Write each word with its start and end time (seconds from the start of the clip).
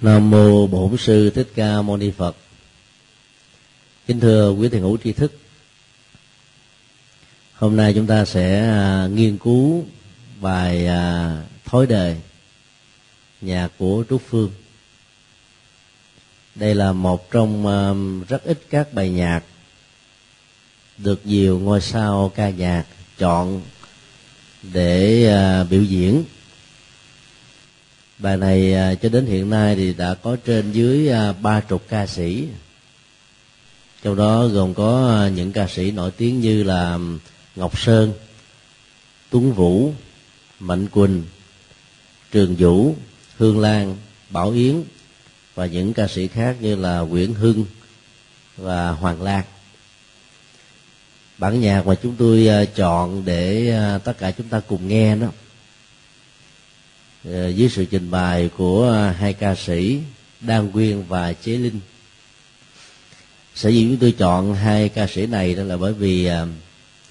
Nam 0.00 0.30
mô 0.30 0.66
Bổn 0.66 0.96
sư 0.96 1.30
Thích 1.30 1.48
Ca 1.54 1.82
Mâu 1.82 1.96
Ni 1.96 2.10
Phật. 2.10 2.36
Kính 4.06 4.20
thưa 4.20 4.50
quý 4.50 4.68
thiền 4.68 4.80
hữu 4.80 4.98
tri 5.04 5.12
thức. 5.12 5.32
Hôm 7.54 7.76
nay 7.76 7.92
chúng 7.94 8.06
ta 8.06 8.24
sẽ 8.24 8.60
à, 8.60 9.08
nghiên 9.12 9.38
cứu 9.38 9.84
bài 10.40 10.86
à, 10.86 11.36
thối 11.64 11.86
đề, 11.86 12.16
nhà 13.40 13.68
của 13.78 14.04
Trúc 14.10 14.22
Phương. 14.28 14.50
Đây 16.54 16.74
là 16.74 16.92
một 16.92 17.30
trong 17.30 17.66
à, 17.66 17.92
rất 18.28 18.44
ít 18.44 18.62
các 18.70 18.92
bài 18.94 19.10
nhạc 19.10 19.40
được 20.98 21.26
nhiều 21.26 21.58
ngôi 21.58 21.80
sao 21.80 22.32
ca 22.34 22.50
nhạc 22.50 22.84
chọn 23.18 23.62
để 24.62 25.64
biểu 25.70 25.82
diễn 25.82 26.24
bài 28.18 28.36
này 28.36 28.74
à, 28.74 28.94
cho 28.94 29.08
đến 29.08 29.26
hiện 29.26 29.50
nay 29.50 29.76
thì 29.76 29.94
đã 29.94 30.14
có 30.14 30.36
trên 30.44 30.72
dưới 30.72 31.08
à, 31.08 31.32
ba 31.32 31.60
chục 31.60 31.82
ca 31.88 32.06
sĩ. 32.06 32.48
Trong 34.02 34.16
đó 34.16 34.46
gồm 34.46 34.74
có 34.74 35.08
à, 35.08 35.28
những 35.28 35.52
ca 35.52 35.68
sĩ 35.68 35.90
nổi 35.90 36.10
tiếng 36.10 36.40
như 36.40 36.62
là 36.62 36.98
ngọc 37.56 37.78
sơn, 37.78 38.12
tuấn 39.30 39.52
vũ, 39.52 39.92
mạnh 40.60 40.88
quỳnh, 40.88 41.24
trường 42.32 42.56
vũ, 42.58 42.94
hương 43.36 43.60
lan, 43.60 43.96
bảo 44.30 44.50
yến 44.50 44.82
và 45.54 45.66
những 45.66 45.92
ca 45.92 46.08
sĩ 46.08 46.28
khác 46.28 46.56
như 46.60 46.76
là 46.76 47.00
nguyễn 47.00 47.34
hưng 47.34 47.64
và 48.56 48.90
hoàng 48.90 49.22
lan 49.22 49.44
bản 51.38 51.60
nhạc 51.60 51.86
mà 51.86 51.94
chúng 51.94 52.14
tôi 52.18 52.48
chọn 52.74 53.24
để 53.24 53.72
tất 54.04 54.18
cả 54.18 54.30
chúng 54.30 54.48
ta 54.48 54.60
cùng 54.60 54.88
nghe 54.88 55.16
đó 55.16 55.28
Ờ, 57.32 57.48
dưới 57.48 57.68
sự 57.68 57.84
trình 57.84 58.10
bày 58.10 58.50
của 58.56 58.88
ờ, 58.88 59.10
hai 59.10 59.32
ca 59.32 59.54
sĩ 59.54 60.00
Đan 60.40 60.72
Quyên 60.72 61.02
và 61.02 61.32
Chế 61.32 61.52
Linh. 61.52 61.80
Sở 63.54 63.68
dĩ 63.68 63.86
chúng 63.88 63.96
tôi 63.96 64.14
chọn 64.18 64.54
hai 64.54 64.88
ca 64.88 65.06
sĩ 65.06 65.26
này 65.26 65.54
đó 65.54 65.62
là 65.62 65.76
bởi 65.76 65.92
vì 65.92 66.26
ờ, 66.26 66.48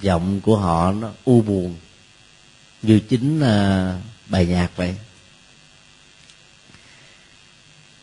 giọng 0.01 0.41
của 0.41 0.57
họ 0.57 0.91
nó 0.91 1.11
u 1.25 1.41
buồn, 1.41 1.75
như 2.81 2.99
chính 2.99 3.39
bài 4.27 4.45
nhạc 4.45 4.69
vậy. 4.75 4.95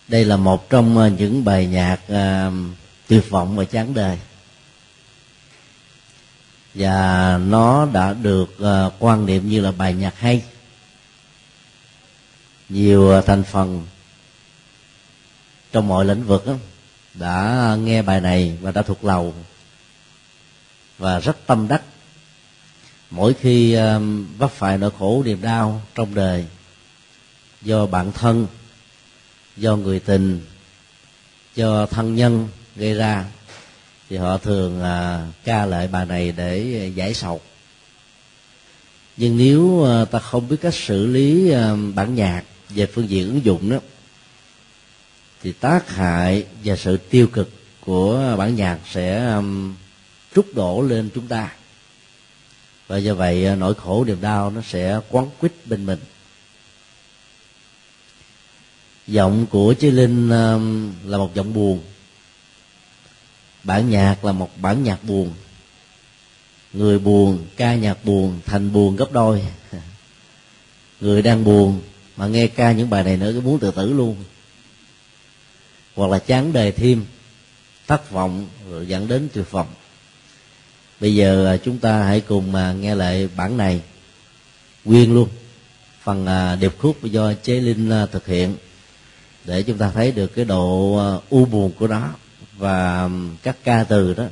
Đây 0.08 0.24
là 0.24 0.36
một 0.36 0.70
trong 0.70 1.16
những 1.18 1.44
bài 1.44 1.66
nhạc 1.66 2.00
tuyệt 3.08 3.30
vọng 3.30 3.56
và 3.56 3.64
chán 3.64 3.94
đời. 3.94 4.18
Và 6.74 7.38
nó 7.46 7.88
đã 7.92 8.12
được 8.12 8.56
quan 8.98 9.26
niệm 9.26 9.48
như 9.48 9.60
là 9.60 9.72
bài 9.72 9.94
nhạc 9.94 10.18
hay 10.18 10.42
nhiều 12.72 13.12
à, 13.12 13.20
thành 13.20 13.42
phần 13.42 13.86
trong 15.72 15.88
mọi 15.88 16.04
lĩnh 16.04 16.24
vực 16.24 16.46
đó, 16.46 16.54
đã 17.14 17.76
nghe 17.80 18.02
bài 18.02 18.20
này 18.20 18.58
và 18.60 18.70
đã 18.70 18.82
thuộc 18.82 19.04
lầu 19.04 19.34
và 20.98 21.18
rất 21.18 21.46
tâm 21.46 21.68
đắc. 21.68 21.82
Mỗi 23.10 23.34
khi 23.34 23.72
à, 23.72 24.00
vấp 24.38 24.50
phải 24.50 24.78
nỗi 24.78 24.90
khổ 24.98 25.22
niềm 25.26 25.42
đau 25.42 25.82
trong 25.94 26.14
đời 26.14 26.46
do 27.62 27.86
bản 27.86 28.12
thân 28.12 28.46
do 29.56 29.76
người 29.76 30.00
tình 30.00 30.46
do 31.54 31.86
thân 31.86 32.14
nhân 32.14 32.48
gây 32.76 32.94
ra 32.94 33.24
thì 34.08 34.16
họ 34.16 34.38
thường 34.38 34.82
à, 34.82 35.26
ca 35.44 35.66
lại 35.66 35.88
bài 35.88 36.06
này 36.06 36.32
để 36.32 36.90
giải 36.94 37.14
sầu. 37.14 37.40
Nhưng 39.16 39.36
nếu 39.36 39.86
ta 40.10 40.18
không 40.18 40.48
biết 40.48 40.56
cách 40.60 40.74
xử 40.74 41.06
lý 41.06 41.52
bản 41.94 42.14
nhạc 42.14 42.42
về 42.74 42.86
phương 42.86 43.08
diện 43.08 43.26
ứng 43.26 43.44
dụng 43.44 43.70
đó 43.70 43.78
thì 45.42 45.52
tác 45.52 45.90
hại 45.90 46.46
và 46.64 46.76
sự 46.76 46.96
tiêu 46.96 47.26
cực 47.26 47.50
của 47.80 48.34
bản 48.38 48.56
nhạc 48.56 48.78
sẽ 48.90 49.34
um, 49.34 49.74
trút 50.34 50.46
đổ 50.54 50.82
lên 50.82 51.10
chúng 51.14 51.26
ta. 51.26 51.52
Và 52.86 52.96
do 52.96 53.14
vậy 53.14 53.52
uh, 53.52 53.58
nỗi 53.58 53.74
khổ 53.74 54.04
niềm 54.04 54.20
đau 54.20 54.50
nó 54.50 54.60
sẽ 54.62 55.00
quán 55.10 55.30
quýt 55.40 55.52
bên 55.64 55.86
mình. 55.86 55.98
Giọng 59.06 59.46
của 59.50 59.74
chế 59.74 59.90
linh 59.90 60.30
um, 60.30 60.92
là 61.04 61.18
một 61.18 61.34
giọng 61.34 61.54
buồn. 61.54 61.80
Bản 63.64 63.90
nhạc 63.90 64.24
là 64.24 64.32
một 64.32 64.50
bản 64.60 64.82
nhạc 64.82 65.04
buồn. 65.04 65.30
Người 66.72 66.98
buồn 66.98 67.46
ca 67.56 67.74
nhạc 67.74 68.04
buồn 68.04 68.40
thành 68.46 68.72
buồn 68.72 68.96
gấp 68.96 69.12
đôi. 69.12 69.44
Người 71.00 71.22
đang 71.22 71.44
buồn 71.44 71.80
mà 72.16 72.26
nghe 72.26 72.46
ca 72.46 72.72
những 72.72 72.90
bài 72.90 73.04
này 73.04 73.16
nữa 73.16 73.32
cứ 73.32 73.40
muốn 73.40 73.58
tự 73.58 73.70
tử 73.70 73.92
luôn. 73.92 74.16
Hoặc 75.94 76.10
là 76.10 76.18
chán 76.18 76.52
đề 76.52 76.72
thêm, 76.72 77.04
thất 77.86 78.10
vọng 78.10 78.46
rồi 78.70 78.86
dẫn 78.86 79.08
đến 79.08 79.28
tuyệt 79.32 79.50
vọng. 79.50 79.68
Bây 81.00 81.14
giờ 81.14 81.46
à, 81.46 81.56
chúng 81.56 81.78
ta 81.78 82.02
hãy 82.02 82.20
cùng 82.20 82.52
mà 82.52 82.72
nghe 82.72 82.94
lại 82.94 83.28
bản 83.36 83.56
này. 83.56 83.80
Nguyên 84.84 85.14
luôn. 85.14 85.28
Phần 86.02 86.26
à, 86.26 86.56
điệp 86.56 86.78
khúc 86.78 87.04
do 87.04 87.34
chế 87.34 87.60
linh 87.60 87.90
à, 87.90 88.06
thực 88.06 88.26
hiện. 88.26 88.56
Để 89.44 89.62
chúng 89.62 89.78
ta 89.78 89.90
thấy 89.90 90.12
được 90.12 90.26
cái 90.26 90.44
độ 90.44 91.00
u 91.30 91.44
buồn 91.44 91.72
của 91.78 91.86
nó 91.86 92.10
và 92.56 93.08
các 93.42 93.56
ca 93.64 93.84
từ 93.84 94.14
đó 94.14 94.24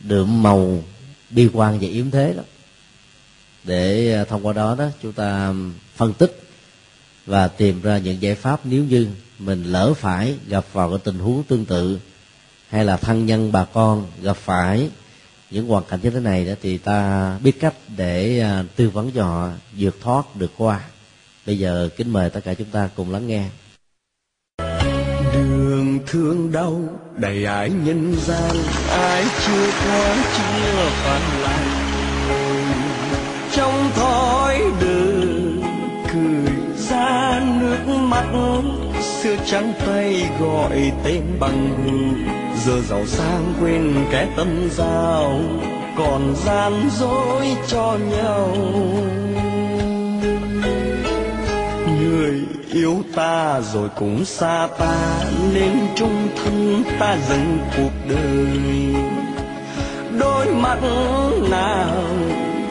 đượm 0.00 0.42
màu 0.42 0.82
bi 1.30 1.48
quan 1.52 1.78
và 1.80 1.88
yếm 1.88 2.10
thế 2.10 2.34
đó. 2.36 2.42
Để 3.64 4.24
thông 4.28 4.46
qua 4.46 4.52
đó 4.52 4.74
đó, 4.78 4.88
chúng 5.02 5.12
ta 5.12 5.52
phân 5.96 6.14
tích 6.14 6.47
và 7.28 7.48
tìm 7.48 7.82
ra 7.82 7.98
những 7.98 8.22
giải 8.22 8.34
pháp 8.34 8.60
nếu 8.64 8.84
như 8.84 9.08
mình 9.38 9.64
lỡ 9.64 9.94
phải 9.94 10.34
gặp 10.48 10.64
vào 10.72 10.88
cái 10.90 10.98
tình 11.04 11.18
huống 11.18 11.42
tương 11.42 11.64
tự, 11.64 11.98
hay 12.68 12.84
là 12.84 12.96
thân 12.96 13.26
nhân, 13.26 13.52
bà 13.52 13.64
con 13.64 14.06
gặp 14.22 14.36
phải 14.36 14.90
những 15.50 15.68
hoàn 15.68 15.84
cảnh 15.84 16.00
như 16.02 16.10
thế 16.10 16.20
này 16.20 16.44
đó, 16.44 16.52
thì 16.62 16.78
ta 16.78 17.38
biết 17.42 17.60
cách 17.60 17.74
để 17.96 18.40
à, 18.40 18.64
tư 18.76 18.90
vấn 18.90 19.10
cho 19.10 19.24
họ, 19.24 19.48
vượt 19.76 19.96
thoát 20.00 20.36
được 20.36 20.50
qua. 20.56 20.80
Bây 21.46 21.58
giờ 21.58 21.88
kính 21.96 22.12
mời 22.12 22.30
tất 22.30 22.40
cả 22.44 22.54
chúng 22.54 22.70
ta 22.70 22.88
cùng 22.96 23.12
lắng 23.12 23.26
nghe. 23.26 23.44
Đường 25.34 25.98
thương 26.06 26.52
đau, 26.52 27.00
đầy 27.16 27.44
ái 27.44 27.70
nhân 27.70 28.14
gian, 28.26 28.56
ai 28.90 29.24
chưa 29.46 29.70
qua 29.70 30.16
chưa 30.36 30.90
phản 30.90 31.40
lại. 31.42 31.64
Trong 33.52 33.90
thói 33.94 34.07
nước 37.86 37.96
mắt 37.98 38.24
xưa 39.00 39.36
trắng 39.46 39.72
tay 39.86 40.30
gọi 40.40 40.92
tên 41.04 41.22
bằng. 41.40 41.74
Giờ 42.64 42.80
giàu 42.88 43.06
sang 43.06 43.54
quên 43.60 43.94
cái 44.12 44.28
tâm 44.36 44.68
giao, 44.70 45.40
còn 45.98 46.34
gian 46.36 46.90
dối 46.98 47.46
cho 47.68 47.98
nhau. 48.10 48.56
Người 52.00 52.40
yêu 52.72 52.96
ta 53.14 53.60
rồi 53.72 53.88
cũng 53.98 54.24
xa 54.24 54.68
ta, 54.78 55.20
nên 55.54 55.72
chung 55.96 56.28
thân 56.36 56.82
ta 57.00 57.16
dừng 57.28 57.58
cuộc 57.76 58.08
đời. 58.08 58.58
Đôi 60.18 60.46
mắt 60.46 60.78
nào 61.50 62.02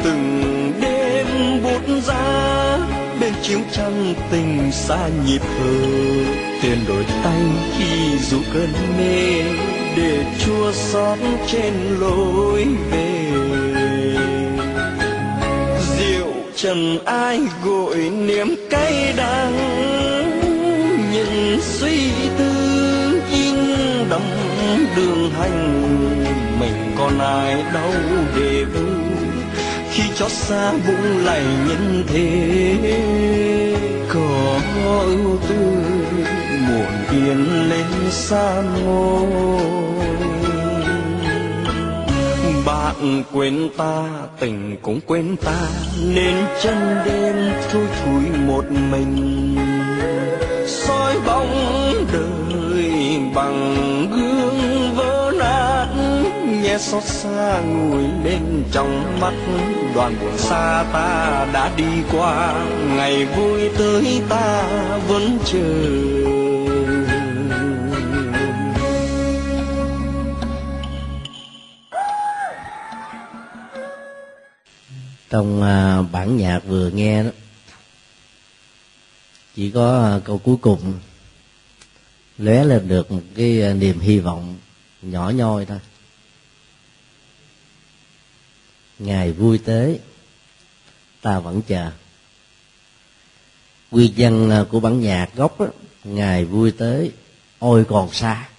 từng 0.03 0.73
đêm 0.81 1.27
bút 1.63 2.01
ra 2.07 2.96
bên 3.27 3.35
chiếu 3.43 3.59
trăng 3.71 4.13
tình 4.31 4.71
xa 4.71 5.09
nhịp 5.25 5.41
thở. 5.41 5.75
Tiền 6.61 6.77
đổi 6.87 7.05
tay 7.23 7.41
khi 7.77 8.17
dù 8.29 8.37
cơn 8.53 8.69
mê, 8.97 9.43
để 9.97 10.25
chua 10.45 10.71
xót 10.71 11.19
trên 11.47 11.73
lối 11.99 12.65
về. 12.91 13.31
Rượu 15.97 16.27
trần 16.55 17.05
ai 17.05 17.39
gội 17.65 17.97
niềm 17.97 18.55
cay 18.69 19.13
đắng 19.17 19.53
những 21.13 21.59
suy 21.61 22.11
tư 22.37 23.21
in 23.31 23.55
đậm 24.09 24.21
đường 24.95 25.31
hành. 25.39 25.81
Mình 26.59 26.95
còn 26.97 27.19
ai 27.19 27.63
đâu 27.73 27.93
để 28.35 28.63
vui, 28.63 28.97
khi 29.91 30.03
chót 30.15 30.31
xa 30.31 30.71
buông 30.71 31.25
lại 31.25 31.41
nhân 31.67 32.03
thế 32.07 32.66
có 34.85 35.03
ưu 35.05 35.37
tư, 35.49 35.55
muộn 36.67 36.93
yên 37.11 37.69
lên 37.69 38.11
xa 38.11 38.61
ngôi. 38.61 39.27
Bạn 42.65 43.23
quên 43.33 43.69
ta, 43.77 44.03
tình 44.39 44.77
cũng 44.81 44.99
quên 45.07 45.35
ta, 45.45 45.69
nên 46.15 46.35
chân 46.61 46.97
đêm 47.05 47.35
thui 47.71 47.85
thủi 48.03 48.23
một 48.47 48.65
mình. 48.91 49.55
Soi 50.67 51.15
bóng 51.25 51.93
đời 52.13 53.19
bằng 53.35 53.75
gương 54.11 54.26
xót 56.79 57.03
xa 57.03 57.59
ngồi 57.59 58.03
bên 58.23 58.63
trong 58.71 59.19
mắt 59.21 59.33
đoàn 59.95 60.15
buồn 60.21 60.37
xa 60.37 60.85
ta 60.93 61.47
đã 61.53 61.71
đi 61.77 62.03
qua. 62.11 62.65
Ngày 62.95 63.25
vui 63.25 63.69
tới 63.77 64.21
ta 64.29 64.63
vẫn 65.07 65.39
chờ. 65.45 66.17
Trong 75.29 75.63
à, 75.63 76.01
bản 76.11 76.37
nhạc 76.37 76.59
vừa 76.67 76.89
nghe 76.89 77.23
đó, 77.23 77.29
chỉ 79.55 79.71
có 79.71 80.03
à, 80.03 80.19
câu 80.25 80.37
cuối 80.37 80.55
cùng, 80.61 80.93
lóe 82.37 82.63
lên 82.63 82.87
được 82.87 83.11
một 83.11 83.21
cái 83.35 83.61
à, 83.61 83.73
niềm 83.73 83.99
hy 83.99 84.19
vọng 84.19 84.57
nhỏ 85.01 85.29
nhoi 85.29 85.65
thôi 85.65 85.79
ngày 88.99 89.31
vui 89.31 89.57
tới. 89.57 89.99
Ta 91.21 91.39
vẫn 91.39 91.61
chờ. 91.61 91.91
Quy 93.91 94.07
dân 94.07 94.49
à, 94.49 94.65
của 94.69 94.79
bản 94.79 95.01
nhạc 95.01 95.35
gốc 95.35 95.59
đó, 95.59 95.67
ngày 96.03 96.45
vui 96.45 96.71
tới. 96.71 97.11
Ôi 97.59 97.85
còn 97.89 98.13
xa. 98.13 98.49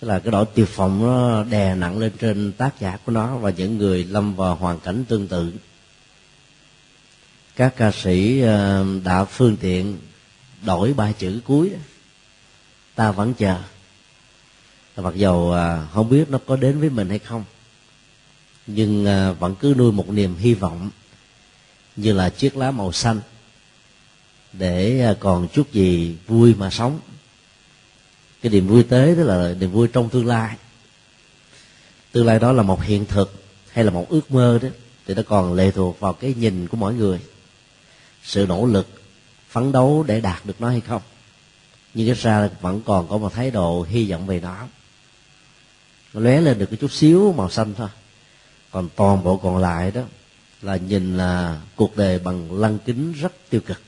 Tức 0.00 0.08
là 0.08 0.18
cái 0.18 0.30
đội 0.30 0.44
tuyệt 0.54 0.68
phòng 0.68 1.02
nó 1.06 1.44
đè 1.44 1.74
nặng 1.74 1.98
lên 1.98 2.12
trên 2.20 2.52
tác 2.52 2.80
giả 2.80 2.98
của 3.04 3.12
nó 3.12 3.36
và 3.36 3.50
những 3.50 3.78
người 3.78 4.04
lâm 4.04 4.34
vào 4.34 4.54
hoàn 4.54 4.80
cảnh 4.80 5.04
tương 5.08 5.28
tự. 5.28 5.52
Các 7.56 7.74
ca 7.76 7.92
sĩ 7.92 8.42
à, 8.42 8.84
đã 9.04 9.24
phương 9.24 9.56
tiện 9.56 9.98
đổi 10.64 10.94
ba 10.94 11.12
chữ 11.12 11.40
cuối 11.44 11.70
đó. 11.70 11.78
ta 12.94 13.10
vẫn 13.10 13.34
chờ. 13.34 13.56
Mặc 14.96 15.14
dầu 15.14 15.52
à, 15.52 15.86
không 15.92 16.08
biết 16.08 16.30
nó 16.30 16.38
có 16.46 16.56
đến 16.56 16.80
với 16.80 16.90
mình 16.90 17.08
hay 17.08 17.18
không 17.18 17.44
nhưng 18.70 19.06
à, 19.06 19.32
vẫn 19.32 19.54
cứ 19.60 19.74
nuôi 19.78 19.92
một 19.92 20.08
niềm 20.08 20.36
hy 20.36 20.54
vọng 20.54 20.90
như 21.96 22.12
là 22.12 22.30
chiếc 22.30 22.56
lá 22.56 22.70
màu 22.70 22.92
xanh 22.92 23.20
để 24.52 25.00
à, 25.00 25.14
còn 25.20 25.48
chút 25.48 25.72
gì 25.72 26.16
vui 26.26 26.54
mà 26.54 26.70
sống. 26.70 27.00
Cái 28.42 28.52
niềm 28.52 28.66
vui 28.66 28.82
tới 28.82 29.16
đó 29.16 29.22
là 29.22 29.54
niềm 29.60 29.72
vui 29.72 29.88
trong 29.88 30.08
tương 30.08 30.26
lai. 30.26 30.56
Tương 32.12 32.26
lai 32.26 32.38
đó 32.38 32.52
là 32.52 32.62
một 32.62 32.82
hiện 32.82 33.06
thực 33.06 33.44
hay 33.70 33.84
là 33.84 33.90
một 33.90 34.06
ước 34.08 34.30
mơ 34.30 34.58
đó, 34.62 34.68
thì 35.06 35.14
nó 35.14 35.22
còn 35.28 35.54
lệ 35.54 35.70
thuộc 35.70 36.00
vào 36.00 36.12
cái 36.12 36.34
nhìn 36.34 36.68
của 36.68 36.76
mỗi 36.76 36.94
người. 36.94 37.20
Sự 38.22 38.46
nỗ 38.48 38.66
lực, 38.66 38.86
phấn 39.50 39.72
đấu 39.72 40.04
để 40.08 40.20
đạt 40.20 40.46
được 40.46 40.60
nó 40.60 40.68
hay 40.68 40.80
không. 40.80 41.02
Nhưng 41.94 42.06
cái 42.06 42.14
ra 42.14 42.48
vẫn 42.60 42.80
còn 42.86 43.08
có 43.08 43.18
một 43.18 43.32
thái 43.32 43.50
độ 43.50 43.86
hy 43.88 44.10
vọng 44.10 44.26
về 44.26 44.40
nó. 44.40 44.66
Nó 46.14 46.20
lóe 46.20 46.40
lên 46.40 46.58
được 46.58 46.66
cái 46.66 46.76
chút 46.76 46.92
xíu 46.92 47.34
màu 47.36 47.50
xanh 47.50 47.74
thôi 47.74 47.88
còn 48.78 48.88
toàn 48.96 49.24
bộ 49.24 49.36
còn 49.36 49.56
lại 49.56 49.90
đó 49.90 50.02
là 50.62 50.76
nhìn 50.76 51.16
là 51.16 51.60
cuộc 51.76 51.96
đời 51.96 52.18
bằng 52.18 52.60
lăng 52.60 52.78
kính 52.78 53.12
rất 53.12 53.32
tiêu 53.50 53.60
cực. 53.66 53.80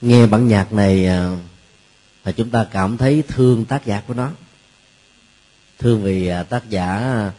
Nghe 0.00 0.26
bản 0.26 0.48
nhạc 0.48 0.72
này 0.72 1.06
à, 1.06 1.36
là 2.24 2.32
chúng 2.32 2.50
ta 2.50 2.66
cảm 2.72 2.96
thấy 2.96 3.22
thương 3.28 3.64
tác 3.64 3.86
giả 3.86 4.02
của 4.06 4.14
nó. 4.14 4.30
Thương 5.78 6.02
vì 6.02 6.26
à, 6.26 6.42
tác 6.42 6.68
giả 6.68 6.86
à, 6.96 7.32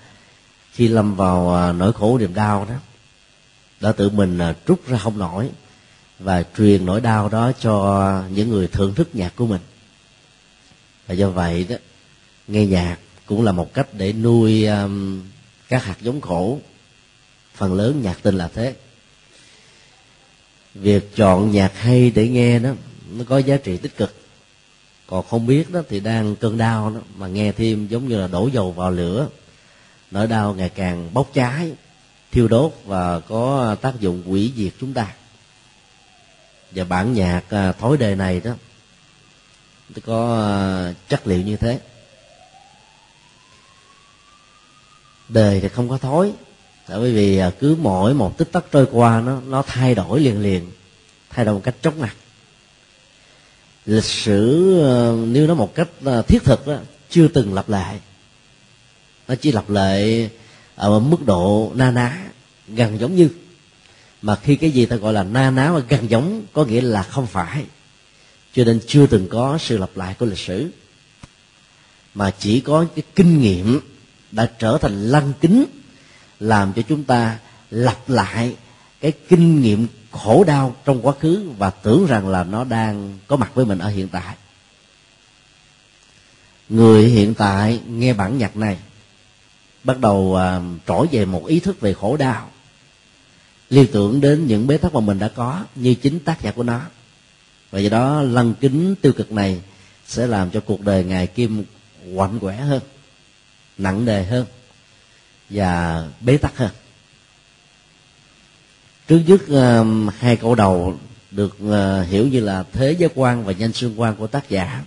khi 0.72 0.88
lâm 0.88 1.16
vào 1.16 1.74
nỗi 1.74 1.94
khổ 1.94 2.18
niềm 2.18 2.34
đau 2.34 2.66
đó, 2.70 2.76
đã 3.80 3.92
tự 3.92 4.10
mình 4.10 4.40
trút 4.68 4.88
ra 4.88 4.98
không 4.98 5.18
nổi 5.18 5.50
và 6.20 6.44
truyền 6.58 6.86
nỗi 6.86 7.02
đau 7.02 7.30
đó 7.30 7.52
cho 7.60 8.24
những 8.30 8.50
người 8.50 8.68
thưởng 8.68 8.96
thức 8.96 9.10
nhạc 9.14 9.36
của 9.36 9.48
mình. 9.48 9.62
Và 11.08 11.14
do 11.14 11.30
vậy 11.30 11.66
đó, 11.70 11.76
nghe 12.48 12.66
nhạc 12.66 12.98
cũng 13.32 13.44
là 13.44 13.52
một 13.52 13.74
cách 13.74 13.88
để 13.94 14.14
nuôi 14.14 14.66
um, 14.66 15.22
các 15.70 15.84
hạt 15.84 15.96
giống 16.02 16.22
khổ. 16.22 16.60
Phần 17.56 17.74
lớn 17.74 18.02
nhạc 18.04 18.18
tình 18.22 18.36
là 18.36 18.48
thế. 18.48 18.76
Việc 20.74 21.16
chọn 21.16 21.52
nhạc 21.52 21.78
hay 21.78 22.12
để 22.12 22.28
nghe 22.28 22.60
đó 22.60 22.70
nó 23.12 23.24
có 23.30 23.38
giá 23.38 23.58
trị 23.58 23.78
tích 23.78 23.98
cực. 23.98 24.16
Còn 25.08 25.26
không 25.28 25.48
biết 25.48 25.72
đó 25.72 25.82
thì 25.90 26.00
đang 26.00 26.36
cơn 26.36 26.58
đau 26.58 26.90
đó 26.90 27.00
mà 27.18 27.28
nghe 27.28 27.52
thêm 27.52 27.88
giống 27.88 28.08
như 28.08 28.18
là 28.22 28.28
đổ 28.28 28.50
dầu 28.54 28.72
vào 28.72 28.92
lửa. 28.92 29.28
Nỗi 30.12 30.28
đau 30.28 30.54
ngày 30.54 30.70
càng 30.70 31.14
bốc 31.14 31.30
cháy 31.34 31.72
thiêu 32.32 32.48
đốt 32.48 32.74
và 32.86 33.20
có 33.20 33.76
tác 33.82 34.00
dụng 34.00 34.24
hủy 34.26 34.52
diệt 34.56 34.74
chúng 34.80 34.94
ta. 34.94 35.14
Và 36.72 36.84
bản 36.84 37.14
nhạc 37.14 37.44
à, 37.50 37.72
thối 37.72 37.98
đề 37.98 38.16
này 38.16 38.42
đó 38.44 38.52
có 40.06 40.42
à, 40.42 40.94
chất 41.10 41.28
liệu 41.28 41.42
như 41.42 41.58
thế. 41.58 41.80
Đời 45.34 45.60
thì 45.62 45.68
không 45.68 45.90
có 45.90 45.98
thối. 45.98 46.32
Tại 46.88 47.00
vì 47.00 47.38
à, 47.38 47.52
cứ 47.60 47.76
mỗi 47.80 48.14
một 48.14 48.38
tích 48.38 48.52
tắc 48.52 48.66
trôi 48.72 48.86
qua, 48.92 49.22
nó 49.22 49.42
nó 49.48 49.62
thay 49.62 49.96
đổi 49.96 50.20
liền 50.20 50.42
liền, 50.42 50.72
thay 51.30 51.46
đổi 51.46 51.56
một 51.56 51.62
cách 51.64 51.76
chóng 51.82 52.00
mặt. 52.00 52.16
Lịch 53.86 54.04
sử 54.04 54.80
ờ, 54.82 55.18
nếu 55.28 55.48
nó 55.48 55.54
một 55.54 55.76
cách 55.76 55.90
ờ, 56.04 56.22
thiết 56.22 56.44
thực 56.44 56.68
đó, 56.68 56.78
chưa 57.10 57.28
từng 57.28 57.54
lặp 57.54 57.70
lại. 57.70 58.00
Nó 59.28 59.36
chỉ 59.36 59.52
lặp 59.52 59.70
lại 59.70 60.30
ở 60.76 61.00
mức 61.00 61.26
độ 61.26 61.72
na 61.76 61.92
ná, 61.92 62.18
gần 62.68 63.00
giống 63.00 63.16
như. 63.16 63.30
Mà 64.22 64.36
khi 64.36 64.56
cái 64.56 64.72
gì 64.72 64.86
ta 64.86 64.96
gọi 64.96 65.14
là 65.14 65.24
na 65.24 65.52
ná 65.52 65.72
và 65.72 65.80
gần 65.80 66.10
giống, 66.10 66.42
có 66.54 66.66
nghĩa 66.66 66.82
là 66.82 67.04
không 67.04 67.28
phải. 67.28 67.66
Cho 68.54 68.64
nên 68.64 68.80
chưa 68.88 69.08
từng 69.08 69.28
có 69.28 69.58
sự 69.58 69.78
lặp 69.78 69.90
lại 69.96 70.16
của 70.20 70.26
lịch 70.26 70.40
sử. 70.40 70.70
Mà 72.16 72.32
chỉ 72.40 72.60
có 72.60 72.86
cái 72.96 73.04
kinh 73.16 73.42
nghiệm 73.42 73.80
đã 74.32 74.50
trở 74.60 74.78
thành 74.82 75.08
lăng 75.08 75.34
kính 75.42 75.66
làm 76.40 76.74
cho 76.74 76.82
chúng 76.82 77.04
ta 77.04 77.38
lặp 77.70 78.10
lại 78.10 78.56
cái 79.02 79.12
kinh 79.30 79.62
nghiệm 79.62 79.88
khổ 80.12 80.44
đau 80.44 80.76
trong 80.86 81.02
quá 81.02 81.14
khứ 81.20 81.50
và 81.58 81.70
tưởng 81.70 82.06
rằng 82.06 82.28
là 82.28 82.44
nó 82.44 82.64
đang 82.64 83.18
có 83.28 83.36
mặt 83.36 83.52
với 83.54 83.66
mình 83.66 83.80
ở 83.80 83.90
hiện 83.90 84.08
tại. 84.08 84.36
Người 86.70 87.06
hiện 87.06 87.34
tại 87.34 87.82
nghe 87.88 88.14
bản 88.14 88.38
nhạc 88.38 88.58
này 88.58 88.78
bắt 89.84 90.00
đầu 90.00 90.36
à, 90.36 90.62
trỗi 90.88 91.08
về 91.12 91.26
một 91.26 91.46
ý 91.46 91.60
thức 91.60 91.80
về 91.80 91.94
khổ 91.94 92.18
đau 92.18 92.50
liên 93.72 93.88
tưởng 93.92 94.22
đến 94.22 94.48
những 94.48 94.68
bế 94.68 94.78
tắc 94.78 94.94
mà 94.94 95.00
mình 95.00 95.20
đã 95.20 95.28
có 95.28 95.64
như 95.76 95.94
chính 95.94 96.20
tác 96.20 96.42
giả 96.42 96.52
của 96.52 96.64
nó. 96.64 96.82
Và 97.72 97.80
do 97.80 97.90
đó 97.90 98.22
lăng 98.22 98.54
kính 98.54 98.96
tiêu 99.02 99.14
cực 99.14 99.32
này 99.32 99.62
sẽ 100.06 100.28
làm 100.28 100.50
cho 100.52 100.60
cuộc 100.60 100.82
đời 100.82 101.04
ngài 101.04 101.28
kim 101.28 101.66
quạnh 102.16 102.40
quẻ 102.40 102.56
hơn 102.56 102.82
nặng 103.82 104.06
nề 104.06 104.24
hơn 104.24 104.46
và 105.50 106.04
bế 106.22 106.38
tắc 106.38 106.58
hơn. 106.58 106.72
Trước 109.08 109.22
nhất 109.28 109.42
um, 109.48 110.08
hai 110.08 110.36
câu 110.36 110.56
đầu 110.56 110.98
được 111.32 111.58
uh, 111.64 112.08
hiểu 112.08 112.28
như 112.28 112.40
là 112.40 112.64
thế 112.74 112.96
giới 113.00 113.10
quan 113.16 113.46
và 113.46 113.54
nhân 113.54 113.74
sinh 113.74 113.96
quan 113.96 114.16
của 114.16 114.28
tác 114.28 114.50
giả. 114.50 114.84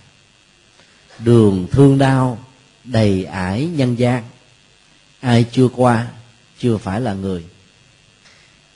Đường 1.19 1.67
thương 1.71 1.97
đau 1.97 2.39
đầy 2.83 3.25
ải 3.25 3.65
nhân 3.65 3.95
gian, 3.95 4.23
ai 5.19 5.45
chưa 5.51 5.67
qua, 5.67 6.07
chưa 6.59 6.77
phải 6.77 7.01
là 7.01 7.13
người. 7.13 7.45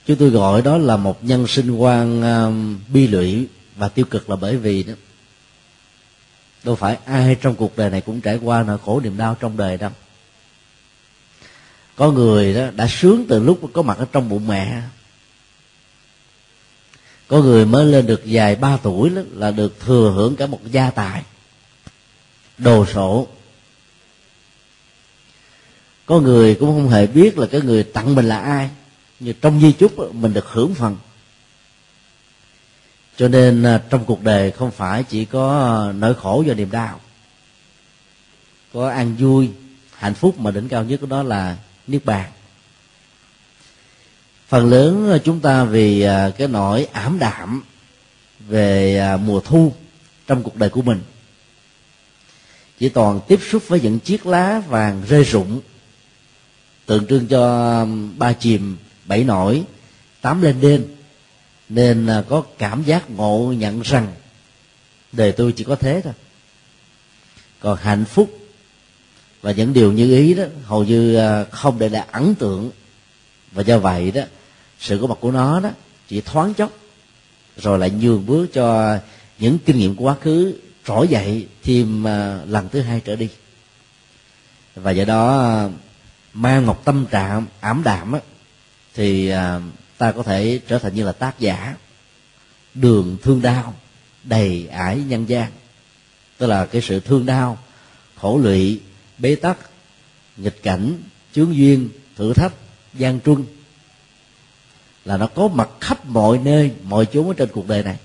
Chúng 0.05 0.17
tôi 0.17 0.29
gọi 0.29 0.61
đó 0.61 0.77
là 0.77 0.97
một 0.97 1.23
nhân 1.23 1.47
sinh 1.47 1.71
quan 1.71 2.21
um, 2.21 2.79
bi 2.93 3.07
lụy 3.07 3.47
và 3.75 3.89
tiêu 3.89 4.05
cực 4.05 4.29
là 4.29 4.35
bởi 4.35 4.57
vì 4.57 4.83
đó, 4.83 4.93
đâu 6.63 6.75
phải 6.75 6.97
ai 7.05 7.35
trong 7.41 7.55
cuộc 7.55 7.77
đời 7.77 7.89
này 7.89 8.01
cũng 8.01 8.21
trải 8.21 8.39
qua 8.43 8.63
nỗi 8.63 8.77
khổ 8.85 8.99
niềm 9.03 9.17
đau 9.17 9.37
trong 9.39 9.57
đời 9.57 9.77
đâu 9.77 9.91
có 11.99 12.11
người 12.11 12.53
đó 12.53 12.67
đã 12.75 12.87
sướng 12.89 13.25
từ 13.29 13.39
lúc 13.39 13.59
có 13.73 13.81
mặt 13.81 13.97
ở 13.97 14.05
trong 14.11 14.29
bụng 14.29 14.47
mẹ. 14.47 14.81
Có 17.27 17.41
người 17.41 17.65
mới 17.65 17.85
lên 17.85 18.05
được 18.05 18.21
vài 18.25 18.55
ba 18.55 18.77
tuổi 18.77 19.09
đó, 19.09 19.21
là 19.31 19.51
được 19.51 19.79
thừa 19.79 20.13
hưởng 20.15 20.35
cả 20.35 20.47
một 20.47 20.59
gia 20.71 20.89
tài. 20.89 21.23
Đồ 22.57 22.85
sộ. 22.85 23.27
Có 26.05 26.19
người 26.19 26.55
cũng 26.55 26.69
không 26.69 26.89
hề 26.89 27.07
biết 27.07 27.37
là 27.37 27.47
cái 27.47 27.61
người 27.61 27.83
tặng 27.83 28.15
mình 28.15 28.25
là 28.25 28.39
ai 28.39 28.69
nhưng 29.19 29.35
trong 29.41 29.61
di 29.61 29.71
chúc 29.71 30.13
mình 30.13 30.33
được 30.33 30.45
hưởng 30.47 30.75
phần. 30.75 30.97
Cho 33.17 33.27
nên 33.27 33.63
à, 33.63 33.81
trong 33.89 34.05
cuộc 34.05 34.23
đời 34.23 34.51
không 34.51 34.71
phải 34.71 35.03
chỉ 35.03 35.25
có 35.25 35.75
à, 35.89 35.91
nỗi 35.91 36.13
khổ 36.13 36.43
và 36.47 36.53
niềm 36.53 36.71
đau. 36.71 36.99
Có 38.73 38.89
an 38.89 39.15
vui 39.19 39.49
hạnh 39.93 40.13
phúc 40.13 40.39
mà 40.39 40.51
đỉnh 40.51 40.69
cao 40.69 40.83
nhất 40.83 40.99
của 41.01 41.07
đó 41.07 41.23
là 41.23 41.57
niết 41.91 42.05
bàn. 42.05 42.31
Phần 44.47 44.69
lớn 44.69 45.09
ờ, 45.09 45.19
chúng 45.19 45.39
ta 45.39 45.63
vì 45.63 46.01
ờ, 46.01 46.31
cái 46.37 46.47
nỗi 46.47 46.87
ảm 46.91 47.19
đạm 47.19 47.63
về 48.39 48.97
ờ, 48.97 49.17
mùa 49.17 49.39
thu 49.39 49.73
trong 50.27 50.43
cuộc 50.43 50.55
đời 50.55 50.69
của 50.69 50.81
mình. 50.81 51.01
Chỉ 52.79 52.89
toàn 52.89 53.19
tiếp 53.27 53.39
xúc 53.49 53.63
với 53.67 53.81
những 53.81 53.99
chiếc 53.99 54.25
lá 54.25 54.61
vàng 54.67 55.01
rơi 55.07 55.23
rụng, 55.23 55.61
tượng 56.85 57.07
trưng 57.07 57.27
cho 57.27 57.85
ba 58.17 58.33
chìm 58.33 58.77
bảy 59.05 59.23
nổi 59.23 59.63
tám 60.21 60.41
lên 60.41 60.61
đêm 60.61 60.95
nên 61.69 62.07
có 62.29 62.43
cảm 62.57 62.83
giác 62.83 63.09
ngộ 63.09 63.53
nhận 63.57 63.81
rằng 63.81 64.07
đời 65.11 65.31
tôi 65.31 65.51
chỉ 65.51 65.63
có 65.63 65.75
thế 65.75 66.01
thôi. 66.03 66.13
Còn 67.59 67.77
hạnh 67.77 68.05
phúc 68.05 68.38
và 69.41 69.51
những 69.51 69.73
điều 69.73 69.91
như 69.91 70.17
ý 70.17 70.33
đó 70.33 70.43
hầu 70.63 70.83
như 70.83 71.15
à, 71.15 71.43
không 71.51 71.79
để 71.79 71.89
lại 71.89 72.07
ấn 72.11 72.35
tượng. 72.35 72.71
Và 73.51 73.63
do 73.63 73.79
vậy 73.79 74.11
đó 74.11 74.21
sự 74.79 74.97
có 75.01 75.07
mặt 75.07 75.17
của 75.21 75.31
nó 75.31 75.59
đó 75.59 75.69
chỉ 76.07 76.21
thoáng 76.21 76.53
chốc 76.53 76.71
rồi 77.57 77.79
lại 77.79 77.89
nhường 77.89 78.25
bước 78.25 78.47
cho 78.53 78.97
những 79.39 79.57
kinh 79.65 79.77
nghiệm 79.77 79.95
của 79.95 80.03
quá 80.03 80.15
khứ 80.21 80.53
trỗi 80.85 81.07
dậy 81.07 81.47
thêm 81.63 82.07
à, 82.07 82.39
lần 82.47 82.69
thứ 82.69 82.81
hai 82.81 83.01
trở 83.05 83.15
đi. 83.15 83.29
Và 84.75 84.91
do 84.91 85.05
đó 85.05 85.39
à, 85.39 85.69
mang 86.33 86.65
một 86.65 86.85
tâm 86.85 87.05
trạng 87.11 87.45
ảm 87.59 87.81
đạm 87.85 88.11
á, 88.11 88.19
thì 88.95 89.31
ta 89.97 90.11
có 90.11 90.23
thể 90.23 90.59
trở 90.67 90.79
thành 90.79 90.95
như 90.95 91.05
là 91.05 91.11
tác 91.11 91.39
giả. 91.39 91.75
Đường 92.73 93.17
thương 93.21 93.41
đau 93.41 93.73
đầy 94.23 94.67
ải 94.67 94.97
nhân 95.07 95.29
gian. 95.29 95.51
Tức 96.37 96.47
là 96.47 96.65
cái 96.65 96.81
sự 96.81 96.99
thương 96.99 97.25
đau 97.25 97.57
khổ 98.15 98.37
lụy 98.37 98.79
bế 99.19 99.35
tắc, 99.35 99.57
nghịch 100.37 100.63
cảnh, 100.63 101.03
chướng 101.33 101.55
duyên, 101.55 101.89
thử 102.15 102.33
thách 102.33 102.53
gian 102.93 103.19
truân 103.21 103.45
là 105.05 105.17
nó 105.17 105.27
có 105.27 105.47
mặt 105.47 105.69
khắp 105.79 106.05
mọi 106.05 106.37
nơi, 106.37 106.71
mọi 106.83 107.05
chốn 107.05 107.27
ở 107.27 107.33
trên 107.37 107.49
cuộc 107.51 107.67
đời 107.67 107.83
này. 107.83 107.97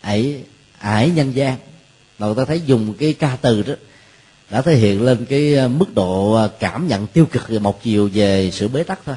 Ấy, 0.00 0.44
ải 0.78 1.10
nhân 1.10 1.32
gian, 1.34 1.58
mà 2.18 2.26
người 2.26 2.36
ta 2.36 2.44
thấy 2.44 2.60
dùng 2.66 2.94
cái 2.98 3.12
ca 3.12 3.36
từ 3.36 3.62
đó, 3.62 3.74
đã 4.50 4.62
thể 4.62 4.76
hiện 4.76 5.02
lên 5.02 5.26
cái 5.26 5.54
ờ, 5.54 5.68
mức 5.68 5.94
độ 5.94 6.32
ờ, 6.32 6.48
cảm 6.60 6.88
nhận 6.88 7.06
tiêu 7.06 7.26
cực 7.26 7.48
về 7.48 7.58
một 7.58 7.82
chiều 7.82 8.10
về 8.12 8.50
sự 8.52 8.68
bế 8.68 8.82
tắc 8.82 9.00
thôi. 9.04 9.16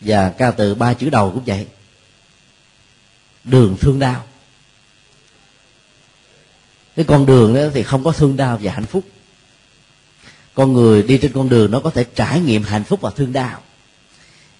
Và 0.00 0.30
ca 0.30 0.50
từ 0.50 0.74
ba 0.74 0.94
chữ 0.94 1.10
đầu 1.10 1.30
cũng 1.30 1.44
vậy. 1.46 1.66
Đường 3.44 3.76
thương 3.80 3.98
đau 3.98 4.24
cái 6.96 7.04
con 7.04 7.26
đường 7.26 7.54
đó 7.54 7.60
thì 7.74 7.82
không 7.82 8.04
có 8.04 8.12
thương 8.12 8.36
đau 8.36 8.58
và 8.62 8.72
hạnh 8.72 8.86
phúc. 8.86 9.04
Con 10.54 10.72
người 10.72 11.02
đi 11.02 11.18
trên 11.18 11.32
con 11.32 11.48
đường 11.48 11.70
nó 11.70 11.80
có 11.80 11.90
thể 11.90 12.04
trải 12.04 12.40
nghiệm 12.40 12.62
hạnh 12.62 12.84
phúc 12.84 13.00
và 13.00 13.10
thương 13.10 13.32
đau. 13.32 13.60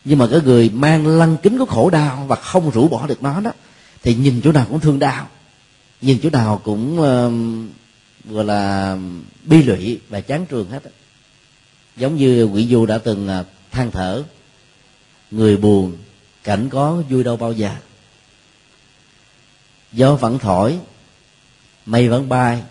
Nhưng 0.04 0.18
mà 0.18 0.26
cái 0.30 0.40
người 0.44 0.70
mang 0.70 1.06
lăng 1.06 1.36
kính 1.42 1.58
của 1.58 1.64
khổ 1.64 1.90
đau 1.90 2.24
và 2.28 2.36
không 2.36 2.70
rũ 2.70 2.88
bỏ 2.88 3.06
được 3.06 3.22
nó 3.22 3.40
đó 3.40 3.52
thì 4.02 4.14
nhìn 4.14 4.40
chỗ 4.44 4.52
nào 4.52 4.66
cũng 4.70 4.80
thương 4.80 4.98
đau. 4.98 5.28
Nhìn 6.00 6.18
chỗ 6.22 6.30
nào 6.30 6.60
cũng 6.64 7.00
uh, 7.00 8.32
gọi 8.32 8.44
là 8.44 8.96
bi 9.44 9.62
lụy 9.62 10.00
và 10.08 10.20
chán 10.20 10.46
trường 10.46 10.70
hết 10.70 10.82
giống 11.96 12.16
như 12.16 12.44
quỷ 12.44 12.68
du 12.70 12.86
đã 12.86 12.98
từng 12.98 13.28
uh, 13.40 13.46
than 13.70 13.90
thở 13.90 14.22
người 15.30 15.56
buồn 15.56 15.96
cảnh 16.44 16.68
có 16.68 17.02
vui 17.10 17.24
đâu 17.24 17.36
bao 17.36 17.52
giờ. 17.52 17.70
Gió 19.92 20.14
vẫn 20.14 20.38
thổi 20.38 20.78
mây 21.86 22.08
vẫn 22.08 22.28
bay, 22.28 22.62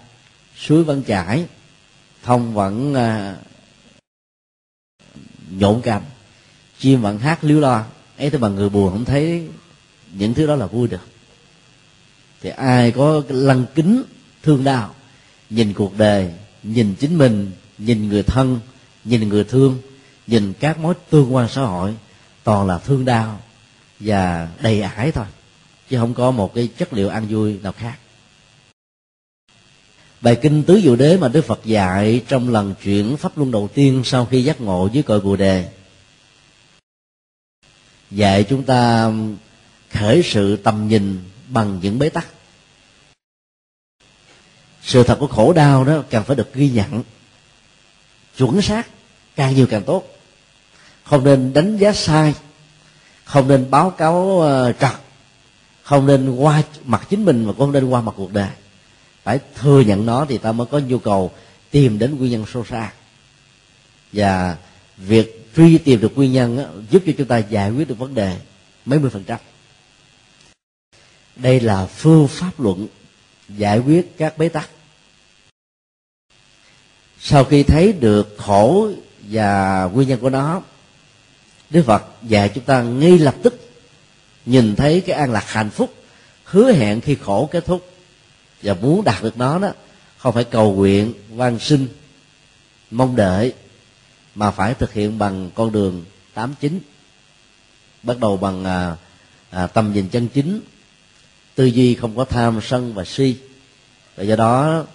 suối 0.58 0.84
vẫn 0.84 1.04
chảy, 1.04 1.46
thông 2.24 2.54
vẫn 2.54 2.94
à, 2.94 3.36
nhộn 5.50 5.82
cành. 5.82 6.04
Chim 6.80 7.02
vẫn 7.02 7.20
hát 7.20 7.44
líu 7.44 7.60
lo. 7.60 7.86
Ấy 8.18 8.30
thế 8.30 8.38
mà 8.38 8.48
người 8.48 8.70
buồn 8.70 8.92
không 8.92 9.06
thấy 9.06 9.48
những 10.14 10.34
thứ 10.34 10.48
đó 10.48 10.56
là 10.56 10.66
vui 10.66 10.88
được. 10.88 11.08
Thì 12.42 12.50
ai 12.50 12.92
có 12.92 13.22
lăng 13.30 13.66
kính 13.76 14.04
thương 14.44 14.64
đau, 14.64 14.96
nhìn 15.50 15.74
cuộc 15.74 15.98
đời, 15.98 16.34
nhìn 16.64 16.96
chính 17.00 17.18
mình, 17.18 17.52
nhìn 17.78 18.10
người 18.10 18.24
thân, 18.24 18.60
nhìn 19.04 19.30
người 19.30 19.44
thương, 19.44 19.80
nhìn 20.28 20.54
các 20.60 20.80
mối 20.80 20.94
tương 21.10 21.36
quan 21.36 21.50
xã 21.50 21.62
hội, 21.62 21.96
toàn 22.44 22.68
là 22.68 22.78
thương 22.78 23.06
đau 23.06 23.40
và 24.00 24.50
đầy 24.62 24.82
ải 24.82 25.12
thôi. 25.12 25.26
Chứ 25.90 25.98
không 25.98 26.14
có 26.14 26.32
một 26.32 26.54
cái 26.54 26.70
chất 26.78 26.94
liệu 26.94 27.10
ăn 27.10 27.28
vui 27.28 27.60
nào 27.64 27.72
khác 27.72 27.98
bài 30.24 30.40
kinh 30.42 30.64
tứ 30.64 30.82
diệu 30.84 30.96
đế 30.96 31.18
mà 31.18 31.28
đức 31.28 31.46
phật 31.46 31.60
dạy 31.66 32.22
trong 32.28 32.50
lần 32.50 32.74
chuyển 32.84 33.18
pháp 33.18 33.38
luân 33.38 33.52
đầu 33.52 33.70
tiên 33.74 34.02
sau 34.06 34.26
khi 34.26 34.44
giác 34.44 34.62
ngộ 34.62 34.90
dưới 34.94 35.04
cội 35.04 35.20
bồ 35.20 35.36
đề. 35.36 35.70
Dạy 38.12 38.44
chúng 38.44 38.64
ta 38.64 39.12
khởi 39.90 40.22
sự 40.24 40.56
tầm 40.56 40.88
nhìn 40.88 41.24
bằng 41.48 41.80
những 41.82 42.00
bế 42.00 42.10
tắc. 42.10 42.28
Sự 44.84 45.04
thật 45.04 45.18
của 45.20 45.28
khổ 45.28 45.54
đau 45.54 45.84
đó 45.84 46.04
càng 46.10 46.24
phải 46.24 46.36
được 46.36 46.54
ghi 46.54 46.70
nhận. 46.70 47.04
Chuẩn 48.38 48.62
xác, 48.62 48.88
càng 49.36 49.56
nhiều 49.56 49.68
càng 49.70 49.84
tốt. 49.84 50.04
Không 51.04 51.24
nên 51.24 51.54
đánh 51.54 51.78
giá 51.78 51.94
sai, 51.94 52.34
không 53.24 53.48
nên 53.48 53.72
báo 53.72 53.90
cáo 53.90 54.42
ờ, 54.42 54.74
trật, 54.74 54.94
không 55.82 56.08
nên 56.08 56.36
qua 56.36 56.64
mặt 56.86 57.08
chính 57.10 57.26
mình 57.26 57.46
mà 57.46 57.52
cũng 57.52 57.60
không 57.60 57.72
nên 57.72 57.90
qua 57.90 58.02
mặt 58.02 58.14
cuộc 58.18 58.34
đời 58.34 58.50
phải 59.24 59.40
thừa 59.56 59.82
nhận 59.82 60.06
nó 60.06 60.26
thì 60.30 60.38
ta 60.38 60.52
mới 60.52 60.68
có 60.72 60.80
nhu 60.80 61.00
cầu 61.00 61.32
tìm 61.72 62.00
đến 62.00 62.18
nguyên 62.18 62.32
nhân 62.32 62.46
sâu 62.54 62.66
xa. 62.66 62.92
Và 64.14 64.58
việc 64.98 65.50
truy 65.56 65.78
tìm 65.78 66.02
được 66.02 66.12
nguyên 66.16 66.32
nhân 66.32 66.58
đó, 66.58 66.64
giúp 66.90 67.04
cho 67.06 67.12
chúng 67.18 67.28
ta 67.28 67.38
giải 67.38 67.72
quyết 67.72 67.88
được 67.88 67.98
vấn 67.98 68.16
đề 68.16 68.38
mấy 68.86 69.00
mươi 69.00 69.10
phần 69.10 69.24
trăm. 69.24 69.40
Đây 71.36 71.60
là 71.60 71.86
phương 71.86 72.28
pháp 72.28 72.60
luận 72.60 72.88
giải 73.50 73.80
quyết 73.80 74.18
các 74.18 74.38
bế 74.38 74.50
tắc. 74.50 74.70
Sau 77.20 77.44
khi 77.44 77.64
thấy 77.64 77.94
được 77.94 78.36
khổ 78.38 78.90
và 79.22 79.84
nguyên 79.94 80.10
nhân 80.10 80.20
của 80.20 80.30
nó 80.30 80.62
đức 81.70 81.84
phật 81.86 82.04
dạy 82.24 82.50
chúng 82.50 82.64
ta 82.64 82.82
ngay 82.82 83.18
lập 83.18 83.36
tức 83.44 83.72
nhìn 84.46 84.76
thấy 84.76 85.02
cái 85.02 85.16
an 85.16 85.32
lạc 85.32 85.44
hạnh 85.48 85.70
phúc 85.70 85.94
hứa 86.44 86.72
hẹn 86.72 87.02
khi 87.02 87.16
khổ 87.16 87.50
kết 87.52 87.66
thúc 87.66 87.93
và 88.64 88.74
muốn 88.74 89.04
đạt 89.04 89.24
được 89.24 89.38
nó 89.38 89.60
đó 89.60 89.72
không 90.18 90.34
phải 90.34 90.44
cầu 90.44 90.74
nguyện 90.74 91.14
van 91.30 91.60
sinh 91.60 91.88
mong 92.92 93.16
đợi 93.16 93.54
mà 94.36 94.52
phải 94.52 94.74
thực 94.74 94.94
hiện 94.94 95.18
bằng 95.18 95.50
con 95.56 95.72
đường 95.72 96.04
tám 96.34 96.54
chín. 96.60 96.80
Bắt 98.04 98.20
đầu 98.20 98.38
bằng 98.38 98.66
à, 98.66 98.96
à, 99.50 99.68
tầm 99.68 99.94
nhìn 99.94 100.10
chân 100.10 100.28
chính 100.28 100.62
tư 101.56 101.66
duy 101.66 101.96
không 101.96 102.18
có 102.18 102.26
tham 102.26 102.60
sân 102.64 102.94
và 102.94 103.04
si. 103.06 103.36
Và 104.16 104.24
do 104.24 104.36
đó 104.36 104.86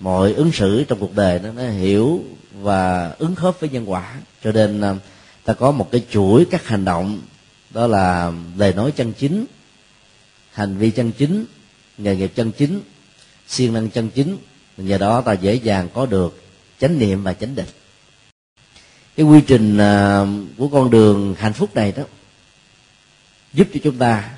mọi 0.00 0.32
ứng 0.32 0.52
xử 0.52 0.84
trong 0.84 1.00
cuộc 1.00 1.16
đời 1.16 1.38
nó, 1.38 1.52
nó 1.52 1.68
hiểu 1.70 2.24
và 2.52 3.14
ứng 3.18 3.34
khớp 3.34 3.60
với 3.60 3.70
nhân 3.70 3.90
quả. 3.90 4.14
Cho 4.44 4.52
nên 4.52 4.80
à, 4.80 4.94
ta 5.44 5.52
có 5.52 5.70
một 5.70 5.88
cái 5.92 6.04
chuỗi 6.10 6.46
các 6.50 6.66
hành 6.66 6.84
động 6.84 7.20
đó 7.70 7.86
là 7.86 8.32
lời 8.56 8.72
nói 8.72 8.92
chân 8.92 9.12
chính 9.12 9.46
hành 10.52 10.76
vi 10.76 10.90
chân 10.90 11.12
chính 11.12 11.44
nghề 11.98 12.16
nghiệp 12.16 12.32
chân 12.34 12.52
chính 12.52 12.80
siêng 13.48 13.72
năng 13.72 13.90
chân 13.90 14.10
chính, 14.10 14.38
nhờ 14.76 14.98
đó 14.98 15.20
ta 15.20 15.32
dễ 15.32 15.54
dàng 15.54 15.88
có 15.94 16.06
được 16.06 16.42
chánh 16.80 16.98
niệm 16.98 17.22
và 17.22 17.34
chánh 17.34 17.54
định. 17.54 17.66
Cái 19.16 19.26
quy 19.26 19.40
trình 19.46 19.78
à, 19.78 20.24
của 20.58 20.68
con 20.68 20.90
đường 20.90 21.34
hạnh 21.38 21.52
phúc 21.52 21.74
này 21.74 21.92
đó 21.92 22.02
giúp 23.52 23.68
cho 23.74 23.80
chúng 23.84 23.98
ta 23.98 24.30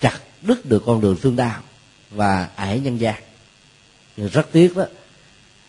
chặt 0.00 0.18
đứt 0.42 0.66
được 0.66 0.82
con 0.86 1.00
đường 1.00 1.16
thương 1.22 1.36
đau 1.36 1.62
và 2.10 2.48
ải 2.56 2.80
nhân 2.80 3.00
gian. 3.00 3.22
Nhưng 4.16 4.28
rất 4.28 4.52
tiếc 4.52 4.76
đó, 4.76 4.84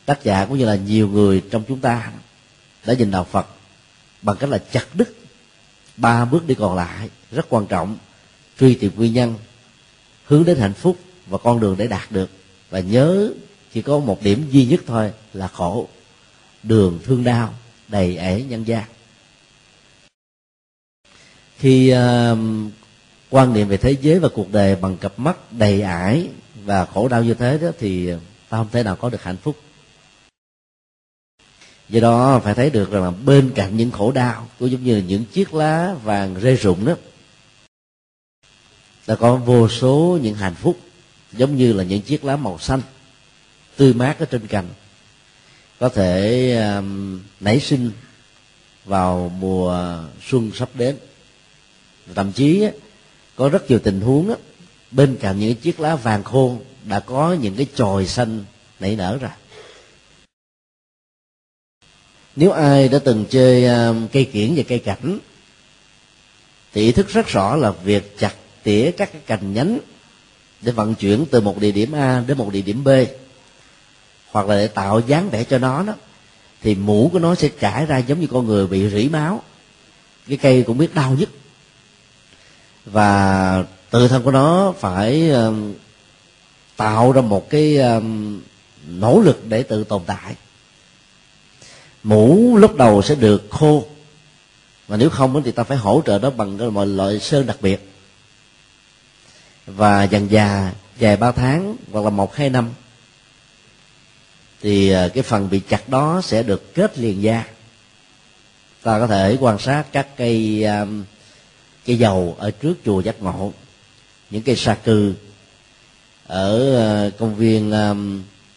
tác 0.05 0.23
giả 0.23 0.45
cũng 0.45 0.57
như 0.57 0.65
là 0.65 0.75
nhiều 0.75 1.07
người 1.07 1.43
trong 1.51 1.63
chúng 1.67 1.79
ta 1.79 2.11
đã 2.85 2.93
nhìn 2.93 3.11
đạo 3.11 3.27
phật 3.31 3.47
bằng 4.21 4.37
cách 4.39 4.49
là 4.49 4.57
chặt 4.57 4.85
đứt 4.93 5.15
ba 5.97 6.25
bước 6.25 6.47
đi 6.47 6.55
còn 6.55 6.75
lại 6.75 7.09
rất 7.31 7.45
quan 7.49 7.65
trọng, 7.65 7.97
truy 8.59 8.75
tìm 8.75 8.91
nguyên 8.95 9.13
nhân, 9.13 9.35
hướng 10.25 10.45
đến 10.45 10.57
hạnh 10.57 10.73
phúc 10.73 10.97
và 11.27 11.37
con 11.37 11.59
đường 11.59 11.75
để 11.77 11.87
đạt 11.87 12.11
được 12.11 12.29
và 12.73 12.79
nhớ 12.79 13.33
chỉ 13.73 13.81
có 13.81 13.99
một 13.99 14.23
điểm 14.23 14.45
duy 14.51 14.65
nhất 14.65 14.81
thôi 14.87 15.11
là 15.33 15.47
khổ. 15.47 15.87
Đường 16.63 16.99
thương 17.03 17.23
đau 17.23 17.53
đầy 17.87 18.17
ể 18.17 18.43
nhân 18.43 18.63
gian. 18.67 18.83
Khi 21.57 21.93
uh, 21.93 22.37
quan 23.29 23.53
niệm 23.53 23.67
về 23.67 23.77
thế 23.77 23.95
giới 24.01 24.19
và 24.19 24.29
cuộc 24.33 24.51
đời 24.51 24.75
bằng 24.75 24.97
cặp 24.97 25.19
mắt 25.19 25.37
đầy 25.51 25.81
ải 25.81 26.29
và 26.65 26.85
khổ 26.85 27.07
đau 27.07 27.23
như 27.23 27.33
thế 27.33 27.57
đó 27.57 27.67
thì 27.79 28.11
ta 28.49 28.57
không 28.57 28.69
thể 28.71 28.83
nào 28.83 28.95
có 28.95 29.09
được 29.09 29.23
hạnh 29.23 29.37
phúc. 29.37 29.55
Do 31.89 31.99
đó 31.99 32.41
phải 32.43 32.53
thấy 32.53 32.69
được 32.69 32.91
rằng 32.91 33.03
là 33.03 33.11
bên 33.11 33.51
cạnh 33.55 33.77
những 33.77 33.91
khổ 33.91 34.11
đau 34.11 34.47
cũng 34.59 34.71
giống 34.71 34.83
như 34.83 34.95
là 34.95 35.01
những 35.01 35.25
chiếc 35.25 35.53
lá 35.53 35.95
vàng 36.03 36.33
rơi 36.33 36.55
rụng 36.55 36.85
đó 36.85 36.93
đã 39.07 39.15
có 39.15 39.35
vô 39.35 39.69
số 39.69 40.19
những 40.21 40.35
hạnh 40.35 40.55
phúc 40.55 40.77
giống 41.37 41.55
như 41.55 41.73
là 41.73 41.83
những 41.83 42.01
chiếc 42.01 42.25
lá 42.25 42.35
màu 42.35 42.59
xanh 42.59 42.81
tươi 43.77 43.93
mát 43.93 44.19
ở 44.19 44.25
trên 44.25 44.47
cành. 44.47 44.67
Có 45.79 45.89
thể 45.89 46.51
um, 46.75 47.21
nảy 47.39 47.59
sinh 47.59 47.91
vào 48.85 49.31
mùa 49.39 49.99
xuân 50.29 50.51
sắp 50.55 50.69
đến. 50.73 50.95
Thậm 52.15 52.31
chí 52.31 52.67
có 53.35 53.49
rất 53.49 53.69
nhiều 53.69 53.79
tình 53.79 54.01
huống 54.01 54.35
bên 54.91 55.17
cạnh 55.19 55.39
những 55.39 55.55
chiếc 55.55 55.79
lá 55.79 55.95
vàng 55.95 56.23
khô 56.23 56.57
đã 56.83 56.99
có 56.99 57.33
những 57.41 57.55
cái 57.55 57.67
chồi 57.75 58.07
xanh 58.07 58.43
nảy 58.79 58.95
nở 58.95 59.17
ra. 59.21 59.35
Nếu 62.35 62.51
ai 62.51 62.89
đã 62.89 62.99
từng 62.99 63.25
chơi 63.29 63.65
um, 63.65 64.07
cây 64.07 64.25
kiển 64.25 64.53
và 64.55 64.63
cây 64.67 64.79
cảnh 64.79 65.19
thì 66.73 66.81
ý 66.81 66.91
thức 66.91 67.09
rất 67.09 67.27
rõ 67.27 67.55
là 67.55 67.71
việc 67.71 68.17
chặt 68.17 68.35
tỉa 68.63 68.91
các 68.97 69.11
cái 69.11 69.21
cành 69.25 69.53
nhánh 69.53 69.79
để 70.63 70.71
vận 70.71 70.95
chuyển 70.95 71.25
từ 71.31 71.41
một 71.41 71.59
địa 71.59 71.71
điểm 71.71 71.91
A 71.91 72.23
đến 72.27 72.37
một 72.37 72.49
địa 72.51 72.61
điểm 72.61 72.83
B, 72.83 72.89
hoặc 74.31 74.47
là 74.47 74.55
để 74.55 74.67
tạo 74.67 74.99
dáng 74.99 75.29
vẻ 75.29 75.43
cho 75.43 75.57
nó 75.57 75.83
đó, 75.83 75.93
thì 76.61 76.75
mũ 76.75 77.09
của 77.13 77.19
nó 77.19 77.35
sẽ 77.35 77.49
trải 77.59 77.85
ra 77.85 77.97
giống 77.97 78.19
như 78.19 78.27
con 78.27 78.47
người 78.47 78.67
bị 78.67 78.89
rỉ 78.89 79.09
máu. 79.09 79.43
Cái 80.27 80.37
cây 80.37 80.63
cũng 80.67 80.77
biết 80.77 80.95
đau 80.95 81.15
nhất. 81.19 81.29
Và 82.85 83.63
tự 83.89 84.07
thân 84.07 84.23
của 84.23 84.31
nó 84.31 84.73
phải 84.79 85.29
um, 85.29 85.73
tạo 86.77 87.11
ra 87.11 87.21
một 87.21 87.49
cái 87.49 87.77
um, 87.77 88.41
nỗ 88.87 89.21
lực 89.21 89.47
để 89.47 89.63
tự 89.63 89.83
tồn 89.83 90.01
tại. 90.05 90.35
Mũ 92.03 92.57
lúc 92.57 92.75
đầu 92.75 93.01
sẽ 93.01 93.15
được 93.15 93.47
khô 93.49 93.85
mà 94.87 94.97
nếu 94.97 95.09
không 95.09 95.43
thì 95.43 95.51
ta 95.51 95.63
phải 95.63 95.77
hỗ 95.77 96.01
trợ 96.05 96.19
nó 96.21 96.29
bằng 96.29 96.73
mọi 96.73 96.87
loại 96.87 97.19
sơn 97.19 97.45
đặc 97.45 97.57
biệt 97.61 97.92
và 99.65 100.03
dần 100.03 100.31
già 100.31 100.71
dài 100.99 101.17
ba 101.17 101.31
tháng 101.31 101.75
hoặc 101.91 102.03
là 102.03 102.09
một 102.09 102.35
hai 102.35 102.49
năm 102.49 102.69
thì 104.61 104.89
ờ, 104.89 105.09
cái 105.09 105.23
phần 105.23 105.49
bị 105.49 105.61
chặt 105.69 105.89
đó 105.89 106.21
sẽ 106.23 106.43
được 106.43 106.73
kết 106.73 106.97
liền 106.97 107.21
da. 107.21 107.45
Ta 108.83 108.99
có 108.99 109.07
thể 109.07 109.37
quan 109.39 109.59
sát 109.59 109.83
các 109.91 110.07
cây 110.17 110.65
cây 111.85 111.97
dầu 111.97 112.35
ở 112.39 112.51
trước 112.51 112.73
chùa 112.85 113.01
giác 113.01 113.21
ngộ. 113.21 113.53
Những 114.29 114.41
cây 114.41 114.55
sa 114.55 114.75
cư 114.75 115.13
ở 116.27 116.75
ờ, 116.75 117.11
công 117.19 117.35
viên 117.35 117.71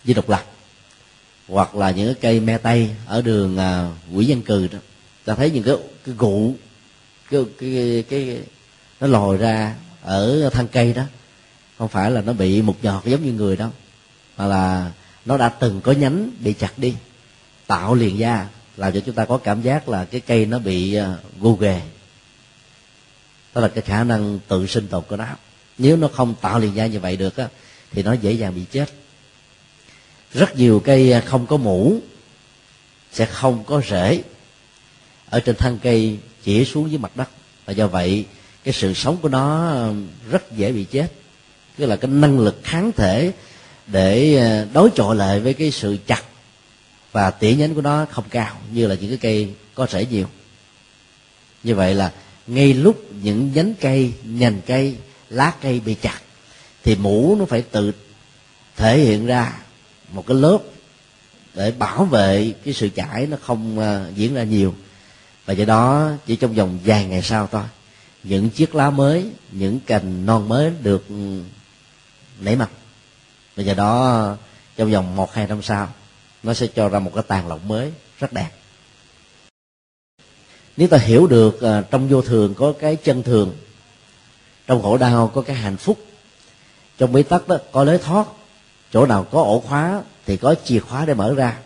di 0.04 0.14
độc 0.14 0.28
lập 0.30 0.44
hoặc 1.48 1.74
là 1.74 1.90
những 1.90 2.06
cái 2.06 2.14
cây 2.20 2.40
me 2.40 2.58
tây 2.58 2.90
ở 3.06 3.22
đường 3.22 3.56
ờ, 3.56 3.90
quỷ 4.10 4.16
quỹ 4.16 4.24
dân 4.24 4.42
cừ 4.42 4.68
đó. 4.72 4.78
Ta 5.24 5.34
thấy 5.34 5.50
những 5.50 5.62
cái 5.62 5.74
cái 6.04 6.14
gụ 6.18 6.54
cái 7.30 7.40
cái 7.58 8.04
cái, 8.10 8.24
cái 8.26 8.40
nó 9.00 9.06
lòi 9.06 9.36
ra 9.36 9.74
ở 10.06 10.50
thân 10.50 10.68
cây 10.72 10.92
đó. 10.92 11.02
Không 11.78 11.88
phải 11.88 12.10
là 12.10 12.20
nó 12.20 12.32
bị 12.32 12.62
mục 12.62 12.76
nhọt 12.82 13.04
giống 13.04 13.24
như 13.24 13.32
người 13.32 13.56
đâu 13.56 13.70
mà 14.36 14.46
là 14.46 14.92
nó 15.24 15.36
đã 15.36 15.48
từng 15.48 15.80
có 15.80 15.92
nhánh 15.92 16.30
bị 16.40 16.52
chặt 16.52 16.72
đi 16.76 16.94
tạo 17.66 17.94
liền 17.94 18.18
da 18.18 18.48
làm 18.76 18.92
cho 18.92 19.00
chúng 19.00 19.14
ta 19.14 19.24
có 19.24 19.38
cảm 19.38 19.62
giác 19.62 19.88
là 19.88 20.04
cái 20.04 20.20
cây 20.20 20.46
nó 20.46 20.58
bị 20.58 20.94
ờ, 20.94 21.18
gù 21.40 21.54
ghề. 21.56 21.80
Đó 23.54 23.60
là 23.60 23.68
cái 23.68 23.82
khả 23.82 24.04
năng 24.04 24.38
tự 24.48 24.66
sinh 24.66 24.88
tồn 24.88 25.04
của 25.08 25.16
nó. 25.16 25.26
Nếu 25.78 25.96
nó 25.96 26.08
không 26.08 26.34
tạo 26.40 26.58
liền 26.58 26.76
da 26.76 26.86
như 26.86 27.00
vậy 27.00 27.16
được 27.16 27.36
á, 27.36 27.48
thì 27.92 28.02
nó 28.02 28.12
dễ 28.12 28.32
dàng 28.32 28.54
bị 28.54 28.64
chết. 28.72 28.90
Rất 30.32 30.56
nhiều 30.56 30.82
cây 30.84 31.12
ờ, 31.12 31.22
không 31.26 31.46
có 31.46 31.56
mũ 31.56 32.00
sẽ 33.12 33.26
không 33.26 33.64
có 33.64 33.82
rễ. 33.90 34.22
Ở 35.30 35.40
trên 35.40 35.56
thân 35.56 35.78
cây 35.82 36.18
chỉ 36.42 36.64
xuống 36.64 36.90
dưới 36.90 36.98
mặt 36.98 37.16
đất. 37.16 37.28
Và 37.64 37.72
do 37.72 37.86
vậy 37.86 38.24
cái 38.66 38.72
sự 38.72 38.94
sống 38.94 39.16
của 39.22 39.28
nó 39.28 39.74
rất 40.30 40.52
dễ 40.56 40.72
bị 40.72 40.84
chết. 40.84 41.08
Tức 41.76 41.86
là 41.86 41.96
cái 41.96 42.10
năng 42.10 42.38
lực 42.38 42.60
kháng 42.62 42.92
thể 42.92 43.32
để 43.86 44.36
ờ, 44.36 44.66
đối 44.72 44.90
chọi 44.94 45.16
lại 45.16 45.40
với 45.40 45.54
cái 45.54 45.70
sự 45.70 45.96
chặt 46.06 46.22
và 47.12 47.30
tỉa 47.30 47.54
nhánh 47.54 47.74
của 47.74 47.80
nó 47.80 48.06
không 48.10 48.24
cao, 48.30 48.56
như 48.72 48.86
là 48.86 48.94
những 48.94 49.08
cái 49.08 49.18
cây 49.18 49.54
có 49.74 49.86
rễ 49.90 50.06
nhiều. 50.10 50.26
Như 51.62 51.74
vậy 51.74 51.94
là 51.94 52.12
ngay 52.46 52.74
lúc 52.74 53.04
những 53.22 53.52
nhánh 53.54 53.74
cây, 53.80 54.12
nhành 54.24 54.60
cây, 54.66 54.96
lá 55.30 55.52
cây 55.62 55.80
bị 55.80 55.94
chặt, 55.94 56.20
thì 56.84 56.94
mũ 56.94 57.36
nó 57.38 57.44
phải 57.44 57.62
tự 57.62 57.92
thể 58.76 58.98
hiện 58.98 59.26
ra 59.26 59.52
một 60.12 60.26
cái 60.26 60.36
lớp 60.36 60.58
để 61.54 61.70
bảo 61.70 62.04
vệ 62.04 62.52
cái 62.64 62.74
sự 62.74 62.88
chảy 62.88 63.26
nó 63.26 63.36
không 63.42 63.78
ờ, 63.78 64.10
diễn 64.14 64.34
ra 64.34 64.42
nhiều. 64.42 64.74
Và 65.44 65.54
do 65.54 65.64
đó 65.64 66.10
chỉ 66.26 66.36
trong 66.36 66.54
vòng 66.54 66.78
vài 66.84 67.04
ngày 67.04 67.22
sau 67.22 67.48
thôi 67.52 67.62
những 68.22 68.50
chiếc 68.50 68.74
lá 68.74 68.90
mới, 68.90 69.30
những 69.52 69.80
cành 69.80 70.26
non 70.26 70.48
mới 70.48 70.72
được 70.82 71.04
nảy 72.40 72.56
mầm 72.56 72.68
và 73.56 73.62
do 73.62 73.74
đó, 73.74 74.36
trong 74.76 74.92
vòng 74.92 75.16
một, 75.16 75.34
hai 75.34 75.46
năm 75.46 75.62
sau, 75.62 75.88
nó 76.42 76.54
sẽ 76.54 76.66
cho 76.66 76.88
ra 76.88 76.98
một 76.98 77.10
cái 77.14 77.24
tàn 77.28 77.48
lộng 77.48 77.68
mới 77.68 77.92
rất 78.18 78.32
đẹp. 78.32 78.50
Nếu 80.76 80.88
ta 80.88 80.98
hiểu 80.98 81.26
được 81.26 81.62
à, 81.62 81.82
trong 81.90 82.08
vô 82.08 82.22
thường 82.22 82.54
có 82.54 82.72
cái 82.80 82.96
chân 82.96 83.22
thường, 83.22 83.56
trong 84.66 84.82
khổ 84.82 84.96
đau 84.96 85.30
có 85.34 85.42
cái 85.42 85.56
hạnh 85.56 85.76
phúc, 85.76 85.98
trong 86.98 87.12
bế 87.12 87.22
tắc 87.22 87.48
đó 87.48 87.58
có 87.72 87.84
lối 87.84 87.98
thoát, 87.98 88.26
chỗ 88.92 89.06
nào 89.06 89.24
có 89.24 89.42
ổ 89.42 89.60
khóa 89.60 90.02
thì 90.26 90.36
có 90.36 90.54
chìa 90.64 90.80
khóa 90.80 91.04
để 91.04 91.14
mở 91.14 91.34
ra, 91.34 91.56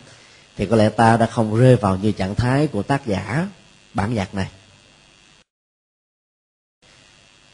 thì 0.57 0.65
có 0.65 0.75
lẽ 0.75 0.89
ta 0.89 1.17
đã 1.17 1.25
không 1.25 1.55
rơi 1.55 1.75
vào 1.75 1.97
như 1.97 2.11
trạng 2.11 2.35
thái 2.35 2.67
của 2.67 2.83
tác 2.83 3.05
giả 3.05 3.47
bản 3.93 4.13
nhạc 4.13 4.35
này 4.35 4.47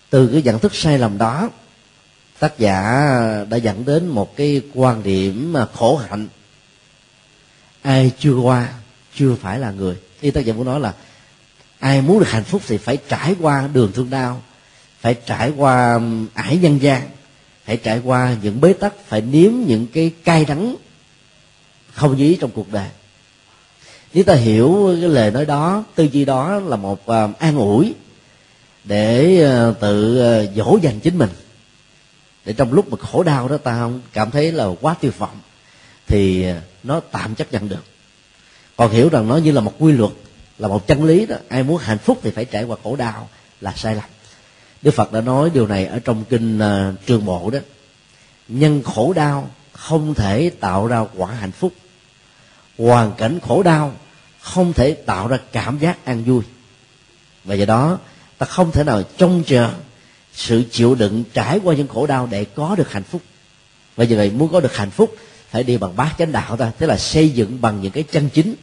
từ 0.09 0.27
cái 0.27 0.41
nhận 0.41 0.59
thức 0.59 0.75
sai 0.75 0.99
lầm 0.99 1.17
đó 1.17 1.49
tác 2.39 2.59
giả 2.59 2.81
đã 3.49 3.57
dẫn 3.57 3.85
đến 3.85 4.07
một 4.07 4.35
cái 4.35 4.61
quan 4.73 5.03
điểm 5.03 5.53
mà 5.53 5.65
khổ 5.73 5.97
hạnh. 5.97 6.27
Ai 7.81 8.11
chưa 8.19 8.35
qua 8.35 8.69
chưa 9.15 9.35
phải 9.41 9.59
là 9.59 9.71
người. 9.71 9.95
Ý 10.21 10.31
tác 10.31 10.45
giả 10.45 10.53
muốn 10.53 10.65
nói 10.65 10.79
là 10.79 10.93
ai 11.79 12.01
muốn 12.01 12.19
được 12.19 12.29
hạnh 12.29 12.43
phúc 12.43 12.61
thì 12.67 12.77
phải 12.77 12.97
trải 13.09 13.35
qua 13.41 13.69
đường 13.73 13.91
thương 13.91 14.09
đau 14.09 14.41
phải 14.99 15.15
trải 15.25 15.53
qua 15.57 15.99
ải 16.33 16.57
nhân 16.57 16.81
gian 16.81 17.01
phải 17.65 17.77
trải 17.77 18.01
qua 18.03 18.35
những 18.41 18.61
bế 18.61 18.73
tắc 18.73 18.93
phải 19.07 19.21
nếm 19.21 19.51
những 19.67 19.87
cái 19.93 20.11
cay 20.23 20.45
đắng 20.45 20.75
không 21.93 22.17
dí 22.17 22.37
trong 22.41 22.51
cuộc 22.51 22.71
đời. 22.71 22.89
Nếu 24.13 24.23
ta 24.23 24.33
hiểu 24.33 24.95
cái 25.01 25.09
lời 25.09 25.31
nói 25.31 25.45
đó 25.45 25.83
tư 25.95 26.03
duy 26.11 26.25
đó 26.25 26.59
là 26.59 26.75
một 26.75 27.01
uh, 27.01 27.39
an 27.39 27.57
ủi 27.57 27.93
để 28.87 29.41
ờ, 29.41 29.73
tự 29.79 30.19
ờ, 30.19 30.47
dỗ 30.55 30.77
dành 30.81 30.99
chính 30.99 31.17
mình. 31.17 31.29
Để 32.45 32.53
trong 32.53 32.73
lúc 32.73 32.89
mà 32.89 32.97
khổ 32.97 33.23
đau 33.23 33.47
đó 33.47 33.57
ta 33.57 33.77
không 33.77 34.01
cảm 34.13 34.31
thấy 34.31 34.51
là 34.51 34.67
quá 34.81 34.95
tuyệt 35.01 35.17
vọng 35.17 35.39
thì 36.07 36.43
ờ, 36.43 36.59
nó 36.83 36.99
tạm 37.11 37.35
chấp 37.35 37.51
nhận 37.51 37.69
được. 37.69 37.83
Còn 38.75 38.91
hiểu 38.91 39.09
rằng 39.09 39.27
nó 39.27 39.37
như 39.37 39.51
là 39.51 39.61
một 39.61 39.73
quy 39.79 39.91
luật 39.91 40.11
là 40.57 40.67
một 40.67 40.87
chân 40.87 41.03
lý 41.03 41.25
đó. 41.25 41.35
Ai 41.49 41.63
muốn 41.63 41.77
hạnh 41.77 41.97
phúc 41.97 42.19
thì 42.23 42.31
phải 42.31 42.45
trải 42.45 42.63
qua 42.63 42.77
khổ 42.83 42.95
đau 42.95 43.29
là 43.61 43.73
sai 43.75 43.95
lầm. 43.95 44.03
Đức 44.81 44.91
phật 44.91 45.11
đã 45.11 45.21
nói 45.21 45.49
điều 45.53 45.67
này 45.67 45.85
ở 45.85 45.99
trong 45.99 46.23
kinh 46.29 46.59
uh, 46.59 47.05
trường 47.05 47.25
bộ 47.25 47.49
đó. 47.49 47.59
Nhân 48.47 48.83
khổ 48.83 49.13
đau 49.13 49.49
không 49.71 50.13
thể 50.13 50.51
tạo 50.59 50.87
ra 50.87 51.05
quả 51.15 51.31
hạnh 51.31 51.51
phúc. 51.51 51.73
Hoàn 52.77 53.13
cảnh 53.17 53.39
khổ 53.47 53.63
đau 53.63 53.93
không 54.41 54.73
thể 54.73 54.93
tạo 54.93 55.27
ra 55.27 55.37
cảm 55.51 55.79
giác 55.79 56.05
an 56.05 56.23
vui. 56.23 56.43
Và 57.43 57.55
do 57.55 57.65
đó 57.65 57.99
ta 58.37 58.45
không 58.45 58.71
thể 58.71 58.83
nào 58.83 59.03
trông 59.17 59.43
chờ 59.47 59.69
sự 60.33 60.63
chịu 60.71 60.95
đựng 60.95 61.23
trải 61.33 61.59
qua 61.63 61.75
những 61.75 61.87
khổ 61.87 62.07
đau 62.07 62.27
để 62.31 62.45
có 62.45 62.75
được 62.75 62.91
hạnh 62.91 63.03
phúc. 63.03 63.21
Và 63.95 64.05
như 64.05 64.17
vậy, 64.17 64.31
muốn 64.31 64.51
có 64.51 64.59
được 64.59 64.75
hạnh 64.75 64.89
phúc, 64.89 65.15
phải 65.49 65.63
đi 65.63 65.77
bằng 65.77 65.95
bát 65.95 66.15
chánh 66.17 66.31
đạo 66.31 66.57
ta 66.57 66.71
tức 66.77 66.87
là 66.87 66.97
xây 66.97 67.29
dựng 67.29 67.61
bằng 67.61 67.81
những 67.81 67.91
cái 67.91 68.03
chân 68.03 68.29
chính. 68.29 68.55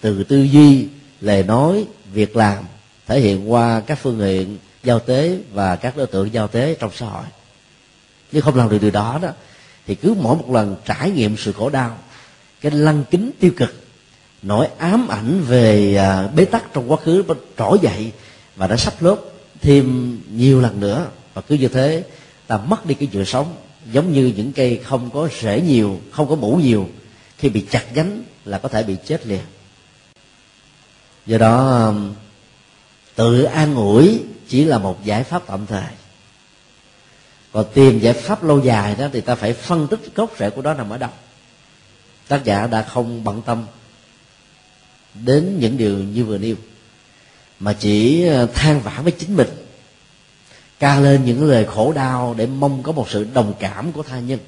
Từ 0.00 0.24
tư 0.24 0.42
duy 0.42 0.88
lời 1.20 1.42
nói, 1.42 1.84
việc 2.12 2.36
làm, 2.36 2.64
thể 3.06 3.20
hiện 3.20 3.52
qua 3.52 3.80
các 3.80 3.98
phương 4.02 4.18
diện 4.18 4.58
giao 4.84 4.98
tế 4.98 5.38
và 5.52 5.76
các 5.76 5.96
đối 5.96 6.06
tượng 6.06 6.32
giao 6.32 6.48
tế 6.48 6.76
trong 6.80 6.90
xã 6.94 7.06
hội. 7.06 7.24
Nếu 8.32 8.42
không 8.42 8.56
làm 8.56 8.68
được 8.68 8.78
điều 8.82 8.90
đó 8.90 9.18
đó, 9.22 9.28
thì 9.86 9.94
cứ 9.94 10.14
mỗi 10.20 10.36
một 10.36 10.50
lần 10.50 10.76
trải 10.84 11.10
nghiệm 11.10 11.36
sự 11.36 11.52
khổ 11.52 11.68
đau, 11.68 11.98
cái 12.60 12.72
lăng 12.72 13.04
kính 13.10 13.30
tiêu 13.40 13.50
cực, 13.56 13.74
nỗi 14.42 14.68
ám 14.78 15.08
ảnh 15.08 15.40
về 15.46 15.94
à, 15.96 16.28
bế 16.36 16.44
tắc 16.44 16.64
trong 16.72 16.90
quá 16.90 16.96
khứ 17.04 17.22
trỗi 17.58 17.78
dậy 17.82 18.12
và 18.58 18.66
đã 18.66 18.76
sắp 18.76 19.02
lớp 19.02 19.16
thêm 19.60 20.18
nhiều 20.30 20.60
lần 20.60 20.80
nữa. 20.80 21.06
Và 21.34 21.42
cứ 21.42 21.54
như 21.54 21.68
thế, 21.68 22.04
ta 22.46 22.58
mất 22.58 22.86
đi 22.86 22.94
cái 22.94 23.08
sự 23.12 23.24
sống, 23.24 23.56
giống 23.92 24.12
như 24.12 24.32
những 24.36 24.52
cây 24.52 24.80
không 24.84 25.10
có 25.10 25.28
rễ 25.40 25.60
nhiều, 25.60 26.00
không 26.10 26.28
có 26.28 26.34
mũ 26.34 26.56
nhiều. 26.56 26.88
Khi 27.38 27.48
bị 27.48 27.66
chặt 27.70 27.84
nhánh 27.94 28.22
là 28.44 28.58
có 28.58 28.68
thể 28.68 28.82
bị 28.82 28.96
chết 29.06 29.26
liền. 29.26 29.42
Do 31.26 31.38
đó 31.38 31.84
um, 31.86 32.14
tự 33.14 33.42
an 33.42 33.74
ủi 33.74 34.20
chỉ 34.48 34.64
là 34.64 34.78
một 34.78 35.04
giải 35.04 35.24
pháp 35.24 35.42
tạm 35.46 35.66
thời. 35.66 35.92
Còn 37.52 37.66
tìm 37.74 37.98
giải 37.98 38.12
pháp 38.12 38.44
lâu 38.44 38.60
dài 38.60 38.96
đó 38.98 39.08
thì 39.12 39.20
ta 39.20 39.34
phải 39.34 39.52
phân 39.52 39.86
tích 39.86 40.00
gốc 40.14 40.32
rễ 40.38 40.50
của 40.50 40.62
đó 40.62 40.74
nằm 40.74 40.90
ở 40.90 40.98
đâu. 40.98 41.10
Tác 42.28 42.44
giả 42.44 42.66
đã 42.66 42.82
không 42.82 43.24
bận 43.24 43.42
tâm 43.42 43.66
đến 45.14 45.56
những 45.60 45.76
điều 45.76 45.98
như 45.98 46.24
vừa 46.24 46.38
nêu 46.38 46.56
mà 47.60 47.72
chỉ 47.72 48.26
ờ, 48.26 48.46
than 48.46 48.80
vãn 48.80 49.02
với 49.02 49.12
chính 49.12 49.36
mình, 49.36 49.48
ca 50.78 51.00
lên 51.00 51.24
những 51.24 51.44
lời 51.44 51.64
khổ 51.64 51.92
đau 51.92 52.34
để 52.38 52.46
mong 52.46 52.82
có 52.82 52.92
một 52.92 53.10
sự 53.10 53.26
đồng 53.34 53.54
cảm 53.58 53.92
của 53.92 54.02
tha 54.02 54.20
nhân. 54.20 54.38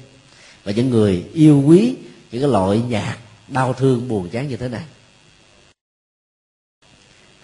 Và 0.63 0.71
những 0.71 0.89
người 0.89 1.25
yêu 1.33 1.63
quý, 1.65 1.95
những 2.31 2.41
cái 2.41 2.51
loại 2.51 2.81
nhạc 2.89 3.17
đau 3.47 3.73
thương 3.73 4.07
buồn 4.07 4.29
chán 4.29 4.47
như 4.47 4.57
thế 4.57 4.67
này. 4.67 4.83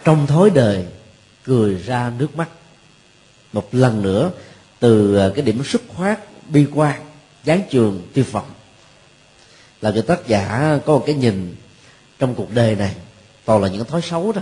Trong 0.04 0.28
thối 0.28 0.50
đời, 0.50 0.86
cười 1.44 1.76
ra 1.76 2.12
nước 2.18 2.36
mắt. 2.36 2.50
Một 3.54 3.76
lần 3.76 4.02
nữa, 4.02 4.32
từ 4.80 5.16
ờ, 5.16 5.30
cái 5.36 5.46
điểm 5.46 5.64
xuất 5.64 5.82
phát 5.98 6.20
bi 6.50 6.66
quan, 6.74 7.02
gián 7.44 7.62
trường 7.70 8.08
tiêu 8.14 8.26
vọng, 8.32 8.52
là 9.82 9.92
người 9.92 10.02
tác 10.02 10.28
giả 10.28 10.78
có 10.86 10.94
một 10.94 11.04
cái 11.06 11.16
nhìn 11.16 11.56
trong 12.20 12.36
cuộc 12.36 12.52
đời 12.54 12.76
này 12.76 12.96
toàn 13.46 13.62
là 13.62 13.68
những 13.70 13.86
thói 13.86 14.02
xấu 14.02 14.32
đó 14.32 14.42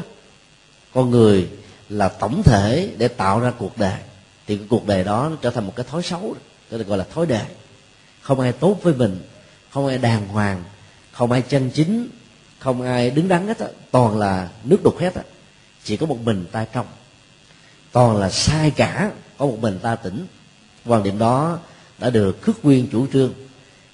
con 0.95 1.11
người 1.11 1.49
là 1.89 2.09
tổng 2.09 2.43
thể 2.43 2.89
để 2.97 3.07
tạo 3.07 3.39
ra 3.39 3.51
cuộc 3.57 3.77
đời. 3.77 3.99
Thì 4.47 4.57
cái 4.57 4.67
cuộc 4.69 4.87
đời 4.87 5.03
đó 5.03 5.27
nó 5.29 5.37
trở 5.41 5.49
thành 5.49 5.65
một 5.65 5.73
cái 5.75 5.85
thói 5.89 6.03
xấu 6.03 6.35
đó 6.71 6.77
gọi 6.87 6.97
là 6.97 7.05
thói 7.13 7.25
đời. 7.25 7.45
Không 8.21 8.39
ai 8.39 8.51
tốt 8.51 8.79
với 8.81 8.93
mình, 8.93 9.21
không 9.69 9.87
ai 9.87 9.97
đàng 9.97 10.27
hoàng, 10.27 10.63
không 11.11 11.31
ai 11.31 11.41
chân 11.41 11.69
chính, 11.73 12.09
không 12.59 12.81
ai 12.81 13.09
đứng 13.09 13.27
đắn 13.27 13.47
hết 13.47 13.59
á. 13.59 13.67
Toàn 13.91 14.17
là 14.17 14.49
nước 14.63 14.83
đục 14.83 14.99
hết 14.99 15.15
á. 15.15 15.21
Chỉ 15.83 15.97
có 15.97 16.05
một 16.05 16.17
mình 16.23 16.45
ta 16.51 16.65
trong. 16.73 16.85
Toàn 17.91 18.17
là 18.17 18.29
sai 18.29 18.71
cả, 18.71 19.11
có 19.37 19.45
một 19.45 19.57
mình 19.61 19.79
ta 19.81 19.95
tỉnh. 19.95 20.25
Quan 20.85 21.03
điểm 21.03 21.19
đó 21.19 21.59
đã 21.97 22.09
được 22.09 22.41
khước 22.41 22.65
nguyên 22.65 22.87
chủ 22.91 23.07
trương. 23.13 23.33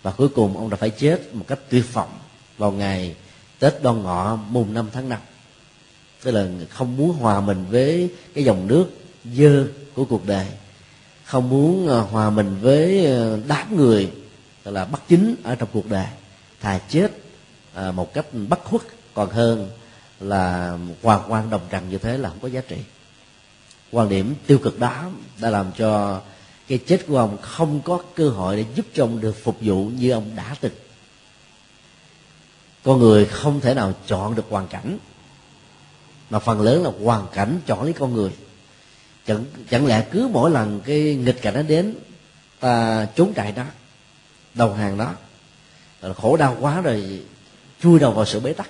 Và 0.02 0.12
cuối 0.12 0.30
cùng 0.30 0.58
ông 0.58 0.70
đã 0.70 0.78
phải 0.78 0.90
chết 0.90 1.36
một 1.36 1.46
cách 1.48 1.60
tuyệt 1.70 1.94
vọng 1.94 2.20
vào 2.58 2.72
ngày 2.72 3.16
tết 3.60 3.84
đoan 3.84 4.04
ngọ 4.04 4.36
mùng 4.36 4.74
năm 4.74 4.90
tháng 4.94 5.10
năm 5.10 5.20
tức 6.24 6.32
là 6.32 6.48
không 6.70 6.98
muốn 6.98 7.18
hòa 7.18 7.42
mình 7.42 7.66
với 7.70 8.10
cái 8.34 8.44
dòng 8.44 8.68
nước 8.68 8.86
dơ 9.26 9.68
của 9.94 10.06
cuộc 10.06 10.28
đời. 10.28 10.48
Không 11.26 11.50
muốn 11.50 11.88
ờ, 11.88 12.02
hòa 12.02 12.30
mình 12.30 12.58
với 12.62 13.06
ờ, 13.06 13.40
đám 13.48 13.78
người, 13.78 14.12
tức 14.64 14.72
là 14.72 14.86
bất 14.86 15.02
chính 15.08 15.36
ở 15.44 15.56
trong 15.56 15.70
cuộc 15.74 15.90
đời. 15.90 16.08
Thà 16.62 16.80
chết 16.90 17.12
ờ, 17.74 17.92
một 17.92 18.14
cách 18.14 18.26
bất 18.50 18.64
khuất. 18.64 18.82
Còn 19.14 19.30
hơn 19.30 19.70
là 20.20 20.78
hoàng 21.02 21.24
quan 21.28 21.50
đồng 21.50 21.62
trần 21.70 21.90
như 21.90 21.98
thế 21.98 22.18
là 22.18 22.30
không 22.30 22.40
có 22.42 22.48
giá 22.48 22.62
trị. 22.68 22.78
Quan 23.92 24.10
điểm 24.10 24.36
tiêu 24.48 24.58
cực 24.58 24.80
đó 24.80 25.10
đã 25.42 25.50
làm 25.50 25.72
cho 25.78 26.22
cái 26.68 26.78
chết 26.78 27.08
của 27.08 27.18
ông 27.18 27.38
không 27.42 27.82
có 27.82 28.00
cơ 28.16 28.30
hội 28.30 28.56
để 28.56 28.66
giúp 28.76 28.86
cho 28.94 29.04
ông 29.04 29.22
được 29.22 29.44
phục 29.44 29.58
vụ 29.62 29.86
như 29.86 30.12
ông 30.12 30.32
đã 30.36 30.56
từng. 30.62 30.74
Con 32.84 33.00
người 33.00 33.26
không 33.26 33.60
thể 33.60 33.74
nào 33.74 33.94
chọn 34.08 34.36
được 34.36 34.46
hoàn 34.50 34.68
cảnh 34.68 34.98
mà 36.32 36.40
phần 36.40 36.62
lớn 36.62 36.84
là 36.84 36.92
hoàn 37.04 37.28
cảnh 37.34 37.60
chọn 37.66 37.84
lấy 37.84 37.94
con 37.94 38.14
người. 38.14 38.32
Chẳng, 39.28 39.46
chẳng 39.70 39.86
lẽ 39.86 40.06
cứ 40.12 40.30
mỗi 40.32 40.52
lần 40.52 40.82
cái 40.86 41.16
nghịch 41.16 41.42
cảnh 41.42 41.54
nó 41.54 41.62
đến 41.62 41.96
ta 42.60 43.08
trốn 43.16 43.34
chạy 43.34 43.52
đó 43.52 43.64
đầu 44.54 44.74
hàng 44.74 44.98
đó 44.98 45.14
khổ 46.18 46.38
đau 46.38 46.58
quá 46.60 46.82
rồi 46.82 47.24
chui 47.82 48.00
đầu 48.00 48.12
vào 48.12 48.26
sự 48.26 48.40
bế 48.40 48.54
tắc. 48.54 48.70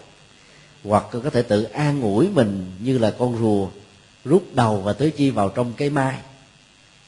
Hoặc 0.83 1.05
có 1.11 1.29
thể 1.29 1.41
tự 1.41 1.63
an 1.63 2.01
ủi 2.01 2.27
mình 2.27 2.71
như 2.79 2.97
là 2.97 3.11
con 3.19 3.37
rùa 3.39 3.67
rút 4.25 4.43
đầu 4.53 4.81
và 4.81 4.93
tứ 4.93 5.09
chi 5.09 5.29
vào 5.29 5.49
trong 5.49 5.73
cái 5.73 5.89
mai. 5.89 6.17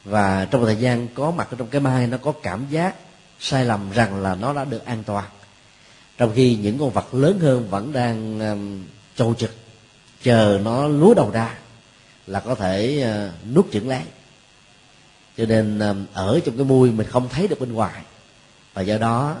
Và 0.04 0.44
trong 0.50 0.64
thời 0.64 0.76
gian 0.76 1.08
có 1.14 1.30
mặt 1.30 1.48
ở 1.50 1.56
trong 1.58 1.68
cái 1.68 1.80
mai 1.80 2.06
nó 2.06 2.16
có 2.16 2.32
cảm 2.42 2.66
giác 2.70 2.94
sai 3.40 3.64
lầm 3.64 3.90
rằng 3.94 4.22
là 4.22 4.34
nó 4.34 4.52
đã 4.52 4.64
được 4.64 4.84
an 4.84 5.02
toàn. 5.06 5.24
Trong 6.18 6.32
khi 6.34 6.56
những 6.56 6.78
con 6.78 6.90
vật 6.90 7.14
lớn 7.14 7.38
hơn 7.38 7.68
vẫn 7.70 7.92
đang 7.92 8.40
um, 8.40 8.84
trâu 9.16 9.34
trực 9.34 9.63
chờ 10.24 10.60
nó 10.64 10.88
lúa 10.88 11.14
đầu 11.14 11.30
ra 11.30 11.54
là 12.26 12.40
có 12.40 12.54
thể 12.54 13.00
ờ, 13.00 13.32
nuốt 13.54 13.66
chửng 13.72 13.88
lấy 13.88 14.02
cho 15.36 15.46
nên 15.46 15.78
ờ, 15.78 15.96
ở 16.12 16.40
trong 16.44 16.56
cái 16.56 16.66
mui 16.66 16.90
mình 16.90 17.06
không 17.06 17.28
thấy 17.28 17.48
được 17.48 17.60
bên 17.60 17.72
ngoài. 17.72 18.02
Và 18.74 18.82
do 18.82 18.98
đó, 18.98 19.36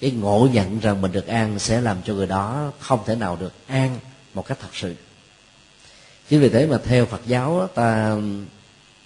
cái 0.00 0.10
ngộ 0.10 0.48
nhận 0.52 0.78
rằng 0.80 1.00
mình 1.00 1.12
được 1.12 1.26
an 1.26 1.58
sẽ 1.58 1.80
làm 1.80 1.96
cho 2.04 2.14
người 2.14 2.26
đó 2.26 2.72
không 2.78 3.00
thể 3.06 3.14
nào 3.16 3.36
được 3.36 3.52
an 3.66 3.98
một 4.34 4.46
cách 4.46 4.58
thật 4.60 4.68
sự. 4.74 4.94
Chính 6.28 6.40
vì 6.40 6.48
thế 6.48 6.66
mà 6.66 6.78
theo 6.84 7.06
phật 7.06 7.20
giáo 7.26 7.68
ta 7.74 8.16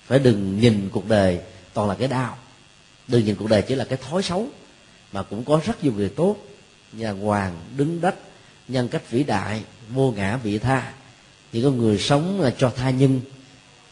phải 0.07 0.19
đừng 0.19 0.61
nhìn 0.61 0.89
cuộc 0.93 1.09
đời 1.09 1.41
toàn 1.75 1.89
là 1.89 1.95
cái 1.95 2.09
đau. 2.09 2.39
Đừng 3.09 3.25
nhìn 3.25 3.35
cuộc 3.35 3.49
đời 3.49 3.63
chỉ 3.63 3.75
là 3.75 3.85
cái 3.85 3.99
thói 4.11 4.23
xấu, 4.23 4.47
mà 5.13 5.23
cũng 5.23 5.45
có 5.45 5.61
rất 5.67 5.85
nhiều 5.85 5.93
người 5.93 6.09
tốt, 6.09 6.37
nhà 6.93 7.11
hoàng, 7.11 7.57
đứng 7.77 8.01
đất 8.01 8.15
nhân 8.69 8.89
cách 8.89 9.11
vĩ 9.11 9.23
đại, 9.23 9.63
vô 9.89 10.13
ngã 10.17 10.37
vị 10.37 10.59
tha 10.59 10.93
chỉ 11.53 11.63
có 11.63 11.71
người 11.71 11.99
sống 11.99 12.41
là 12.41 12.51
cho 12.59 12.73
tha 12.77 12.91
nhân, 12.91 13.21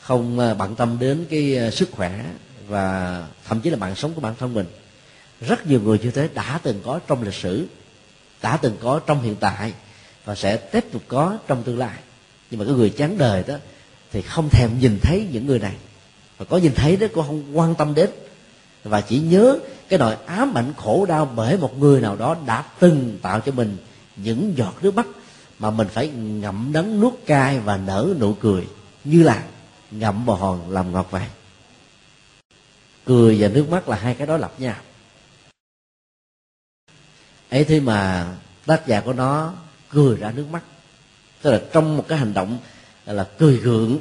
không 0.00 0.38
à, 0.38 0.54
bận 0.54 0.74
tâm 0.74 0.96
đến 1.00 1.26
cái 1.30 1.56
à, 1.56 1.70
sức 1.70 1.88
khỏe 1.92 2.24
và 2.68 3.22
thậm 3.48 3.60
chí 3.60 3.70
là 3.70 3.76
mạng 3.76 3.94
sống 3.94 4.14
của 4.14 4.20
bản 4.20 4.34
thân 4.38 4.54
mình. 4.54 4.66
Rất 5.40 5.66
nhiều 5.66 5.80
người 5.80 5.98
như 5.98 6.10
thế 6.10 6.28
đã 6.34 6.60
từng 6.62 6.80
có 6.84 7.00
trong 7.06 7.22
lịch 7.22 7.34
sử, 7.34 7.66
đã 8.42 8.56
từng 8.56 8.76
có 8.80 9.00
trong 9.06 9.22
hiện 9.22 9.36
tại 9.40 9.72
và 10.24 10.34
sẽ 10.34 10.56
tiếp 10.56 10.84
tục 10.92 11.02
có 11.08 11.38
trong 11.46 11.62
tương 11.62 11.78
lai. 11.78 11.98
Nhưng 12.50 12.60
mà 12.60 12.66
cái 12.66 12.74
người 12.74 12.90
chán 12.90 13.18
đời 13.18 13.44
đó 13.46 13.54
thì 14.12 14.22
không 14.22 14.48
thèm 14.48 14.70
nhìn 14.80 14.98
thấy 15.02 15.26
những 15.32 15.46
người 15.46 15.58
này. 15.58 15.74
Và 16.38 16.44
có 16.44 16.56
nhìn 16.56 16.74
thấy 16.74 16.96
đó 16.96 17.06
cũng 17.14 17.26
không 17.26 17.58
quan 17.58 17.74
tâm 17.74 17.94
đến. 17.94 18.10
Và 18.84 19.00
chỉ 19.00 19.18
nhớ 19.18 19.58
cái 19.88 19.98
nỗi 19.98 20.16
ám 20.26 20.58
ảnh 20.58 20.72
khổ 20.76 21.06
đau 21.08 21.32
bởi 21.36 21.56
một 21.56 21.78
người 21.78 22.00
nào 22.00 22.16
đó 22.16 22.36
đã 22.46 22.64
từng 22.78 23.18
tạo 23.22 23.40
cho 23.40 23.52
mình 23.52 23.76
những 24.16 24.52
giọt 24.56 24.74
nước 24.82 24.94
mắt 24.94 25.06
mà 25.58 25.70
mình 25.70 25.88
phải 25.88 26.08
ngậm 26.08 26.70
đắng 26.72 27.00
nuốt 27.00 27.14
cay 27.26 27.58
và 27.58 27.76
nở 27.76 28.14
nụ 28.20 28.34
cười 28.34 28.68
như 29.04 29.22
là 29.22 29.44
ngậm 29.90 30.26
bò 30.26 30.34
hòn 30.34 30.70
làm 30.70 30.92
ngọt 30.92 31.08
vậy 31.10 31.26
cười 33.04 33.36
và 33.40 33.48
nước 33.48 33.68
mắt 33.70 33.88
là 33.88 33.96
hai 33.96 34.14
cái 34.14 34.26
đó 34.26 34.36
lập 34.36 34.52
nhau 34.58 34.76
ấy 37.50 37.64
thế 37.64 37.80
mà 37.80 38.26
tác 38.66 38.86
giả 38.86 39.00
của 39.00 39.12
nó 39.12 39.54
cười 39.88 40.16
ra 40.16 40.30
nước 40.30 40.46
mắt. 40.50 40.62
Tức 41.42 41.50
là 41.50 41.60
trong 41.72 41.96
một 41.96 42.04
cái 42.08 42.18
hành 42.18 42.34
động 42.34 42.58
là 43.06 43.28
cười 43.38 43.56
gượng 43.56 43.98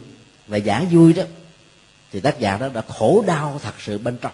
và 0.48 0.58
giả 0.58 0.86
vui 0.92 1.14
đó, 1.14 1.24
thì 2.12 2.20
tác 2.20 2.40
giả 2.40 2.58
đó 2.58 2.70
đã 2.74 2.82
khổ 2.82 3.24
đau 3.28 3.60
thật 3.64 3.74
sự 3.80 3.98
bên 3.98 4.18
trong. 4.22 4.32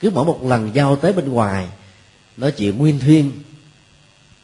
Cứ 0.00 0.10
mỗi 0.10 0.24
một 0.24 0.42
lần 0.42 0.70
giao 0.74 0.96
tới 0.96 1.12
bên 1.12 1.28
ngoài, 1.28 1.68
nói 2.36 2.52
chuyện 2.52 2.78
nguyên 2.78 2.98
thuyên 3.00 3.32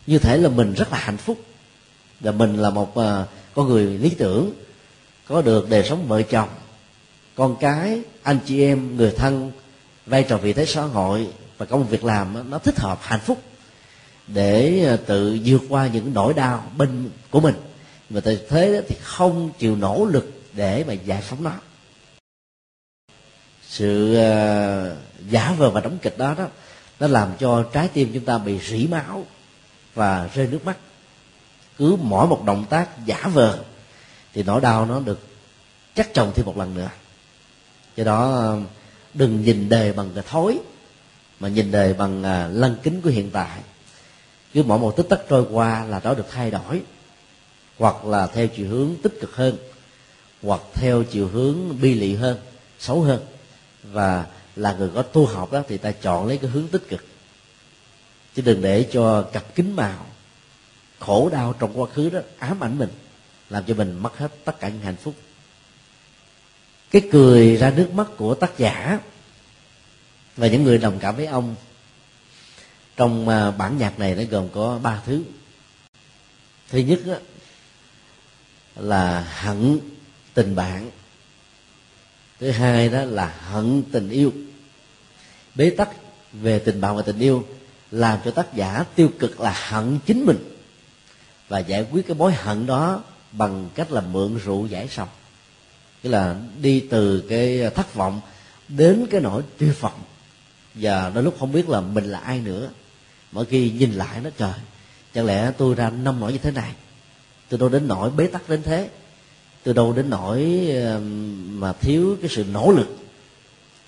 như 0.07 0.19
thể 0.19 0.37
là 0.37 0.49
mình 0.49 0.73
rất 0.73 0.93
là 0.93 0.99
hạnh 0.99 1.17
phúc. 1.17 1.41
Và 2.21 2.33
mình 2.33 2.57
là 2.57 2.71
một 2.71 2.99
uh, 2.99 3.29
con 3.55 3.69
người 3.69 3.85
lý 3.85 4.11
tưởng 4.11 4.53
có 5.29 5.43
được 5.43 5.71
đời 5.71 5.85
sống 5.89 6.09
vợ 6.09 6.23
chồng 6.23 6.49
con 7.37 7.57
cái 7.61 8.01
anh 8.23 8.39
chị 8.47 8.63
em 8.63 8.97
người 8.97 9.11
thân 9.11 9.53
vai 10.07 10.23
trò 10.23 10.37
vị 10.37 10.53
thế 10.53 10.67
xã 10.67 10.83
hội 10.83 11.29
và 11.59 11.67
công 11.67 11.89
việc 11.89 12.05
làm 12.05 12.51
nó 12.51 12.59
thích 12.59 12.79
hợp 12.79 12.99
hạnh 13.03 13.21
phúc 13.21 13.43
để 14.27 14.85
ờ, 14.85 14.97
tự 14.97 15.39
vượt 15.45 15.63
qua 15.69 15.87
những 15.87 16.15
nỗi 16.15 16.35
đau 16.35 16.71
bên 16.77 17.11
của 17.31 17.41
mình. 17.41 17.55
Mà 18.11 18.21
tại 18.21 18.39
thế 18.49 18.83
thì 18.89 18.97
không 19.03 19.51
chịu 19.59 19.77
nỗ 19.77 20.05
lực 20.05 20.43
để 20.53 20.85
mà 20.87 20.93
giải 20.93 21.21
phóng 21.21 21.43
nó. 21.43 21.53
Sự 23.69 24.13
uh, 24.13 24.97
giả 25.31 25.55
vờ 25.59 25.71
và 25.71 25.81
đóng 25.81 25.99
kịch 26.03 26.19
đó 26.19 26.35
đó 26.39 26.47
nó 27.01 27.07
làm 27.07 27.33
cho 27.39 27.63
trái 27.73 27.89
tim 27.89 28.11
chúng 28.15 28.25
ta 28.25 28.39
bị 28.39 28.59
rỉ 28.59 28.87
máu 28.87 29.27
và 29.97 30.31
rơi 30.35 30.47
nước 30.47 30.65
mắt. 30.65 30.77
Cứ 31.79 31.97
mỗi 32.01 32.27
một 32.27 32.43
động 32.45 32.65
tác 32.71 33.07
giả 33.07 33.21
vờ 33.33 33.59
thì 34.35 34.43
nỗi 34.43 34.61
đau 34.61 34.87
nó 34.87 35.01
được 35.01 35.21
chắc 35.95 36.15
chồng 36.15 36.33
thêm 36.35 36.47
một 36.47 36.57
lần 36.57 36.75
nữa. 36.75 36.91
Do 37.97 38.05
đó, 38.05 38.55
đừng 39.15 39.43
nhìn 39.43 39.69
đề 39.69 39.93
bằng 39.93 40.11
cái 40.15 40.25
thối, 40.29 40.59
mà 41.41 41.49
nhìn 41.49 41.71
đề 41.71 41.93
bằng 41.93 42.23
à, 42.23 42.49
lăng 42.53 42.75
kính 42.83 43.01
của 43.01 43.11
hiện 43.11 43.31
tại. 43.31 43.61
Cứ 44.55 44.63
mỗi 44.63 44.79
một 44.79 44.97
tích 44.97 45.07
tắc 45.09 45.21
trôi 45.29 45.47
qua 45.51 45.85
là 45.85 46.01
nó 46.05 46.15
được 46.15 46.27
thay 46.31 46.51
đổi, 46.51 46.83
hoặc 47.79 48.05
là 48.05 48.27
theo 48.27 48.47
chiều 48.47 48.69
hướng 48.69 48.95
tích 49.03 49.15
cực 49.21 49.37
hơn, 49.37 49.57
hoặc 50.43 50.61
theo 50.75 51.03
chiều 51.03 51.29
hướng 51.29 51.81
bi 51.81 51.95
lị 51.95 52.15
hơn, 52.15 52.39
xấu 52.79 53.03
hơn. 53.03 53.21
Và 53.83 54.27
là 54.57 54.73
người 54.73 54.91
có 54.95 55.03
tu 55.03 55.27
học 55.27 55.53
đó 55.53 55.63
thì 55.69 55.79
ta 55.79 55.93
chọn 55.93 56.27
lấy 56.27 56.39
cái 56.39 56.51
hướng 56.51 56.69
tích 56.69 56.89
cực 56.89 57.05
chứ 58.37 58.43
đừng 58.43 58.63
để 58.63 58.89
cho 58.93 59.23
cặp 59.23 59.55
kính 59.55 59.77
màu 59.77 60.07
khổ 60.99 61.29
đau 61.33 61.55
trong 61.59 61.81
quá 61.81 61.89
khứ 61.95 62.11
đó 62.11 62.21
ám 62.39 62.65
ảnh 62.65 62.79
mình 62.79 62.89
làm 63.51 63.65
cho 63.65 63.75
mình 63.75 63.99
mất 63.99 64.19
hết 64.19 64.33
tất 64.45 64.61
cả 64.61 64.69
những 64.69 64.81
hạnh 64.81 64.97
phúc. 64.97 65.15
Cái 66.91 67.03
cười 67.13 67.57
ra 67.57 67.71
nước 67.71 67.91
mắt 67.93 68.07
của 68.17 68.35
tác 68.35 68.59
giả 68.59 69.01
và 70.37 70.47
những 70.47 70.65
người 70.65 70.79
đồng 70.79 70.99
cảm 70.99 71.17
với 71.17 71.27
ông 71.27 71.55
trong 72.97 73.29
à, 73.29 73.51
bản 73.51 73.79
nhạc 73.79 73.99
này 73.99 74.15
nó 74.15 74.23
gồm 74.31 74.49
có 74.49 74.79
ba 74.83 75.03
thứ. 75.07 75.23
Thứ 76.71 76.79
nhất 76.79 77.01
đó, 77.07 77.15
là 78.77 79.21
hận 79.21 79.81
tình 80.35 80.55
bạn. 80.55 80.91
Thứ 82.41 82.51
hai 82.51 82.89
đó 82.89 83.05
là 83.05 83.27
hận 83.27 83.83
tình 83.93 84.09
yêu. 84.09 84.33
Bế 85.55 85.71
tắc 85.71 85.89
về 86.33 86.59
tình 86.59 86.81
bạn 86.81 86.97
và 86.97 87.03
tình 87.03 87.19
yêu 87.19 87.47
làm 87.91 88.19
cho 88.25 88.31
tác 88.31 88.55
giả 88.55 88.85
tiêu 88.95 89.11
cực 89.19 89.41
là 89.41 89.55
hận 89.69 89.99
chính 90.07 90.25
mình 90.25 90.57
và 91.49 91.59
giải 91.59 91.87
quyết 91.93 92.07
cái 92.07 92.17
mối 92.17 92.33
hận 92.33 92.67
đó 92.67 93.03
bằng 93.33 93.69
cách 93.75 93.93
là 93.93 94.01
mượn 94.01 94.39
rượu 94.45 94.67
giải 94.67 94.89
sầu. 94.91 95.07
Tức 96.03 96.11
là 96.11 96.37
đi 96.61 96.81
từ 96.81 97.25
cái 97.29 97.71
thất 97.71 97.95
vọng 97.95 98.21
đến 98.69 99.07
cái 99.11 99.21
nỗi 99.21 99.43
tuyệt 99.59 99.81
vọng. 99.81 100.01
Và 100.75 101.11
đôi 101.15 101.25
lúc 101.25 101.37
không 101.39 101.53
biết 101.53 101.69
là 101.69 101.81
mình 101.81 102.05
là 102.05 102.19
ai 102.19 102.41
nữa. 102.41 102.69
Mỗi 103.33 103.45
khi 103.45 103.71
nhìn 103.71 103.93
lại 103.93 104.21
nó, 104.21 104.31
trời, 104.39 104.55
chẳng 105.15 105.25
lẽ 105.25 105.53
tôi 105.59 105.75
ra 105.75 105.91
năm 105.91 106.21
nỗi 106.21 106.33
như 106.33 106.39
thế 106.39 106.51
này? 106.51 106.73
Từ 107.49 107.57
đâu 107.57 107.69
đến 107.69 107.89
nỗi 107.89 108.11
bế 108.11 108.27
tắc 108.27 108.49
đến 108.49 108.63
thế? 108.63 108.89
Từ 109.63 109.73
đâu 109.73 109.93
đến 109.93 110.11
nỗi 110.11 110.71
mà 111.49 111.73
thiếu 111.73 112.17
cái 112.21 112.31
sự 112.31 112.45
nỗ 112.53 112.71
lực? 112.71 112.97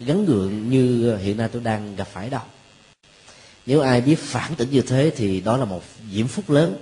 Gắn 0.01 0.25
gượng 0.25 0.71
như 0.71 1.17
hiện 1.17 1.37
nay 1.37 1.49
tôi 1.53 1.63
đang 1.63 1.97
gặp 1.97 2.09
phải 2.13 2.31
đâu 2.31 2.43
nếu 3.68 3.81
ai 3.81 4.00
biết 4.00 4.18
phản 4.18 4.54
tỉnh 4.54 4.70
như 4.70 4.83
thế 4.83 5.12
thì 5.16 5.40
đó 5.40 5.57
là 5.57 5.64
một 5.64 5.83
diễm 6.12 6.26
phúc 6.26 6.50
lớn. 6.50 6.76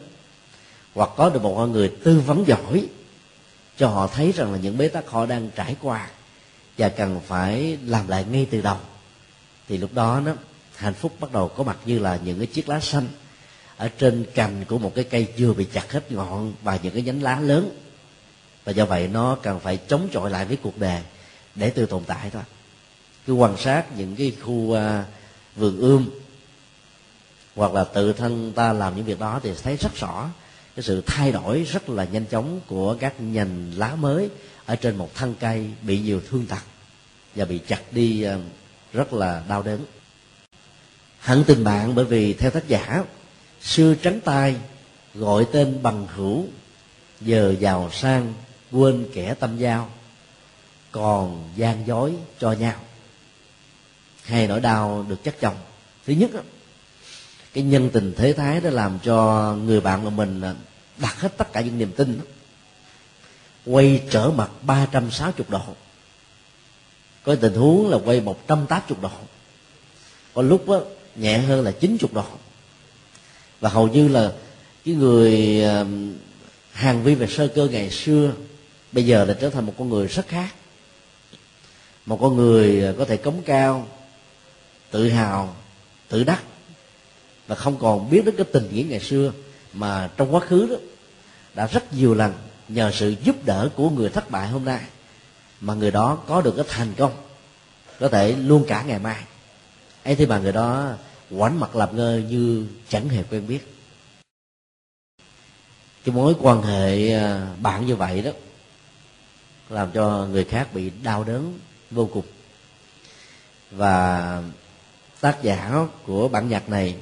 Hoặc 0.95 1.11
có 1.17 1.31
được 1.31 1.43
một 1.43 1.55
con 1.57 1.73
người 1.73 1.93
tư 2.05 2.21
vấn 2.21 2.47
giỏi 2.47 2.87
cho 3.77 3.89
họ 3.89 4.07
thấy 4.07 4.33
rằng 4.33 4.53
là 4.53 4.59
những 4.59 4.79
bế 4.79 4.89
tắc 4.89 5.09
họ 5.09 5.27
đang 5.27 5.51
trải 5.57 5.77
qua 5.83 6.09
và 6.79 6.89
cần 6.89 7.21
phải 7.27 7.79
làm 7.87 8.09
lại 8.09 8.25
ngay 8.31 8.47
từ 8.51 8.61
đầu. 8.61 8.77
Thì 9.69 9.79
lúc 9.79 9.95
đó 9.95 10.21
nó 10.25 10.33
hạnh 10.77 10.95
phúc 10.95 11.13
bắt 11.21 11.33
đầu 11.33 11.49
có 11.49 11.65
mặt 11.65 11.77
như 11.85 11.99
là 11.99 12.19
những 12.25 12.39
cái 12.39 12.47
chiếc 12.47 12.69
lá 12.69 12.81
xanh 12.81 13.09
ở 13.77 13.89
trên 13.99 14.27
cành 14.35 14.65
của 14.69 14.79
một 14.79 14.93
cái 14.95 15.05
cây 15.05 15.27
vừa 15.39 15.53
bị 15.53 15.67
chặt 15.73 15.93
hết 15.93 16.13
ngọn 16.13 16.53
và 16.63 16.79
những 16.83 16.95
cái 16.95 17.03
nhánh 17.03 17.23
lá 17.23 17.41
lớn. 17.41 17.71
Và 18.65 18.73
do 18.73 18.85
vậy 18.85 19.09
nó 19.09 19.37
cần 19.43 19.61
phải 19.61 19.77
chống 19.77 20.09
chọi 20.13 20.31
lại 20.31 20.45
với 20.45 20.57
cuộc 20.57 20.79
đời 20.79 21.03
để 21.55 21.71
tự 21.71 21.87
tồn 21.87 22.05
tại 22.05 22.31
thôi. 22.31 22.43
Cứ 23.27 23.33
quan 23.33 23.57
sát 23.57 23.97
những 23.97 24.17
cái 24.17 24.33
khu 24.43 24.53
uh, 24.53 24.79
vườn 25.57 25.79
ươm 25.79 26.11
hoặc 27.57 27.75
là 27.75 27.85
tự 27.85 28.13
thân 28.13 28.53
ta 28.53 28.73
làm 28.73 28.97
những 28.97 29.05
việc 29.05 29.21
đó 29.21 29.41
thì 29.43 29.53
thấy 29.63 29.77
rất 29.77 29.95
rõ 29.97 30.29
cái 30.77 30.83
sự 30.83 31.03
thay 31.07 31.33
đổi 31.33 31.63
rất 31.63 31.89
là 31.89 32.05
nhanh 32.05 32.25
chóng 32.27 32.61
của 32.67 32.97
các 33.01 33.21
nhành 33.21 33.73
lá 33.77 33.95
mới 33.95 34.31
ở 34.67 34.77
trên 34.77 34.97
một 34.97 35.15
thân 35.15 35.35
cây 35.41 35.71
bị 35.83 35.99
nhiều 35.99 36.21
thương 36.31 36.47
tật 36.47 36.63
và 37.35 37.45
bị 37.45 37.59
chặt 37.59 37.81
đi 37.91 38.23
ờ, 38.23 38.39
rất 38.93 39.13
là 39.13 39.43
đau 39.49 39.63
đớn. 39.63 39.81
Hẳn 41.19 41.45
tình 41.47 41.65
bạn 41.65 41.95
bởi 41.95 42.05
vì 42.05 42.35
theo 42.35 42.51
tác 42.51 42.69
giả 42.69 43.05
xưa 43.63 43.95
trắng 43.95 44.21
tay 44.25 44.57
gọi 45.15 45.47
tên 45.53 45.83
bằng 45.83 46.07
hữu, 46.15 46.45
giờ 47.21 47.55
giàu 47.61 47.91
sang 47.93 48.35
quên 48.73 49.07
kẻ 49.15 49.35
tâm 49.35 49.59
giao, 49.59 49.91
còn 50.93 51.51
gian 51.57 51.87
dối 51.87 52.15
cho 52.39 52.53
nhau. 52.53 52.77
Hai 54.23 54.47
nỗi 54.47 54.61
đau 54.61 55.07
được 55.09 55.25
chất 55.25 55.41
chồng. 55.41 55.57
Thứ 56.07 56.13
nhất 56.13 56.31
cái 57.57 57.65
nhân 57.65 57.91
tình 57.93 58.13
thế 58.17 58.33
thái 58.33 58.61
đó 58.61 58.71
làm 58.71 58.99
cho 59.03 59.57
người 59.65 59.81
bạn 59.81 60.05
của 60.05 60.11
mình 60.11 60.41
à, 60.41 60.55
đặt 60.99 61.21
hết 61.21 61.37
tất 61.37 61.53
cả 61.53 61.61
những 61.61 61.79
niềm 61.79 61.93
tin 61.97 62.21
quay 63.67 64.03
trở 64.11 64.31
mặt 64.31 64.51
360 64.63 65.47
độ. 65.49 65.61
Có 67.25 67.35
tình 67.35 67.55
huống 67.55 67.91
là 67.91 67.99
quay 68.05 68.21
180 68.21 68.99
độ. 69.03 69.11
Có 70.35 70.43
lúc 70.43 70.69
đó, 70.69 70.81
nhẹ 71.17 71.39
hơn 71.39 71.65
là 71.65 71.71
90 71.71 72.11
độ. 72.13 72.25
Và 73.61 73.71
hầu 73.71 73.89
như 73.89 74.09
là 74.09 74.33
cái 74.85 74.95
người 74.95 75.63
à, 75.65 75.85
hàng 76.73 77.03
vi 77.03 77.15
về 77.15 77.27
sơ 77.27 77.49
cơ 77.49 77.69
ngày 77.73 77.91
xưa 77.91 78.33
bây 78.93 79.07
giờ 79.07 79.25
là 79.25 79.37
trở 79.41 79.51
thành 79.51 79.67
một 79.67 79.75
con 79.79 79.89
người 79.89 80.07
rất 80.07 80.29
khác. 80.29 80.55
Một 82.07 82.19
con 82.21 82.37
người 82.37 82.85
à, 82.85 82.93
có 82.99 83.05
thể 83.05 83.17
cống 83.17 83.43
cao 83.43 83.87
tự 84.91 85.09
hào 85.09 85.57
tự 86.09 86.25
đắc 86.25 86.43
và 87.47 87.55
không 87.55 87.79
còn 87.79 88.11
biết 88.11 88.25
đến 88.25 88.37
cái 88.37 88.47
tình 88.53 88.69
nghĩa 88.73 88.83
ngày 88.83 89.01
xưa 89.01 89.33
mà 89.73 90.11
trong 90.17 90.35
quá 90.35 90.41
khứ 90.41 90.67
đó, 90.71 90.77
đã 91.55 91.67
rất 91.67 91.93
nhiều 91.93 92.15
lần 92.15 92.33
nhờ 92.69 92.91
sự 92.95 93.15
giúp 93.25 93.37
đỡ 93.45 93.69
của 93.77 93.91
người 93.91 94.09
thất 94.09 94.31
bại 94.31 94.49
hôm 94.49 94.65
nay 94.65 94.81
mà 95.61 95.75
người 95.75 95.91
đó 95.91 96.19
có 96.27 96.41
được 96.41 96.55
cái 96.57 96.65
thành 96.69 96.95
công, 96.97 97.13
có 98.01 98.09
thể 98.09 98.33
luôn 98.33 98.65
cả 98.69 98.83
ngày 98.83 98.99
mai. 98.99 99.23
Ấy 100.05 100.15
thì 100.15 100.27
mà 100.27 100.39
người 100.39 100.53
đó 100.53 100.93
quảnh 101.39 101.61
mặt 101.61 101.77
làm 101.77 101.97
ngơ 101.97 102.23
như 102.29 102.67
chẳng 102.89 103.09
hề 103.09 103.23
quen 103.31 103.47
biết. 103.47 103.73
Cái 106.05 106.15
mối 106.15 106.35
quan 106.41 106.63
hệ 106.63 107.13
à, 107.13 107.55
bạn 107.61 107.87
như 107.87 107.97
vậy 107.97 108.23
đó 108.23 108.31
làm 109.69 109.91
cho 109.91 110.27
người 110.31 110.45
khác 110.45 110.75
bị 110.75 110.91
đau 111.03 111.25
đớn 111.25 111.59
vô 111.91 112.09
cùng. 112.13 112.25
Và 113.71 114.43
tác 115.21 115.43
giả 115.43 115.87
của 116.07 116.29
bản 116.29 116.49
nhạc 116.49 116.69
này 116.69 116.97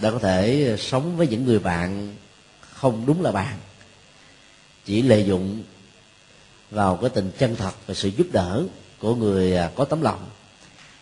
đã 0.00 0.10
có 0.10 0.18
thể 0.18 0.68
ờ, 0.70 0.76
sống 0.76 1.16
với 1.16 1.28
những 1.28 1.44
người 1.44 1.58
bạn 1.58 2.16
không 2.60 3.06
đúng 3.06 3.22
là 3.22 3.32
bạn. 3.32 3.56
Chỉ 4.84 5.02
lợi 5.02 5.24
dụng 5.24 5.62
vào 6.70 6.96
cái 6.96 7.10
tình 7.10 7.30
chân 7.38 7.56
thật 7.56 7.72
và 7.86 7.94
sự 7.94 8.08
giúp 8.08 8.26
đỡ 8.32 8.64
của 8.98 9.14
người 9.14 9.56
à, 9.56 9.70
có 9.74 9.84
tấm 9.84 10.02
lòng 10.02 10.26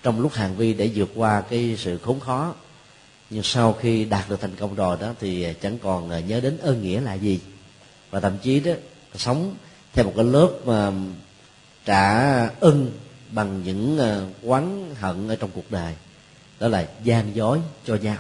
trong 0.03 0.21
lúc 0.21 0.33
hàng 0.33 0.57
vi 0.57 0.75
để 0.75 0.91
vượt 0.95 1.11
qua 1.15 1.41
cái 1.41 1.77
sự 1.79 1.99
khốn 1.99 2.21
khó. 2.21 2.55
Nhưng 3.31 3.43
sau 3.43 3.73
khi 3.73 4.05
đạt 4.05 4.29
được 4.29 4.41
thành 4.41 4.57
công 4.57 4.75
rồi 4.75 4.97
đó 5.01 5.15
thì 5.21 5.43
à, 5.43 5.53
chẳng 5.63 5.79
còn 5.79 6.11
à, 6.11 6.21
nhớ 6.21 6.41
đến 6.41 6.59
ơn 6.59 6.83
nghĩa 6.83 7.01
là 7.01 7.15
gì. 7.15 7.41
Và 8.11 8.21
thậm 8.21 8.39
chí 8.43 8.61
đó, 8.61 8.73
sống 9.15 9.55
theo 9.93 10.05
một 10.05 10.13
cái 10.17 10.25
lớp 10.25 10.51
mà 10.65 10.93
trả 11.85 12.47
ân 12.49 12.93
bằng 13.31 13.63
những 13.65 13.99
quán 14.43 14.95
hận 14.95 15.29
ở 15.29 15.37
trong 15.37 15.51
cuộc 15.55 15.71
đời. 15.71 15.95
Đó 16.61 16.69
là 16.69 16.89
gian 17.05 17.35
dối 17.35 17.61
cho 17.85 17.95
nhau 17.95 18.19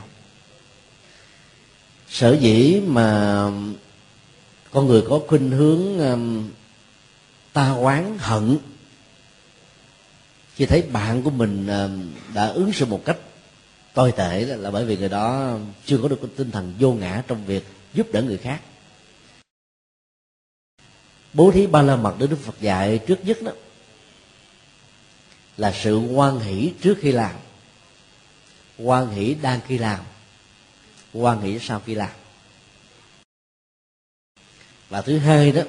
sở 2.09 2.37
dĩ 2.40 2.81
mà 2.87 3.42
con 4.71 4.87
người 4.87 5.03
có 5.09 5.21
khuynh 5.29 5.51
hướng 5.51 5.99
um, 5.99 6.51
ta 7.53 7.71
oán 7.71 8.19
hận 8.19 8.59
khi 10.55 10.66
thấy 10.66 10.83
bạn 10.83 11.23
của 11.23 11.31
mình 11.31 11.66
um, 11.66 12.12
đã 12.35 12.47
ứng 12.47 12.73
xử 12.73 12.87
một 12.87 13.03
cách 13.05 13.16
tồi 13.95 14.12
tệ 14.12 14.45
là 14.45 14.71
bởi 14.71 14.85
vì 14.85 14.97
người 14.97 15.09
đó 15.09 15.57
chưa 15.87 15.99
có 16.03 16.09
được 16.09 16.19
cái 16.21 16.31
tinh 16.37 16.51
thần 16.51 16.75
vô 16.79 16.92
ngã 16.92 17.23
trong 17.27 17.47
việc 17.47 17.64
giúp 17.95 18.07
đỡ 18.12 18.23
người 18.23 18.38
khác. 18.38 18.61
Bố 21.33 21.51
thí 21.51 21.66
ba 21.66 21.83
la 21.83 21.97
mật 21.97 22.19
được 22.19 22.31
đức 22.31 22.38
phật 22.42 22.61
dạy 22.61 22.99
trước 22.99 23.25
nhất 23.25 23.42
đó 23.42 23.53
là 25.57 25.73
sự 25.83 25.99
quan 25.99 26.40
hỷ 26.40 26.73
trước 26.83 26.99
khi 27.01 27.12
làm. 27.12 27.37
Quan 28.79 29.09
hỷ 29.09 29.35
đang 29.35 29.61
khi 29.66 29.79
làm 29.79 30.01
quan 31.16 31.44
nghĩ 31.44 31.59
sau 31.59 31.83
khi 31.87 31.94
làm 31.94 32.11
và 34.88 35.02
thứ 35.02 35.18
hai 35.18 35.52
đó, 35.52 35.62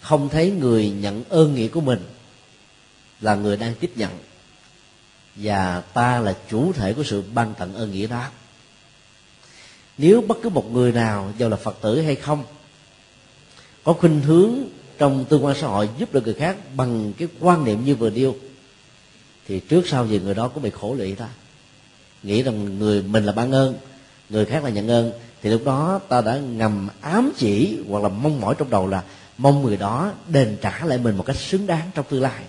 không 0.00 0.28
thấy 0.28 0.50
người 0.50 0.90
nhận 0.90 1.24
ơn 1.28 1.54
nghĩa 1.54 1.68
của 1.68 1.80
mình 1.80 2.00
là 3.20 3.34
người 3.34 3.56
đang 3.56 3.74
tiếp 3.74 3.90
nhận. 3.96 4.10
Và 5.36 5.80
ta 5.80 6.20
là 6.20 6.36
chủ 6.50 6.72
thể 6.72 6.92
của 6.92 7.04
sự 7.04 7.22
ban 7.34 7.54
tặng 7.54 7.74
ơn 7.74 7.92
nghĩa 7.92 8.06
đó. 8.06 8.28
Nếu 9.98 10.20
bất 10.20 10.38
cứ 10.42 10.48
một 10.48 10.72
người 10.72 10.92
nào 10.92 11.32
dù 11.38 11.48
là 11.48 11.56
phật 11.56 11.76
tử 11.80 12.02
hay 12.02 12.14
không, 12.14 12.44
có 13.84 13.92
khuynh 13.92 14.20
hướng 14.20 14.54
trong 14.98 15.24
tương 15.24 15.44
quan 15.44 15.56
xã 15.60 15.66
hội 15.66 15.88
giúp 15.98 16.12
được 16.12 16.24
người 16.24 16.34
khác 16.34 16.56
bằng 16.76 17.12
cái 17.18 17.28
quan 17.40 17.64
niệm 17.64 17.84
như 17.84 17.94
vừa 17.94 18.10
điêu 18.10 18.36
thì 19.46 19.60
trước 19.60 19.88
sau 19.88 20.06
gì 20.06 20.20
người 20.20 20.34
đó 20.34 20.48
cũng 20.48 20.62
bị 20.62 20.70
khổ 20.70 20.94
lụy 20.94 21.14
ta. 21.14 21.28
Nghĩ 22.22 22.42
rằng 22.42 22.78
người 22.78 23.02
mình 23.02 23.24
là 23.24 23.32
ban 23.32 23.52
ơn 23.52 23.78
người 24.28 24.44
khác 24.44 24.64
là 24.64 24.70
nhận 24.70 24.90
ơn. 24.90 25.12
Thì 25.42 25.50
lúc 25.50 25.62
đó 25.64 26.00
ta 26.08 26.20
đã 26.20 26.36
ngầm 26.36 26.88
ám 27.00 27.32
chỉ 27.36 27.78
hoặc 27.88 28.02
là 28.02 28.08
mong 28.08 28.40
mỏi 28.40 28.54
trong 28.58 28.70
đầu 28.70 28.86
là 28.86 29.02
mong 29.38 29.62
người 29.62 29.76
đó 29.76 30.12
đền 30.28 30.56
trả 30.60 30.84
lại 30.84 30.98
mình 30.98 31.16
một 31.16 31.26
cách 31.26 31.36
xứng 31.36 31.66
đáng 31.66 31.90
trong 31.94 32.04
tương 32.08 32.22
lai. 32.22 32.42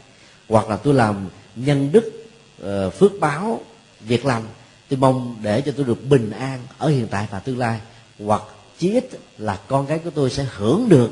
Hoặc 0.50 0.70
là 0.70 0.78
tôi 0.78 0.94
làm 0.94 1.30
nhân 1.56 1.92
đức 1.92 2.28
ờ, 2.62 2.90
phước 2.90 3.12
báo, 3.20 3.62
việc 4.00 4.26
làm 4.26 4.44
tôi 4.90 5.00
mong 5.00 5.36
để 5.42 5.62
cho 5.62 5.72
tôi 5.78 5.86
được 5.86 6.10
bình 6.10 6.32
an 6.32 6.60
ở 6.78 6.90
hiện 6.90 7.08
tại 7.08 7.28
và 7.32 7.40
tương 7.40 7.58
lai. 7.58 7.80
Hoặc 8.26 8.42
chí 8.78 8.94
ít 8.94 9.10
là 9.38 9.60
con 9.68 9.86
cái 9.86 10.00
của 10.00 10.10
tôi 10.10 10.30
sẽ 10.30 10.48
hưởng 10.56 10.90
được 10.90 11.12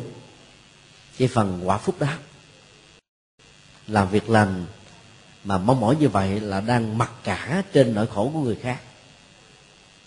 cái 1.17 1.27
phần 1.27 1.61
quả 1.65 1.77
phúc 1.77 1.95
đó. 1.99 2.13
Làm 3.87 4.09
việc 4.09 4.29
lành 4.29 4.65
mà 5.43 5.57
mong 5.57 5.79
mỏi 5.79 5.95
như 5.99 6.09
vậy 6.09 6.39
là 6.39 6.61
đang 6.61 6.97
mặc 6.97 7.11
cả 7.23 7.63
trên 7.73 7.95
nỗi 7.95 8.07
khổ 8.07 8.31
của 8.33 8.39
người 8.39 8.57
khác 8.61 8.79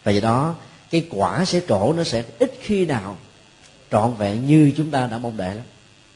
và 0.05 0.13
do 0.13 0.21
đó 0.21 0.55
cái 0.91 1.07
quả 1.11 1.45
sẽ 1.45 1.61
trổ 1.69 1.93
nó 1.93 2.05
sẽ 2.05 2.25
ít 2.39 2.55
khi 2.61 2.87
nào 2.87 3.19
trọn 3.91 4.15
vẹn 4.19 4.47
như 4.47 4.73
chúng 4.77 4.91
ta 4.91 5.07
đã 5.07 5.19
mong 5.19 5.37
đợi 5.37 5.55
lắm. 5.55 5.65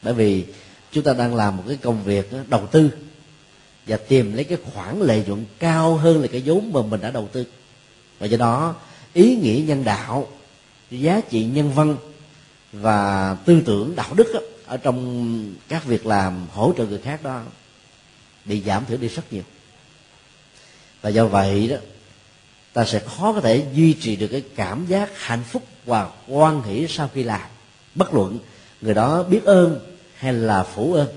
Bởi 0.01 0.13
vì 0.13 0.45
chúng 0.91 1.03
ta 1.03 1.13
đang 1.13 1.35
làm 1.35 1.57
một 1.57 1.63
cái 1.67 1.77
công 1.77 2.03
việc 2.03 2.29
đầu 2.47 2.67
tư 2.67 2.89
và 3.87 3.97
tìm 3.97 4.33
lấy 4.33 4.43
cái 4.43 4.57
khoản 4.73 4.99
lợi 4.99 5.23
nhuận 5.27 5.45
cao 5.59 5.95
hơn 5.95 6.21
là 6.21 6.27
cái 6.27 6.41
vốn 6.45 6.71
mà 6.73 6.81
mình 6.81 7.01
đã 7.01 7.11
đầu 7.11 7.27
tư. 7.31 7.45
Và 8.19 8.25
do 8.25 8.37
đó 8.37 8.75
ý 9.13 9.35
nghĩa 9.35 9.63
nhân 9.67 9.83
đạo 9.83 10.27
giá 10.91 11.21
trị 11.29 11.45
nhân 11.45 11.71
văn 11.71 11.97
và 12.71 13.33
tư 13.45 13.61
tưởng 13.65 13.95
đạo 13.95 14.13
đức 14.13 14.31
đó, 14.33 14.39
ở 14.65 14.77
trong 14.77 15.53
các 15.67 15.85
việc 15.85 16.05
làm 16.05 16.47
hỗ 16.53 16.73
trợ 16.77 16.85
người 16.85 16.99
khác 16.99 17.23
đó 17.23 17.43
bị 18.45 18.61
giảm 18.61 18.85
thiểu 18.85 18.97
đi 18.97 19.07
rất 19.07 19.33
nhiều. 19.33 19.43
Và 21.01 21.09
do 21.09 21.25
vậy 21.25 21.67
đó 21.67 21.77
ta 22.75 22.85
sẽ 22.85 22.99
khó 22.99 23.33
có 23.33 23.41
thể 23.41 23.65
duy 23.73 23.93
trì 23.93 24.15
được 24.15 24.27
cái 24.27 24.43
cảm 24.55 24.85
giác 24.87 25.09
hạnh 25.15 25.43
phúc 25.43 25.63
và 25.85 26.09
quan 26.27 26.63
hỷ 26.63 26.87
sau 26.89 27.09
khi 27.13 27.23
làm. 27.23 27.41
Bất 27.95 28.13
luận 28.13 28.39
người 28.81 28.93
đó 28.93 29.23
biết 29.23 29.43
ơn 29.45 29.79
hay 30.15 30.33
là 30.33 30.63
phủ 30.63 30.93
ơn 30.93 31.07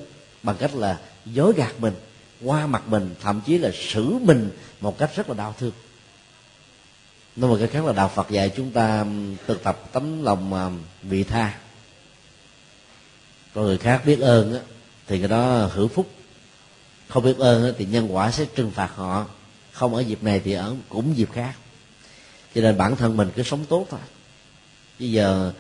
bằng 0.42 0.56
cách 0.58 0.74
là 0.74 0.98
dối 1.24 1.52
gạt 1.56 1.72
mình 1.78 1.94
qua 2.42 2.66
mặt 2.66 2.82
mình 2.86 3.14
thậm 3.20 3.40
chí 3.46 3.58
là 3.58 3.70
xử 3.74 4.18
mình 4.22 4.50
một 4.80 4.98
cách 4.98 5.10
rất 5.16 5.28
là 5.28 5.34
đau 5.34 5.54
thương. 5.58 5.72
Nói 7.36 7.50
một 7.50 7.56
cái 7.58 7.68
khác 7.68 7.84
là 7.84 7.92
đạo 7.92 8.10
phật 8.14 8.30
dạy 8.30 8.52
chúng 8.56 8.70
ta 8.70 9.04
thực 9.46 9.62
tập 9.62 9.80
tấm 9.92 10.24
lòng 10.24 10.54
à, 10.54 10.70
vị 11.02 11.24
tha. 11.24 11.58
Còn 13.54 13.64
người 13.64 13.78
khác 13.78 14.02
biết 14.04 14.20
ơn 14.20 14.54
á, 14.54 14.60
thì 15.06 15.18
người 15.18 15.28
đó 15.28 15.68
hưởng 15.72 15.88
phúc. 15.88 16.10
Không 17.08 17.24
biết 17.24 17.38
ơn 17.38 17.64
á, 17.64 17.70
thì 17.78 17.84
nhân 17.84 18.14
quả 18.14 18.30
sẽ 18.30 18.44
trừng 18.44 18.70
phạt 18.70 18.90
họ 18.94 19.26
không 19.78 19.94
ở 19.94 20.00
dịp 20.00 20.22
này 20.22 20.40
thì 20.44 20.52
ở 20.52 20.74
cũng 20.88 21.16
dịp 21.16 21.32
khác. 21.32 21.54
Cho 22.54 22.60
nên 22.60 22.78
bản 22.78 22.96
thân 22.96 23.16
mình 23.16 23.30
cứ 23.36 23.42
sống 23.42 23.64
tốt 23.68 23.86
thôi. 23.90 24.00
Bây 24.98 25.12
giờ 25.12 25.52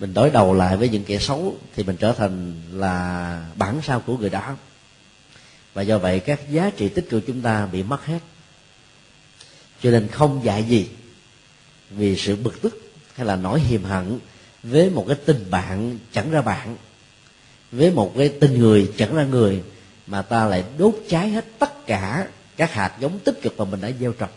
mình 0.00 0.14
đối 0.14 0.30
đầu 0.30 0.54
lại 0.54 0.76
với 0.76 0.88
những 0.88 1.04
kẻ 1.04 1.18
xấu 1.18 1.56
thì 1.76 1.82
mình 1.82 1.96
trở 1.96 2.12
thành 2.12 2.62
là 2.72 3.46
bản 3.56 3.80
sao 3.82 4.00
của 4.00 4.16
người 4.16 4.30
đó. 4.30 4.56
Và 5.74 5.82
do 5.82 5.98
vậy 5.98 6.20
các 6.20 6.50
giá 6.50 6.70
trị 6.76 6.88
tích 6.88 7.06
cực 7.10 7.26
chúng 7.26 7.40
ta 7.40 7.66
bị 7.66 7.82
mất 7.82 8.04
hết. 8.06 8.18
Cho 9.82 9.90
nên 9.90 10.08
không 10.08 10.44
dạy 10.44 10.64
gì 10.64 10.88
vì 11.90 12.16
sự 12.16 12.36
bực 12.36 12.62
tức 12.62 12.92
hay 13.14 13.26
là 13.26 13.36
nỗi 13.36 13.60
hiềm 13.60 13.84
hận 13.84 14.18
với 14.62 14.90
một 14.90 15.04
cái 15.08 15.16
tình 15.24 15.50
bạn 15.50 15.98
chẳng 16.12 16.30
ra 16.30 16.42
bạn, 16.42 16.76
với 17.72 17.90
một 17.90 18.12
cái 18.16 18.28
tình 18.28 18.58
người 18.58 18.92
chẳng 18.96 19.14
ra 19.14 19.24
người 19.24 19.62
mà 20.06 20.22
ta 20.22 20.44
lại 20.44 20.64
đốt 20.78 20.94
cháy 21.08 21.28
hết 21.28 21.44
tất 21.58 21.86
cả 21.86 22.26
các 22.60 22.72
hạt 22.72 22.92
giống 23.00 23.18
tích 23.18 23.38
cực 23.42 23.58
mà 23.58 23.64
mình 23.64 23.80
đã 23.80 23.90
gieo 24.00 24.12
trồng. 24.12 24.30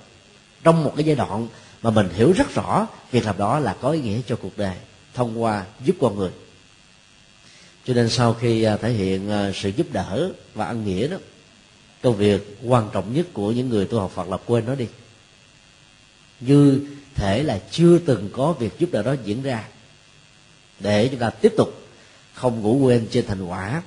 Trong 0.64 0.84
một 0.84 0.94
cái 0.96 1.06
giai 1.06 1.16
đoạn 1.16 1.48
mà 1.82 1.90
mình 1.90 2.10
hiểu 2.16 2.32
rất 2.32 2.56
rõ, 2.56 2.88
việc 3.12 3.26
làm 3.26 3.38
đó 3.38 3.60
là 3.60 3.76
có 3.82 3.92
ý 3.92 4.02
nghĩa 4.02 4.20
cho 4.28 4.36
cuộc 4.42 4.58
đời, 4.58 4.76
thông 5.14 5.44
qua 5.44 5.66
giúp 5.86 5.96
con 6.02 6.18
người. 6.18 6.30
Cho 7.86 7.94
nên 7.94 8.10
sau 8.10 8.34
khi 8.34 8.64
à, 8.64 8.78
thể 8.78 8.92
hiện 8.92 9.30
à, 9.30 9.52
sự 9.56 9.70
giúp 9.70 9.88
đỡ 9.92 10.32
và 10.54 10.66
ăn 10.66 10.86
nghĩa 10.86 11.08
đó, 11.08 11.18
công 12.02 12.16
việc 12.16 12.58
quan 12.64 12.90
trọng 12.94 13.14
nhất 13.14 13.28
của 13.34 13.52
những 13.52 13.70
người 13.70 13.86
tu 13.86 14.00
học 14.00 14.12
Phật 14.16 14.30
là 14.30 14.38
quên 14.46 14.66
nó 14.66 14.76
đi. 14.76 14.88
Như 16.40 16.82
thể 17.16 17.44
là 17.44 17.60
chưa 17.72 17.98
từng 17.98 18.30
có 18.34 18.54
việc 18.54 18.80
giúp 18.80 18.90
đỡ 18.92 19.04
đó 19.04 19.16
diễn 19.26 19.42
ra. 19.42 19.64
Để 20.80 21.08
chúng 21.08 21.20
ta 21.20 21.30
tiếp 21.30 21.54
tục 21.58 21.82
không 22.34 22.62
ngủ 22.62 22.78
quên 22.78 23.08
trên 23.12 23.26
thành 23.26 23.46
quả, 23.46 23.82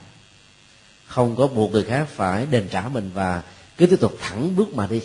không 1.07 1.37
có 1.37 1.46
buộc 1.46 1.72
người 1.72 1.85
khác 1.85 2.09
phải 2.16 2.46
đền 2.46 2.68
trả 2.70 2.88
mình 2.88 3.11
và 3.14 3.42
cứ 3.77 3.87
tiếp 3.87 4.01
tục 4.01 4.17
thẳng 4.21 4.57
bước 4.57 4.75
mà 4.75 4.87
đi. 4.87 5.03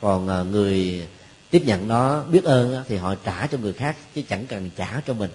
Còn 0.00 0.28
à, 0.28 0.42
người 0.42 1.06
tiếp 1.50 1.62
nhận 1.66 1.88
nó 1.88 2.22
biết 2.22 2.44
ơn 2.44 2.84
thì 2.88 2.96
họ 2.96 3.14
trả 3.14 3.46
cho 3.46 3.58
người 3.58 3.72
khác, 3.72 3.96
chứ 4.14 4.22
chẳng 4.28 4.46
cần 4.46 4.70
trả 4.76 5.00
cho 5.06 5.14
mình. 5.14 5.30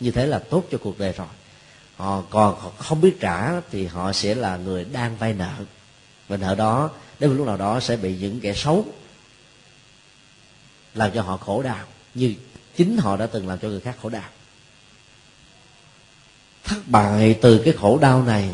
Như 0.00 0.10
thế 0.10 0.26
là 0.26 0.38
tốt 0.38 0.64
cho 0.70 0.78
cuộc 0.78 0.98
đời 0.98 1.12
rồi. 1.12 1.26
Họ 1.96 2.22
còn 2.30 2.72
không 2.78 3.00
biết 3.00 3.16
trả 3.20 3.60
thì 3.70 3.86
họ 3.86 4.12
sẽ 4.12 4.34
là 4.34 4.56
người 4.56 4.84
đang 4.84 5.16
vay 5.16 5.34
nợ. 5.34 5.52
Và 6.28 6.36
nợ 6.36 6.54
đó, 6.54 6.90
đến 7.18 7.30
một 7.30 7.36
lúc 7.36 7.46
nào 7.46 7.56
đó 7.56 7.80
sẽ 7.80 7.96
bị 7.96 8.16
những 8.18 8.40
kẻ 8.40 8.54
xấu 8.54 8.86
làm 10.94 11.10
cho 11.14 11.22
họ 11.22 11.36
khổ 11.36 11.62
đau, 11.62 11.84
như 12.14 12.34
chính 12.76 12.96
họ 12.98 13.16
đã 13.16 13.26
từng 13.26 13.48
làm 13.48 13.58
cho 13.58 13.68
người 13.68 13.80
khác 13.80 13.96
khổ 14.02 14.08
đau. 14.08 14.28
Thất 16.64 16.78
bại 16.86 17.38
từ 17.42 17.62
cái 17.64 17.74
khổ 17.80 17.98
đau 17.98 18.22
này 18.22 18.50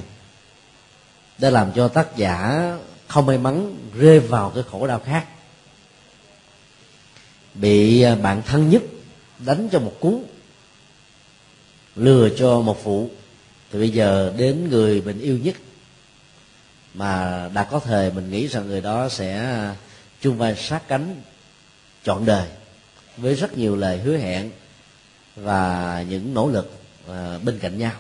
đã 1.38 1.50
làm 1.50 1.72
cho 1.72 1.88
tác 1.88 2.16
giả 2.16 2.62
không 3.08 3.26
may 3.26 3.38
mắn, 3.38 3.76
rơi 3.94 4.20
vào 4.20 4.50
cái 4.50 4.64
khổ 4.70 4.86
đau 4.86 4.98
khác. 4.98 5.26
Bị 7.54 8.02
à, 8.02 8.14
bạn 8.14 8.42
thân 8.46 8.70
nhất 8.70 8.82
đánh 9.38 9.68
cho 9.72 9.78
một 9.78 9.96
cú, 10.00 10.22
lừa 11.96 12.28
cho 12.28 12.60
một 12.60 12.84
phụ. 12.84 13.10
Thì 13.72 13.78
bây 13.78 13.90
giờ 13.90 14.34
đến 14.36 14.68
người 14.70 15.00
mình 15.00 15.20
yêu 15.20 15.38
nhất, 15.38 15.54
mà 16.94 17.50
đã 17.54 17.64
có 17.64 17.80
thời 17.80 18.10
mình 18.10 18.30
nghĩ 18.30 18.46
rằng 18.46 18.66
người 18.66 18.80
đó 18.80 19.08
sẽ 19.08 19.58
chung 20.20 20.38
vai 20.38 20.56
sát 20.56 20.88
cánh 20.88 21.22
trọn 22.04 22.26
đời, 22.26 22.48
với 23.16 23.34
rất 23.34 23.58
nhiều 23.58 23.76
lời 23.76 23.98
hứa 23.98 24.16
hẹn 24.16 24.50
và 25.36 26.04
những 26.08 26.34
nỗ 26.34 26.48
lực 26.48 26.72
à, 27.08 27.38
bên 27.42 27.58
cạnh 27.58 27.78
nhau. 27.78 27.92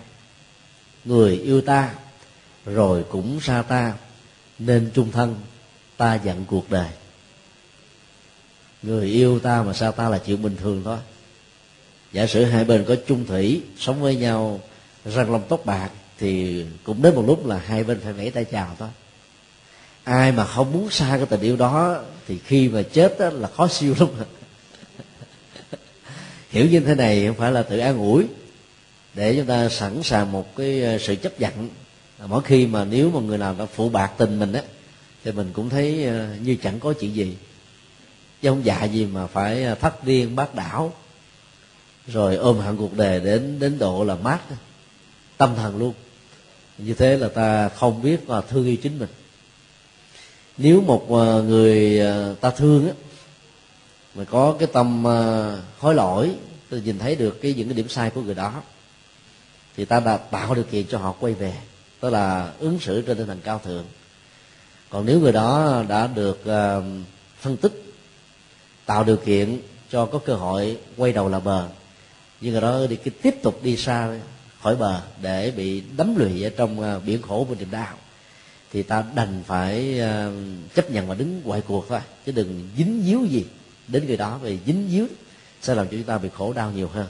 Người 1.04 1.36
yêu 1.36 1.60
ta, 1.60 1.94
rồi 2.66 3.04
cũng 3.10 3.40
xa 3.40 3.62
ta 3.62 3.94
nên 4.58 4.90
chung 4.94 5.10
thân, 5.10 5.34
ta 5.96 6.14
dặn 6.14 6.44
cuộc 6.46 6.70
đời. 6.70 6.88
Người 8.82 9.06
yêu 9.06 9.38
ta 9.38 9.62
mà 9.62 9.72
sao 9.72 9.92
ta 9.92 10.08
là 10.08 10.18
chuyện 10.18 10.42
bình 10.42 10.56
thường 10.56 10.82
thôi 10.84 10.98
giả 12.12 12.26
sử 12.26 12.44
hai 12.44 12.64
bên 12.64 12.84
có 12.88 12.96
chung 13.06 13.26
thủy, 13.26 13.62
sống 13.78 14.00
với 14.00 14.16
nhau, 14.16 14.60
răng 15.04 15.32
long 15.32 15.42
tóc 15.48 15.60
bạc, 15.64 15.90
thì 16.18 16.64
cũng 16.84 17.02
đến 17.02 17.14
một 17.14 17.24
lúc 17.26 17.46
là 17.46 17.58
hai 17.58 17.84
bên 17.84 18.00
phải 18.00 18.12
vẫy 18.12 18.30
tay 18.30 18.44
chào 18.44 18.76
thôi 18.78 18.88
ai 20.08 20.32
mà 20.32 20.44
không 20.44 20.72
muốn 20.72 20.90
xa 20.90 21.16
cái 21.16 21.26
tình 21.26 21.40
yêu 21.40 21.56
đó, 21.56 22.02
thì 22.28 22.38
khi 22.44 22.68
mà 22.68 22.82
chết 22.82 23.18
đó 23.18 23.30
là 23.30 23.48
khó 23.48 23.68
siêu 23.68 23.94
lắm. 23.98 24.08
Hiểu 26.50 26.66
như 26.66 26.80
thế 26.80 26.94
này 26.94 27.26
không 27.26 27.36
phải 27.36 27.52
là 27.52 27.62
tự 27.62 27.78
an 27.78 27.98
ủi. 27.98 28.26
Để 29.14 29.36
chúng 29.36 29.46
ta 29.46 29.68
sẵn 29.68 30.02
sàng 30.02 30.32
một 30.32 30.56
cái 30.56 30.82
ờ, 30.82 30.98
sự 30.98 31.14
chấp 31.14 31.40
nhận 31.40 31.68
À, 32.18 32.26
mỗi 32.26 32.42
khi 32.42 32.66
mà 32.66 32.84
nếu 32.84 33.10
mà 33.10 33.20
người 33.20 33.38
nào 33.38 33.54
đã 33.58 33.66
phụ 33.66 33.88
bạc 33.88 34.12
tình 34.18 34.38
mình 34.38 34.52
á, 34.52 34.62
thì 35.24 35.32
mình 35.32 35.50
cũng 35.52 35.68
thấy 35.70 36.04
ờ, 36.04 36.28
như 36.42 36.56
chẳng 36.62 36.80
có 36.80 36.92
chuyện 36.92 37.14
gì. 37.14 37.36
Chứ 38.42 38.48
không 38.48 38.64
dạ 38.64 38.84
gì 38.84 39.06
mà 39.06 39.26
phải 39.26 39.64
ờ, 39.64 39.74
thất 39.74 40.04
điên 40.04 40.36
bác 40.36 40.54
đảo, 40.54 40.92
rồi 42.06 42.36
ôm 42.36 42.60
hẳn 42.60 42.76
cuộc 42.76 42.96
đời 42.96 43.20
đến 43.20 43.58
đến 43.58 43.78
độ 43.78 44.04
là 44.04 44.14
mát, 44.14 44.40
tâm 45.36 45.54
thần 45.56 45.78
luôn. 45.78 45.94
Như 46.78 46.94
thế 46.94 47.16
là 47.16 47.28
ta 47.28 47.68
không 47.68 48.02
biết 48.02 48.30
là 48.30 48.40
thương 48.40 48.66
yêu 48.66 48.76
chính 48.82 48.98
mình. 48.98 49.10
Nếu 50.56 50.80
một 50.80 51.06
ờ, 51.10 51.42
người 51.42 52.02
ta 52.40 52.50
thương 52.50 52.88
á, 52.88 52.94
mà 54.14 54.24
có 54.24 54.56
cái 54.58 54.68
tâm 54.72 55.04
hối 55.78 55.94
lỗi 55.94 56.30
tôi 56.70 56.80
nhìn 56.80 56.98
thấy 56.98 57.16
được 57.16 57.42
cái 57.42 57.54
những 57.54 57.68
cái 57.68 57.76
điểm 57.76 57.88
sai 57.88 58.10
của 58.10 58.22
người 58.22 58.34
đó, 58.34 58.62
thì 59.76 59.84
ta 59.84 60.00
đã 60.00 60.16
tạo 60.16 60.54
điều 60.54 60.64
kiện 60.64 60.86
cho 60.86 60.98
họ 60.98 61.14
quay 61.20 61.34
về 61.34 61.54
tức 62.00 62.10
là 62.10 62.52
ứng 62.58 62.80
xử 62.80 63.02
trên 63.02 63.16
tinh 63.16 63.26
thần 63.26 63.40
cao 63.44 63.60
thượng. 63.64 63.84
Còn 64.90 65.06
nếu 65.06 65.20
người 65.20 65.32
đó 65.32 65.82
đã 65.88 66.06
được 66.06 66.40
uh, 66.40 66.84
phân 67.40 67.56
tích 67.56 67.72
tạo 68.86 69.04
điều 69.04 69.16
kiện 69.16 69.60
cho 69.90 70.06
có 70.06 70.18
cơ 70.18 70.34
hội 70.34 70.78
quay 70.96 71.12
đầu 71.12 71.28
là 71.28 71.40
bờ 71.40 71.68
nhưng 72.40 72.52
người 72.52 72.60
đó 72.60 72.86
đi 72.88 72.96
cái 72.96 73.14
tiếp 73.22 73.34
tục 73.42 73.60
đi 73.62 73.76
xa 73.76 74.20
khỏi 74.62 74.76
bờ 74.76 75.00
để 75.22 75.52
bị 75.56 75.82
đắm 75.96 76.16
lụy 76.16 76.42
ở 76.42 76.50
trong 76.56 76.80
uh, 76.80 77.04
biển 77.04 77.22
khổ 77.22 77.46
của 77.48 77.54
niềm 77.54 77.70
đau 77.70 77.96
thì 78.72 78.82
ta 78.82 79.04
đành 79.14 79.42
phải 79.46 80.00
uh, 80.00 80.32
chấp 80.74 80.90
nhận 80.90 81.06
và 81.08 81.14
đứng 81.14 81.40
ngoài 81.44 81.62
cuộc 81.68 81.86
thôi. 81.88 82.00
Chứ 82.26 82.32
đừng 82.32 82.68
dính 82.76 83.02
díu 83.06 83.24
gì 83.24 83.46
đến 83.88 84.06
người 84.06 84.16
đó 84.16 84.38
vì 84.42 84.58
dính 84.66 84.88
díu 84.90 85.06
sẽ 85.62 85.74
làm 85.74 85.86
cho 85.86 85.92
chúng 85.92 86.02
ta 86.02 86.18
bị 86.18 86.28
khổ 86.34 86.52
đau 86.52 86.70
nhiều 86.70 86.88
hơn. 86.88 87.06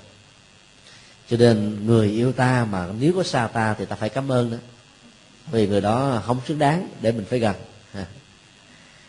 Cho 1.31 1.37
nên 1.37 1.87
người 1.87 2.11
yêu 2.11 2.33
ta 2.33 2.67
mà 2.71 2.89
nếu 3.01 3.13
có 3.13 3.23
xa 3.23 3.47
ta 3.47 3.75
thì 3.79 3.85
ta 3.85 3.97
phải 3.97 4.09
cảm 4.09 4.33
ơn 4.33 4.51
nữa 4.51 4.59
vì 5.51 5.67
người 5.67 5.81
đó 5.81 6.23
không 6.27 6.41
xứng 6.47 6.59
đáng 6.59 6.89
để 7.01 7.13
mình 7.13 7.25
phải 7.31 7.39
gần. 7.39 7.57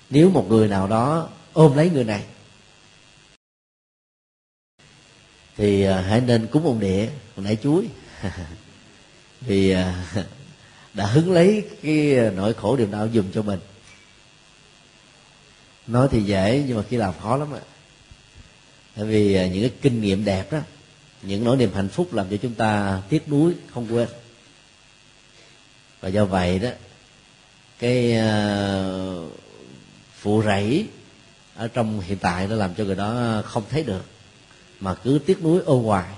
Nếu 0.09 0.29
một 0.29 0.45
người 0.49 0.67
nào 0.67 0.87
đó 0.87 1.29
ôm 1.53 1.77
lấy 1.77 1.89
người 1.89 2.03
này, 2.03 2.23
thì 5.57 5.83
à, 5.83 6.01
hãy 6.01 6.21
nên 6.21 6.47
cúng 6.47 6.65
ông 6.65 6.79
địa 6.79 7.09
nãy 7.37 7.57
chuối. 7.63 7.87
Vì 9.41 9.71
à, 9.71 10.05
đã 10.93 11.05
hứng 11.05 11.31
lấy 11.31 11.67
cái 11.81 12.15
nỗi 12.35 12.53
khổ 12.53 12.75
điều 12.75 12.87
đau 12.87 13.07
dùm 13.13 13.31
cho 13.31 13.41
mình. 13.41 13.59
Nói 15.87 16.07
thì 16.11 16.23
dễ, 16.23 16.63
nhưng 16.67 16.77
mà 16.77 16.83
khi 16.89 16.97
làm 16.97 17.13
khó 17.21 17.37
lắm 17.37 17.53
ạ 17.53 17.61
tại 18.99 19.07
vì 19.07 19.33
à, 19.33 19.47
những 19.47 19.61
cái 19.61 19.71
kinh 19.81 20.01
nghiệm 20.01 20.25
đẹp 20.25 20.51
đó, 20.51 20.59
những 21.21 21.43
nỗi 21.43 21.57
niềm 21.57 21.73
hạnh 21.73 21.87
phúc 21.87 22.13
làm 22.13 22.25
cho 22.29 22.37
chúng 22.37 22.53
ta 22.53 23.01
tiếc 23.09 23.29
nuối, 23.29 23.53
không 23.73 23.87
quên 23.89 24.07
và 26.01 26.09
do 26.09 26.25
vậy 26.25 26.59
đó 26.59 26.69
cái 27.79 28.15
uh, 28.17 29.31
phụ 30.19 30.43
rẫy 30.45 30.87
ở 31.55 31.67
trong 31.67 31.99
hiện 31.99 32.17
tại 32.17 32.47
nó 32.47 32.55
làm 32.55 32.75
cho 32.75 32.83
người 32.83 32.95
đó 32.95 33.41
không 33.45 33.63
thấy 33.69 33.83
được 33.83 34.05
mà 34.79 34.95
cứ 34.95 35.19
tiếc 35.25 35.43
nuối 35.43 35.61
ôm 35.65 35.83
hoài. 35.83 36.13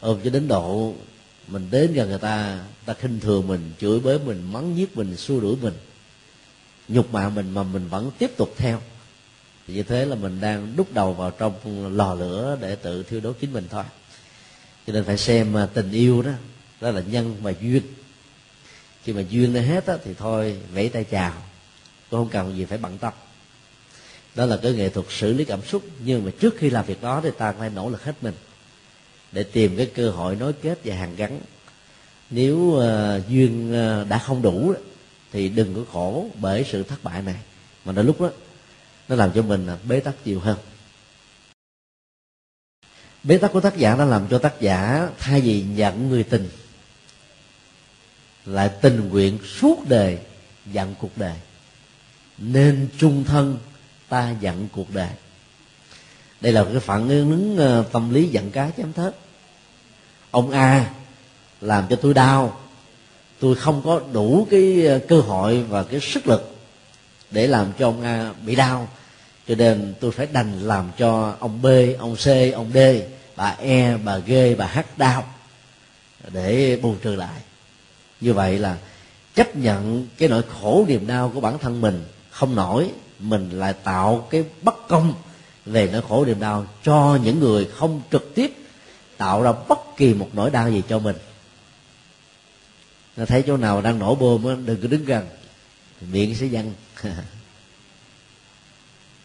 Ôm 0.00 0.20
cho 0.24 0.30
đến 0.30 0.48
độ 0.48 0.94
mình 1.48 1.68
đến 1.70 1.92
gần 1.92 2.08
người 2.08 2.18
ta 2.18 2.60
ta 2.84 2.94
khinh 2.94 3.20
thường 3.20 3.48
mình 3.48 3.72
chửi 3.78 4.00
bới 4.00 4.18
mình 4.18 4.52
mắng 4.52 4.76
giết 4.76 4.96
mình 4.96 5.16
xua 5.16 5.40
đuổi 5.40 5.56
mình 5.62 5.74
nhục 6.88 7.12
mạ 7.12 7.28
mình 7.28 7.50
mà 7.50 7.62
mình 7.62 7.88
vẫn 7.88 8.10
tiếp 8.18 8.30
tục 8.36 8.54
theo. 8.56 8.80
Thì 9.66 9.74
như 9.74 9.82
thế 9.82 10.04
là 10.04 10.14
mình 10.14 10.40
đang 10.40 10.76
đúc 10.76 10.94
đầu 10.94 11.12
vào 11.12 11.30
trong 11.30 11.96
lò 11.96 12.14
lửa 12.14 12.58
để 12.60 12.76
tự 12.76 13.02
thiêu 13.02 13.20
đốt 13.20 13.36
chính 13.40 13.52
mình 13.52 13.66
thôi. 13.70 13.84
Cho 14.86 14.92
nên 14.92 15.04
phải 15.04 15.18
xem 15.18 15.56
à, 15.56 15.66
tình 15.74 15.92
yêu 15.92 16.22
đó 16.22 16.32
đó 16.80 16.90
là 16.90 17.00
nhân 17.00 17.36
và 17.42 17.52
duyên 17.60 17.82
khi 19.04 19.12
mà 19.12 19.22
duyên 19.28 19.54
đã 19.54 19.60
hết 19.60 19.86
á, 19.86 19.94
thì 20.04 20.14
thôi 20.14 20.56
vẫy 20.74 20.88
tay 20.88 21.04
chào. 21.04 21.32
Tôi 22.10 22.20
không 22.20 22.28
cần 22.28 22.56
gì 22.56 22.64
phải 22.64 22.78
bận 22.78 22.98
tâm. 22.98 23.12
Đó 24.34 24.46
là 24.46 24.58
cái 24.62 24.72
nghệ 24.72 24.88
thuật 24.88 25.06
xử 25.10 25.32
lý 25.32 25.44
cảm 25.44 25.62
xúc 25.62 25.82
nhưng 26.04 26.24
mà 26.24 26.30
trước 26.40 26.54
khi 26.58 26.70
làm 26.70 26.86
việc 26.86 27.02
đó 27.02 27.20
thì 27.24 27.30
ta 27.38 27.52
phải 27.52 27.70
nỗ 27.70 27.88
lực 27.88 28.04
hết 28.04 28.14
mình 28.22 28.34
để 29.32 29.42
tìm 29.42 29.76
cái 29.76 29.86
cơ 29.94 30.10
hội 30.10 30.36
nối 30.36 30.52
kết 30.52 30.78
và 30.84 30.94
hàng 30.94 31.16
gắn. 31.16 31.40
Nếu 32.30 32.56
uh, 32.56 33.28
duyên 33.28 33.70
uh, 33.70 34.08
đã 34.08 34.18
không 34.18 34.42
đủ 34.42 34.74
thì 35.32 35.48
đừng 35.48 35.74
có 35.74 35.92
khổ 35.92 36.26
bởi 36.40 36.64
sự 36.70 36.82
thất 36.82 37.04
bại 37.04 37.22
này. 37.22 37.36
Mà 37.84 37.92
đôi 37.92 38.04
lúc 38.04 38.20
đó 38.20 38.30
nó 39.08 39.16
làm 39.16 39.32
cho 39.32 39.42
mình 39.42 39.66
ờ, 39.66 39.78
bế 39.88 40.00
tắc 40.00 40.14
nhiều 40.24 40.40
hơn. 40.40 40.58
Bế 43.22 43.38
tắc 43.38 43.52
của 43.52 43.60
tác 43.60 43.76
giả 43.76 43.96
nó 43.96 44.04
làm 44.04 44.26
cho 44.30 44.38
tác 44.38 44.60
giả 44.60 45.08
thay 45.18 45.40
vì 45.40 45.62
nhận 45.62 46.08
người 46.08 46.22
tình 46.22 46.48
lại 48.46 48.70
tình 48.80 49.08
nguyện 49.08 49.38
suốt 49.60 49.88
đời 49.88 50.18
dặn 50.72 50.94
cuộc 51.00 51.18
đời. 51.18 51.36
Nên 52.38 52.88
chung 52.98 53.24
thân, 53.24 53.58
ta 54.08 54.34
dặn 54.40 54.68
cuộc 54.72 54.94
đời. 54.94 55.10
Đây 56.40 56.52
là 56.52 56.64
cái 56.64 56.80
phản 56.80 57.08
ứng 57.08 57.56
ờ, 57.56 57.84
tâm 57.92 58.14
lý 58.14 58.28
giận 58.28 58.50
cá 58.50 58.70
chém 58.76 58.92
thớt. 58.92 59.14
Ông 60.30 60.50
a 60.50 60.90
làm 61.60 61.86
cho 61.90 61.96
tôi 61.96 62.14
đau. 62.14 62.60
Tôi 63.40 63.54
không 63.54 63.82
có 63.84 64.00
đủ 64.12 64.46
cái 64.50 64.86
ờ, 64.86 65.00
cơ 65.08 65.20
hội 65.20 65.62
và 65.62 65.82
cái 65.82 66.00
sức 66.00 66.26
lực 66.26 66.56
để 67.30 67.46
làm 67.46 67.72
cho 67.78 67.88
ông 67.88 68.02
a 68.02 68.32
bị 68.46 68.54
đau. 68.54 68.88
Cho 69.48 69.54
nên 69.54 69.94
tôi 70.00 70.12
phải 70.12 70.26
đành 70.32 70.60
làm 70.60 70.90
cho 70.98 71.36
ông 71.40 71.62
b, 71.62 71.66
ông 71.98 72.16
c, 72.16 72.26
ông 72.54 72.70
d, 72.74 72.78
bà 73.36 73.56
e 73.58 73.96
bà 73.96 74.18
g, 74.18 74.32
bà 74.58 74.66
h 74.66 74.78
đau 74.96 75.24
để 76.32 76.78
bù 76.82 76.94
trừ 77.02 77.14
lại 77.14 77.41
như 78.22 78.34
vậy 78.34 78.58
là 78.58 78.78
chấp 79.34 79.56
nhận 79.56 80.08
cái 80.18 80.28
nỗi 80.28 80.42
khổ 80.60 80.84
niềm 80.88 81.06
đau 81.06 81.30
của 81.34 81.40
bản 81.40 81.58
thân 81.58 81.80
mình 81.80 82.04
không 82.30 82.54
nổi, 82.54 82.90
mình 83.18 83.50
lại 83.50 83.72
tạo 83.72 84.28
cái 84.30 84.44
bất 84.62 84.88
công 84.88 85.14
về 85.66 85.88
nỗi 85.92 86.02
khổ 86.08 86.24
niềm 86.24 86.40
đau 86.40 86.66
cho 86.82 87.18
những 87.22 87.40
người 87.40 87.64
không 87.64 88.02
trực 88.12 88.34
tiếp 88.34 88.52
tạo 89.16 89.42
ra 89.42 89.52
bất 89.68 89.78
kỳ 89.96 90.14
một 90.14 90.28
nỗi 90.32 90.50
đau 90.50 90.70
gì 90.70 90.82
cho 90.88 90.98
mình. 90.98 91.16
Nó 93.16 93.24
thấy 93.24 93.42
chỗ 93.46 93.56
nào 93.56 93.80
đang 93.80 93.98
nổ 93.98 94.14
bơm 94.14 94.66
đừng 94.66 94.82
có 94.82 94.88
đứng 94.88 95.04
gần, 95.04 95.28
miệng 96.00 96.34
sẽ 96.34 96.46
văng. 96.46 96.72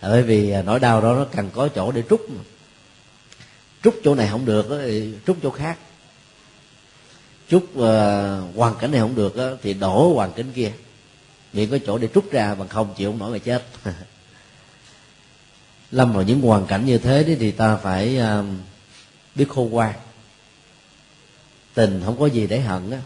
Bởi 0.01 0.23
vì 0.23 0.53
nỗi 0.65 0.79
đau 0.79 1.01
đó 1.01 1.15
nó 1.15 1.25
cần 1.35 1.49
có 1.53 1.67
chỗ 1.75 1.91
để 1.91 2.03
trút 2.09 2.21
trút 3.83 3.95
chỗ 4.03 4.15
này 4.15 4.27
không 4.31 4.45
được 4.45 4.67
thì 4.85 5.13
trút 5.27 5.37
chỗ 5.43 5.51
khác 5.51 5.77
chút 7.49 7.63
uh, 7.73 8.55
hoàn 8.55 8.75
cảnh 8.79 8.91
này 8.91 9.01
không 9.01 9.15
được 9.15 9.59
thì 9.61 9.73
đổ 9.73 10.13
hoàn 10.13 10.33
cảnh 10.33 10.51
kia. 10.55 10.71
Miệng 11.53 11.71
có 11.71 11.77
chỗ 11.85 11.97
để 11.97 12.07
trút 12.13 12.31
ra 12.31 12.55
bằng 12.55 12.67
không 12.67 12.93
chịu 12.97 13.11
không 13.11 13.19
nổi 13.19 13.31
mà 13.31 13.37
chết. 13.37 13.63
Lâm 15.91 16.13
vào 16.13 16.23
những 16.23 16.41
hoàn 16.41 16.65
cảnh 16.65 16.85
như 16.85 16.97
thế 16.97 17.35
thì 17.39 17.51
ta 17.51 17.77
phải 17.77 18.19
uh, 18.39 18.45
biết 19.35 19.49
khô 19.49 19.63
qua 19.63 19.93
tình 21.77 22.01
không 22.05 22.19
có 22.19 22.25
gì 22.25 22.47
để 22.47 22.59
hận 22.59 22.91
á. 22.91 23.01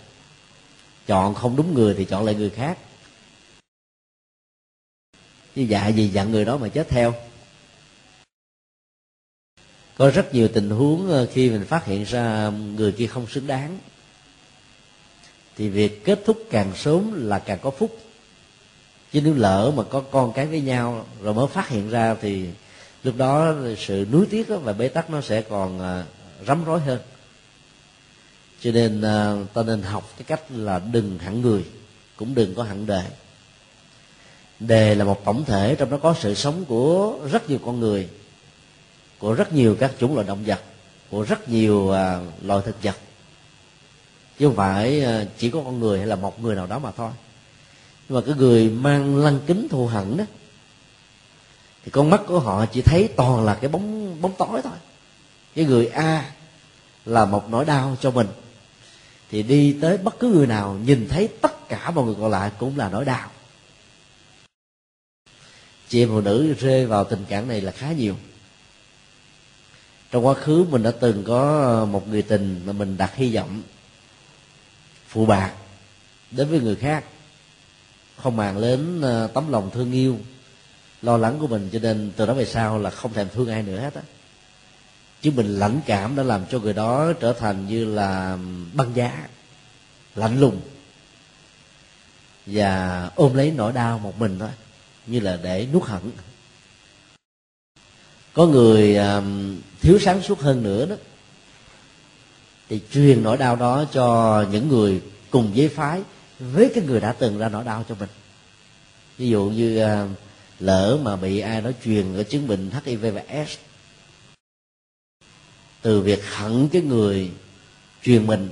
Chọn 1.07 1.33
không 1.33 1.55
đúng 1.55 1.73
người 1.73 1.93
thì 1.97 2.05
chọn 2.05 2.25
lại 2.25 2.35
người 2.35 2.49
khác. 2.49 2.77
Chứ 5.55 5.61
dạ 5.61 5.87
gì 5.87 6.07
dặn 6.07 6.31
người 6.31 6.45
đó 6.45 6.57
mà 6.57 6.67
chết 6.67 6.89
theo. 6.89 7.13
Có 9.97 10.09
rất 10.09 10.33
nhiều 10.33 10.47
tình 10.47 10.69
huống 10.69 11.09
ờ, 11.09 11.27
khi 11.33 11.49
mình 11.49 11.65
phát 11.65 11.85
hiện 11.85 12.03
ra 12.03 12.49
người 12.49 12.91
kia 12.91 13.07
không 13.07 13.27
xứng 13.27 13.47
đáng 13.47 13.79
thì 15.61 15.69
việc 15.69 16.05
kết 16.05 16.19
thúc 16.25 16.43
càng 16.49 16.71
sớm 16.75 17.27
là 17.27 17.39
càng 17.39 17.59
có 17.61 17.69
phúc. 17.69 17.97
Chứ 19.13 19.21
nếu 19.21 19.33
lỡ 19.33 19.71
mà 19.75 19.83
có 19.83 19.99
con 20.11 20.33
cái 20.33 20.45
với 20.45 20.61
nhau, 20.61 21.05
rồi 21.21 21.33
mới 21.33 21.47
phát 21.47 21.69
hiện 21.69 21.89
ra 21.89 22.15
thì 22.21 22.45
lúc 23.03 23.17
đó 23.17 23.53
sự 23.77 24.07
nuối 24.11 24.25
tiếc 24.29 24.47
và 24.47 24.73
bế 24.73 24.87
tắc 24.87 25.09
nó 25.09 25.21
sẽ 25.21 25.41
còn 25.41 25.79
à, 25.79 26.03
rắm 26.47 26.65
rối 26.65 26.79
hơn. 26.79 26.99
Cho 28.61 28.71
nên 28.71 29.01
à, 29.01 29.35
ta 29.53 29.63
nên 29.63 29.81
học 29.81 30.13
cái 30.17 30.23
cách 30.27 30.41
là 30.49 30.81
đừng 30.91 31.19
hẳn 31.19 31.41
người, 31.41 31.63
cũng 32.15 32.35
đừng 32.35 32.55
có 32.55 32.63
hẳn 32.63 32.85
đề 32.85 33.03
đề 34.59 34.95
là 34.95 35.05
một 35.05 35.25
tổng 35.25 35.45
thể, 35.45 35.75
trong 35.79 35.89
đó 35.89 35.97
có 36.03 36.15
sự 36.19 36.33
sống 36.35 36.65
của 36.65 37.19
rất 37.31 37.49
nhiều 37.49 37.59
con 37.65 37.79
người, 37.79 38.09
của 39.19 39.33
rất 39.33 39.53
nhiều 39.53 39.75
các 39.79 39.91
chủng 39.99 40.15
loại 40.15 40.27
động 40.27 40.43
vật, 40.45 40.59
của 41.09 41.21
rất 41.23 41.49
nhiều 41.49 41.91
à, 41.91 42.19
loài 42.41 42.61
thực 42.65 42.83
vật 42.83 42.95
chứ 44.41 44.47
không 44.47 44.55
phải 44.55 45.01
ờ, 45.01 45.25
chỉ 45.37 45.49
có 45.49 45.61
con 45.65 45.79
người 45.79 45.97
hay 45.97 46.07
là 46.07 46.15
một 46.15 46.41
người 46.41 46.55
nào 46.55 46.67
đó 46.67 46.79
mà 46.79 46.91
thôi. 46.91 47.11
Nhưng 48.09 48.19
mà 48.19 48.25
cái 48.25 48.35
người 48.35 48.69
mang 48.69 49.15
lăng 49.17 49.39
kính 49.47 49.67
thù 49.69 49.87
hận 49.87 50.17
đó, 50.17 50.23
thì 51.83 51.91
con 51.91 52.09
mắt 52.09 52.21
của 52.27 52.39
họ 52.39 52.65
chỉ 52.65 52.81
thấy 52.81 53.09
toàn 53.15 53.45
là 53.45 53.55
cái 53.55 53.69
bóng 53.69 54.21
bóng 54.21 54.33
tối 54.37 54.61
thôi. 54.63 54.73
Cái 55.55 55.65
người 55.65 55.87
a 55.87 56.31
là 57.05 57.25
một 57.25 57.49
nỗi 57.49 57.65
đau 57.65 57.97
cho 58.01 58.11
mình. 58.11 58.27
Thì 59.31 59.43
đi 59.43 59.77
tới 59.81 59.97
bất 59.97 60.19
cứ 60.19 60.27
người 60.27 60.47
nào, 60.47 60.79
nhìn 60.85 61.07
thấy 61.09 61.27
tất 61.41 61.69
cả 61.69 61.91
mọi 61.91 62.05
người 62.05 62.15
còn 62.19 62.31
lại 62.31 62.51
cũng 62.57 62.77
là 62.77 62.89
nỗi 62.89 63.05
đau. 63.05 63.29
Chị 65.89 66.03
em 66.03 66.09
phụ 66.09 66.21
nữ 66.21 66.53
rơi 66.59 66.85
vào 66.85 67.03
tình 67.03 67.25
trạng 67.25 67.47
này 67.47 67.61
là 67.61 67.71
khá 67.71 67.91
nhiều. 67.91 68.15
Trong 70.11 70.25
quá 70.25 70.33
khứ 70.33 70.65
mình 70.69 70.83
đã 70.83 70.91
từng 70.91 71.23
có 71.23 71.87
một 71.91 72.07
người 72.07 72.21
tình 72.21 72.61
mà 72.65 72.73
mình 72.73 72.97
đặt 72.97 73.15
hy 73.15 73.35
vọng 73.35 73.61
phụ 75.11 75.25
bạc 75.25 75.53
đến 76.31 76.49
với 76.49 76.59
người 76.59 76.75
khác, 76.75 77.03
không 78.17 78.35
màng 78.35 78.61
đến 78.61 79.01
ờ, 79.01 79.27
tấm 79.27 79.51
lòng 79.51 79.69
thương 79.73 79.91
yêu, 79.91 80.17
lo 81.01 81.17
lắng 81.17 81.37
của 81.39 81.47
mình 81.47 81.69
cho 81.73 81.79
nên 81.79 82.11
từ 82.15 82.25
đó 82.25 82.33
về 82.33 82.45
sau 82.45 82.79
là 82.79 82.89
không 82.89 83.13
thèm 83.13 83.27
thương 83.33 83.49
ai 83.49 83.63
nữa 83.63 83.79
hết 83.79 83.93
á. 83.95 84.01
Chứ 85.21 85.31
mình 85.35 85.59
lãnh 85.59 85.81
cảm 85.85 86.15
đã 86.15 86.23
làm 86.23 86.45
cho 86.51 86.59
người 86.59 86.73
đó 86.73 87.13
trở 87.19 87.33
thành 87.33 87.67
như 87.67 87.85
là 87.85 88.37
băng 88.73 88.95
giá, 88.95 89.27
lạnh 90.15 90.39
lùng 90.39 90.61
và 92.45 93.09
ôm 93.15 93.33
lấy 93.33 93.53
nỗi 93.55 93.73
đau 93.73 93.99
một 93.99 94.19
mình 94.19 94.39
thôi, 94.39 94.49
như 95.07 95.19
là 95.19 95.39
để 95.43 95.67
nuốt 95.73 95.83
hận. 95.83 96.01
Có 98.33 98.45
người 98.45 98.95
ờ, 98.95 99.23
thiếu 99.81 99.99
sáng 99.99 100.21
suốt 100.21 100.39
hơn 100.39 100.63
nữa 100.63 100.85
đó 100.85 100.95
thì 102.71 102.81
truyền 102.91 103.23
nỗi 103.23 103.37
đau 103.37 103.55
đó 103.55 103.85
cho 103.91 104.45
những 104.51 104.67
người 104.67 105.01
cùng 105.29 105.51
giới 105.53 105.69
phái, 105.69 106.01
với 106.39 106.71
cái 106.75 106.83
người 106.83 106.99
đã 106.99 107.11
từng 107.11 107.37
ra 107.37 107.49
nỗi 107.49 107.63
đau 107.63 107.85
cho 107.89 107.95
mình. 107.95 108.09
Ví 109.17 109.29
dụ 109.29 109.45
như 109.45 109.77
à, 109.77 110.07
lỡ 110.59 110.97
mà 111.03 111.15
bị 111.15 111.39
ai 111.39 111.61
đó 111.61 111.71
truyền 111.85 112.15
ở 112.15 112.23
chứng 112.23 112.47
bệnh 112.47 112.71
hiv 112.85 113.05
và 113.13 113.45
s, 113.47 113.57
từ 115.81 116.01
việc 116.01 116.25
hận 116.35 116.67
cái 116.67 116.81
người 116.81 117.31
truyền 118.03 118.27
mình, 118.27 118.49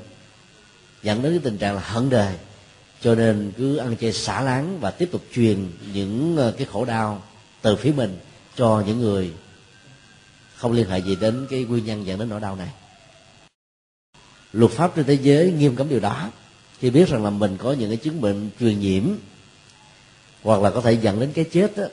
dẫn 1.03 1.21
đến 1.21 1.31
cái 1.31 1.41
tình 1.43 1.57
trạng 1.57 1.75
là 1.75 1.81
hận 1.81 2.09
đời, 2.09 2.35
cho 3.01 3.15
nên 3.15 3.51
cứ 3.57 3.77
ăn 3.77 3.95
chơi 3.95 4.13
xả 4.13 4.41
láng 4.41 4.79
và 4.79 4.91
tiếp 4.91 5.09
tục 5.11 5.21
truyền 5.33 5.71
những 5.93 6.37
à, 6.37 6.51
cái 6.57 6.67
khổ 6.71 6.85
đau 6.85 7.23
từ 7.61 7.75
phía 7.75 7.91
mình 7.91 8.19
cho 8.55 8.83
những 8.87 9.01
người 9.01 9.31
không 10.55 10.71
liên 10.71 10.89
hệ 10.89 10.99
gì 10.99 11.15
đến 11.15 11.47
cái 11.49 11.63
nguyên 11.63 11.85
nhân 11.85 12.05
dẫn 12.05 12.19
đến 12.19 12.29
nỗi 12.29 12.39
đau 12.39 12.55
này 12.55 12.69
luật 14.53 14.71
pháp 14.71 14.95
trên 14.95 15.05
thế 15.05 15.13
giới 15.13 15.51
nghiêm 15.51 15.75
cấm 15.75 15.89
điều 15.89 15.99
đó. 15.99 16.29
Khi 16.79 16.89
biết 16.89 17.09
rằng 17.09 17.23
là 17.23 17.29
mình 17.29 17.57
có 17.57 17.73
những 17.73 17.89
cái 17.89 17.97
chứng 17.97 18.21
bệnh 18.21 18.49
truyền 18.59 18.79
nhiễm 18.79 19.03
hoặc 20.43 20.61
là 20.61 20.69
có 20.69 20.81
thể 20.81 20.93
dẫn 20.93 21.19
đến 21.19 21.31
cái 21.33 21.45
chết 21.45 21.77
đó, 21.77 21.83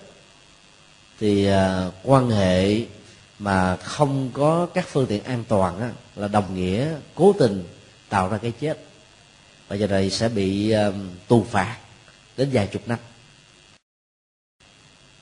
thì 1.20 1.48
uh, 1.48 1.54
quan 2.02 2.30
hệ 2.30 2.80
mà 3.38 3.76
không 3.76 4.30
có 4.32 4.66
các 4.74 4.86
phương 4.88 5.06
tiện 5.06 5.24
an 5.24 5.44
toàn 5.48 5.80
á, 5.80 5.90
là 6.16 6.28
đồng 6.28 6.54
nghĩa 6.54 6.88
cố 7.14 7.34
tình 7.38 7.64
tạo 8.08 8.28
ra 8.28 8.38
cái 8.38 8.52
chết. 8.60 8.78
Và 9.68 9.76
giờ 9.76 9.86
này 9.86 10.10
sẽ 10.10 10.28
bị 10.28 10.74
uh, 10.88 10.94
tù 11.28 11.44
phạt 11.50 11.76
đến 12.36 12.48
vài 12.52 12.66
chục 12.66 12.88
năm. 12.88 12.98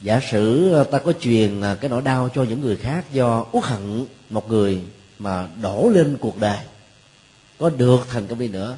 Giả 0.01 0.21
sử 0.31 0.75
à, 0.75 0.85
ta 0.85 0.99
có 0.99 1.13
truyền 1.13 1.61
cái 1.81 1.91
nỗi 1.91 2.03
đau 2.03 2.29
cho 2.35 2.43
những 2.43 2.61
người 2.61 2.77
khác 2.77 3.05
do 3.13 3.47
uất 3.53 3.65
hận 3.65 4.07
một 4.31 4.51
người 4.51 4.81
mà 5.19 5.49
đổ 5.63 5.91
lên 5.95 6.17
cuộc 6.21 6.41
đời 6.41 6.59
có 7.59 7.71
được 7.71 8.07
thành 8.11 8.27
công 8.27 8.39
đi 8.39 8.49
nữa 8.49 8.77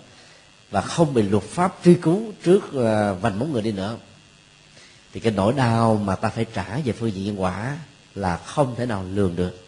và 0.71 0.81
không 0.81 1.15
bị 1.15 1.23
luật 1.23 1.43
pháp 1.43 1.77
truy 1.85 1.95
cứu 1.95 2.33
trước 2.45 2.73
ờ, 2.73 3.15
vành 3.15 3.39
móng 3.39 3.53
người 3.53 3.63
đi 3.63 3.73
nữa, 3.73 3.97
thì 5.13 5.21
cái 5.21 5.33
nỗi 5.33 5.53
đau 5.53 5.97
mà 5.97 6.17
ta 6.17 6.29
phải 6.29 6.47
trả 6.55 6.79
về 6.79 6.93
phương 6.93 7.13
diện 7.13 7.27
nhân 7.27 7.41
quả 7.41 7.79
là 8.15 8.37
không 8.37 8.75
thể 8.77 8.87
nào 8.87 9.05
lường 9.13 9.37
được. 9.37 9.67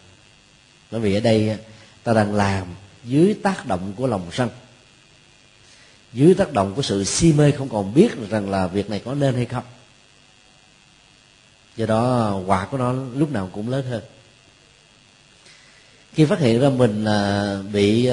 Bởi 0.91 1.01
vì 1.01 1.13
ở 1.13 1.19
đây 1.19 1.49
ờ, 1.49 1.57
ta 2.03 2.13
đang 2.13 2.35
làm 2.35 2.67
dưới 3.03 3.35
tác 3.43 3.65
động 3.65 3.93
của 3.95 4.07
lòng 4.07 4.29
sân, 4.31 4.49
dưới 6.13 6.33
tác 6.33 6.53
động 6.53 6.75
của 6.75 6.81
sự 6.81 7.03
si 7.03 7.33
mê 7.33 7.51
không 7.51 7.69
còn 7.69 7.93
biết 7.93 8.29
rằng 8.29 8.49
là 8.49 8.67
việc 8.67 8.89
này 8.89 9.01
có 9.05 9.13
nên 9.13 9.35
hay 9.35 9.45
không. 9.45 9.63
Do 11.75 11.85
đó, 11.85 12.35
quả 12.45 12.65
của 12.65 12.77
nó 12.77 12.93
lúc 13.15 13.31
nào 13.31 13.49
cũng 13.53 13.69
lớn 13.69 13.85
hơn. 13.89 14.01
Khi 16.13 16.25
phát 16.25 16.39
hiện 16.39 16.59
ra 16.61 16.69
mình 16.69 17.05
ờ, 17.05 17.63
bị 17.73 18.09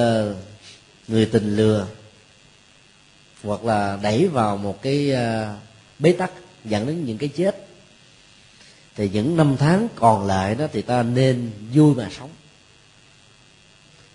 người 1.08 1.26
tình 1.26 1.56
lừa 1.56 1.86
hoặc 3.42 3.64
là 3.64 3.98
đẩy 4.02 4.28
vào 4.28 4.56
một 4.56 4.82
cái 4.82 5.10
ờ, 5.10 5.56
bế 5.98 6.12
tắc 6.12 6.30
dẫn 6.64 6.86
đến 6.86 7.04
những 7.04 7.18
cái 7.18 7.28
chết. 7.28 7.66
Thì 8.94 9.08
những 9.08 9.36
năm 9.36 9.56
tháng 9.58 9.88
còn 9.94 10.26
lại 10.26 10.54
đó 10.54 10.66
thì 10.72 10.82
ta 10.82 11.02
nên 11.02 11.50
vui 11.72 11.94
mà 11.94 12.08
sống. 12.18 12.30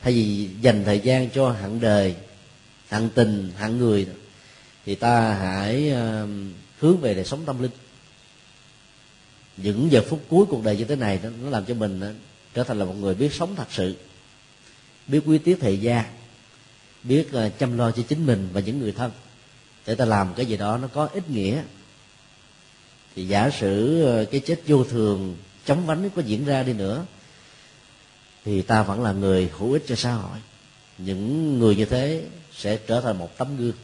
Thay 0.02 0.14
vì 0.14 0.50
dành 0.62 0.84
thời 0.86 1.00
gian 1.00 1.30
cho 1.30 1.52
hạng 1.52 1.80
đời 1.80 2.16
hạng 2.88 3.10
tình 3.10 3.52
hạng 3.58 3.78
người 3.78 4.08
thì 4.86 4.96
ta 4.96 5.34
hãy 5.34 5.90
ờ, 5.90 6.28
hướng 6.80 6.98
về 6.98 7.14
đời 7.14 7.26
sống 7.26 7.46
tâm 7.46 7.62
linh. 7.62 7.72
Những 9.58 9.92
giờ 9.92 10.04
phút 10.10 10.24
cuối 10.30 10.46
cuộc 10.50 10.64
đời 10.64 10.78
như 10.78 10.86
thế 10.86 10.96
này 10.96 11.20
nó, 11.42 11.50
làm 11.50 11.66
cho 11.66 11.74
mình 11.74 12.00
ờ, 12.00 12.14
trở 12.54 12.64
thành 12.64 12.80
là 12.80 12.86
một 12.86 12.96
người 13.00 13.16
biết 13.16 13.34
sống 13.34 13.56
thật 13.56 13.68
sự 13.70 13.96
biết 15.08 15.22
quý 15.26 15.38
tiết 15.38 15.58
thời 15.62 15.78
gian 15.78 16.06
biết 17.04 17.32
ờ, 17.32 17.50
chăm 17.50 17.78
lo 17.78 17.92
cho 17.92 18.04
chính 18.08 18.26
mình 18.26 18.50
và 18.54 18.62
những 18.62 18.80
người 18.80 18.92
thân. 18.92 19.12
Để 19.86 19.96
ta 19.96 20.06
làm 20.06 20.34
cái 20.34 20.46
gì 20.46 20.58
đó 20.58 20.78
nó 20.78 20.88
có 20.88 21.10
ích 21.14 21.30
nghĩa. 21.30 21.64
Thì 23.16 23.28
giả 23.28 23.50
sử 23.50 24.04
ờ, 24.04 24.26
cái 24.26 24.40
chết 24.40 24.62
vô 24.68 24.84
thường 24.84 25.38
chóng 25.66 25.86
vánh 25.86 26.10
có 26.16 26.22
diễn 26.22 26.46
ra 26.46 26.64
đi 26.64 26.74
nữa, 26.74 27.06
thì 28.46 28.62
ta 28.62 28.84
vẫn 28.84 29.04
là 29.04 29.12
người 29.12 29.50
hữu 29.58 29.74
ích 29.74 29.84
cho 29.88 29.96
xã 29.96 30.14
hội. 30.14 30.38
Những 30.98 31.60
người 31.60 31.76
như 31.76 31.86
thế 31.86 32.24
sẽ 32.56 32.78
trở 32.88 33.02
thành 33.02 33.18
một 33.18 33.38
tấm 33.38 33.58
gương. 33.58 33.76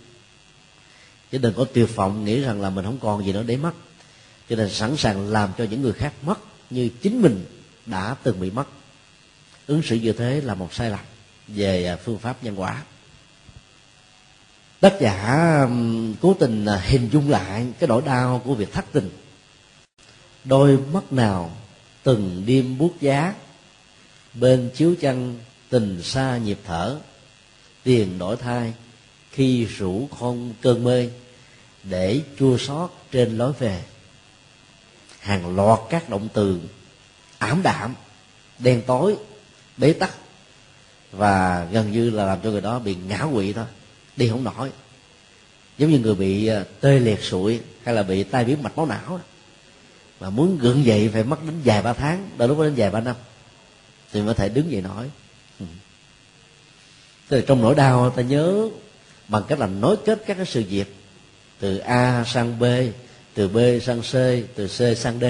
Chứ 1.31 1.37
đừng 1.37 1.53
có 1.53 1.65
tuyệt 1.73 1.95
vọng 1.95 2.25
nghĩ 2.25 2.41
rằng 2.41 2.61
là 2.61 2.69
mình 2.69 2.85
không 2.85 2.99
còn 3.01 3.25
gì 3.25 3.33
nữa 3.33 3.43
để 3.47 3.57
mất. 3.57 3.71
Cho 4.49 4.55
nên 4.55 4.69
sẵn 4.69 4.97
sàng 4.97 5.29
làm 5.29 5.49
cho 5.57 5.63
những 5.63 5.81
người 5.81 5.93
khác 5.93 6.13
mất 6.21 6.39
như 6.69 6.89
chính 7.01 7.21
mình 7.21 7.45
đã 7.85 8.15
từng 8.23 8.39
bị 8.39 8.51
mất. 8.51 8.67
Ứng 9.67 9.81
xử 9.81 9.95
như 9.95 10.13
thế 10.13 10.41
là 10.41 10.55
một 10.55 10.73
sai 10.73 10.89
lầm 10.89 10.99
về 11.47 11.85
à, 11.85 11.95
phương 11.95 12.19
pháp 12.19 12.43
nhân 12.43 12.59
quả 12.59 12.83
tác 14.79 14.93
giả 15.01 15.67
cố 16.21 16.33
tình 16.39 16.65
à, 16.65 16.81
hình 16.85 17.09
dung 17.11 17.29
lại 17.29 17.67
cái 17.79 17.87
nỗi 17.87 18.01
đau 18.05 18.41
của 18.45 18.55
việc 18.55 18.73
thất 18.73 18.85
tình. 18.91 19.09
Đôi 20.43 20.77
mắt 20.93 21.13
nào 21.13 21.51
từng 22.03 22.43
đêm 22.45 22.77
buốt 22.77 23.01
giá, 23.01 23.33
bên 24.33 24.69
chiếu 24.75 24.95
chăn 25.01 25.39
tình 25.69 26.01
xa 26.03 26.37
nhịp 26.37 26.59
thở, 26.65 26.97
tiền 27.83 28.19
đổi 28.19 28.37
thai 28.37 28.73
khi 29.31 29.65
rủ 29.65 30.07
không 30.19 30.53
cơn 30.61 30.83
mê 30.83 31.09
để 31.83 32.21
chua 32.39 32.57
xót 32.57 32.89
trên 33.11 33.37
lối 33.37 33.53
về. 33.59 33.83
Hàng 35.19 35.55
loạt 35.55 35.79
các 35.89 36.09
động 36.09 36.27
từ 36.33 36.59
ảm 37.37 37.63
đạm, 37.63 37.95
đen 38.59 38.81
tối, 38.87 39.17
bế 39.77 39.93
tắc 39.93 40.11
và 41.11 41.67
gần 41.71 41.91
như 41.91 42.09
là 42.09 42.25
làm 42.25 42.39
cho 42.43 42.51
người 42.51 42.61
đó 42.61 42.79
bị 42.79 42.95
ngã 42.95 43.27
quỵ 43.33 43.53
thôi 43.53 43.65
đi 44.17 44.29
không 44.29 44.43
nổi. 44.43 44.71
Giống 45.77 45.91
như 45.91 45.99
người 45.99 46.15
bị 46.15 46.47
à, 46.47 46.63
tê 46.81 46.99
liệt 46.99 47.23
sụi 47.23 47.59
hay 47.83 47.95
là 47.95 48.03
bị 48.03 48.23
tai 48.23 48.45
biến 48.45 48.63
mạch 48.63 48.77
máu 48.77 48.85
não 48.85 49.19
mà 50.19 50.29
muốn 50.29 50.57
gượng 50.57 50.85
dậy 50.85 51.09
phải 51.13 51.23
mất 51.23 51.37
đến 51.45 51.55
vài 51.65 51.81
ba 51.81 51.93
tháng 51.93 52.29
đôi 52.37 52.47
lúc 52.47 52.59
đến 52.61 52.73
vài 52.77 52.89
ba 52.89 52.99
năm 52.99 53.15
thì 54.11 54.21
mới 54.21 54.33
thể 54.33 54.49
đứng 54.49 54.71
dậy 54.71 54.81
nổi. 54.81 55.09
Ừ. 55.59 55.65
Tức 57.27 57.37
là 57.37 57.43
trong 57.47 57.61
nỗi 57.61 57.75
đau 57.75 58.09
ta 58.09 58.21
nhớ 58.21 58.69
bằng 59.27 59.43
cách 59.47 59.59
là 59.59 59.67
nối 59.67 59.97
kết 60.05 60.23
các 60.27 60.37
cái 60.37 60.45
sự 60.45 60.63
việc 60.69 60.95
từ 61.59 61.77
A 61.77 62.23
sang 62.27 62.59
B 62.59 62.63
từ 63.33 63.47
B 63.47 63.57
sang 63.81 64.01
C 64.01 64.13
từ 64.55 64.67
C 64.67 64.97
sang 64.97 65.19
D. 65.19 65.23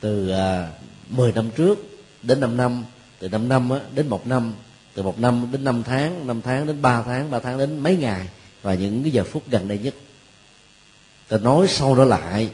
Từ 0.00 0.30
à, 0.30 0.68
uh, 0.68 1.12
10 1.12 1.32
năm 1.32 1.50
trước 1.56 1.78
đến 2.22 2.40
5 2.40 2.56
năm 2.56 2.84
từ 3.18 3.28
5 3.28 3.48
năm 3.48 3.70
đến 3.94 4.08
một 4.08 4.26
năm 4.26 4.52
từ 4.98 5.04
một 5.04 5.20
năm 5.20 5.48
đến 5.52 5.64
năm 5.64 5.82
tháng 5.82 6.26
năm 6.26 6.42
tháng 6.42 6.66
đến 6.66 6.82
ba 6.82 7.02
tháng 7.02 7.30
ba 7.30 7.38
tháng 7.38 7.58
đến 7.58 7.78
mấy 7.78 7.96
ngày 7.96 8.28
và 8.62 8.74
những 8.74 9.02
cái 9.02 9.12
giờ 9.12 9.24
phút 9.24 9.42
gần 9.50 9.68
đây 9.68 9.78
nhất. 9.78 9.94
Ta 11.28 11.38
nói 11.38 11.68
sâu 11.68 11.94
đó 11.94 12.04
lại, 12.04 12.50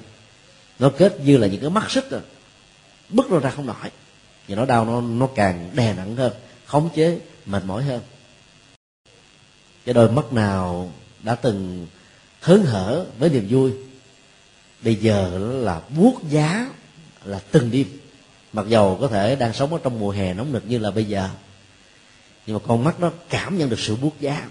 nó 0.79 0.91
kết 0.99 1.21
như 1.21 1.37
là 1.37 1.47
những 1.47 1.61
cái 1.61 1.71
mắt 1.71 1.91
xích 1.91 2.05
à. 2.05 2.11
rồi 2.11 2.21
bứt 3.09 3.31
nó 3.31 3.39
ra 3.39 3.51
không 3.51 3.67
nổi 3.67 3.91
và 4.49 4.57
nó 4.57 4.67
đau, 4.67 4.85
nó 4.85 5.01
nó 5.01 5.29
càng 5.35 5.71
đè 5.75 5.95
nặng 5.95 6.17
hơn, 6.17 6.33
khống 6.67 6.89
chế, 6.95 7.19
mệt 7.47 7.65
mỏi 7.65 7.83
hơn. 7.83 8.01
Cái 9.85 9.95
đôi 9.95 10.11
mắt 10.11 10.33
nào 10.33 10.93
đã 11.23 11.35
từng 11.35 11.87
hớn 12.41 12.63
hở 12.65 13.07
với 13.19 13.31
niềm 13.31 13.47
vui, 13.51 13.73
bây 14.83 14.95
giờ 14.95 15.39
là 15.39 15.81
buốt 15.97 16.15
giá 16.29 16.69
là 17.25 17.41
từng 17.51 17.71
đêm. 17.71 17.87
Mặc 18.53 18.67
dầu 18.69 18.99
có 19.01 19.09
thể 19.09 19.37
đang 19.37 19.53
sống 19.53 19.73
ở 19.73 19.81
trong 19.83 19.99
mùa 19.99 20.11
hè 20.11 20.35
nóng 20.35 20.53
nực 20.53 20.67
như 20.67 20.79
là 20.79 20.91
bây 20.91 21.05
giờ 21.05 21.29
nhưng 22.47 22.59
mà 22.59 22.63
con 22.67 22.85
mắt 22.85 23.01
nó 23.01 23.11
cảm 23.29 23.59
nhận 23.59 23.71
được 23.71 23.81
sự 23.81 23.97
buốt 23.97 24.21
giá. 24.21 24.49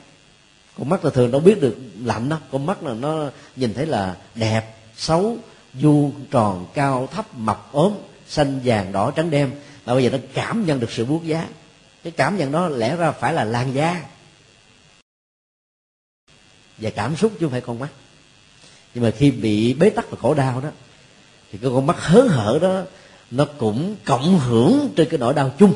Con 0.78 0.90
mắt 0.90 1.06
là 1.06 1.12
thường 1.12 1.32
nó 1.32 1.40
biết 1.40 1.62
được 1.62 1.78
lạnh 2.04 2.30
đó 2.30 2.40
con 2.52 2.66
mắt 2.66 2.84
là 2.84 2.94
nó 2.94 3.30
nhìn 3.56 3.74
thấy 3.74 3.86
là 3.86 4.16
đẹp, 4.36 4.78
xấu 4.98 5.38
vuông 5.74 6.26
tròn, 6.32 6.66
cao, 6.74 7.08
thấp, 7.12 7.36
mập, 7.36 7.70
ốm, 7.72 7.94
xanh, 8.28 8.60
vàng, 8.64 8.92
đỏ, 8.92 9.12
trắng, 9.12 9.30
đen. 9.30 9.52
Mà 9.86 9.94
bây 9.94 10.04
giờ 10.04 10.10
nó 10.10 10.18
cảm 10.34 10.66
nhận 10.66 10.80
được 10.80 10.92
sự 10.92 11.06
buốt 11.06 11.24
giá. 11.24 11.48
Cái 12.04 12.12
cảm 12.12 12.38
nhận 12.38 12.52
đó 12.52 12.68
lẽ 12.68 12.96
ra 12.96 13.12
phải 13.12 13.34
là 13.34 13.44
làn 13.44 13.74
da. 13.74 14.06
Và 16.78 16.90
cảm 16.90 17.16
xúc 17.16 17.32
chứ 17.32 17.46
không 17.46 17.52
phải 17.52 17.62
con 17.62 17.80
mắt. 17.80 17.90
Nhưng 18.94 19.04
mà 19.04 19.12
khi 19.12 19.32
bị 19.32 19.74
bế 19.74 19.90
tắc 19.90 20.10
và 20.10 20.18
khổ 20.22 20.34
đau 20.34 20.62
đó, 20.62 20.70
thì 21.52 21.60
cái 21.62 21.72
con 21.74 21.88
mắt 21.88 22.00
hớn 22.00 22.28
hở 22.28 22.60
đó, 22.62 22.82
nó 23.32 23.46
cũng 23.58 23.96
cộng 24.06 24.40
hưởng 24.40 24.90
trên 24.96 25.10
cái 25.10 25.18
nỗi 25.18 25.34
đau 25.34 25.52
chung 25.60 25.74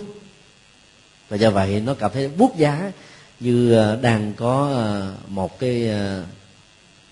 và 1.29 1.37
do 1.37 1.51
vậy 1.51 1.81
nó 1.81 1.93
cảm 1.93 2.11
thấy 2.13 2.27
buốt 2.27 2.55
giá 2.57 2.91
như 3.39 3.73
ờ, 3.73 3.95
đang 4.01 4.33
có 4.33 4.71
ờ, 4.73 5.15
một 5.27 5.59
cái 5.59 5.89
ờ, 5.89 6.23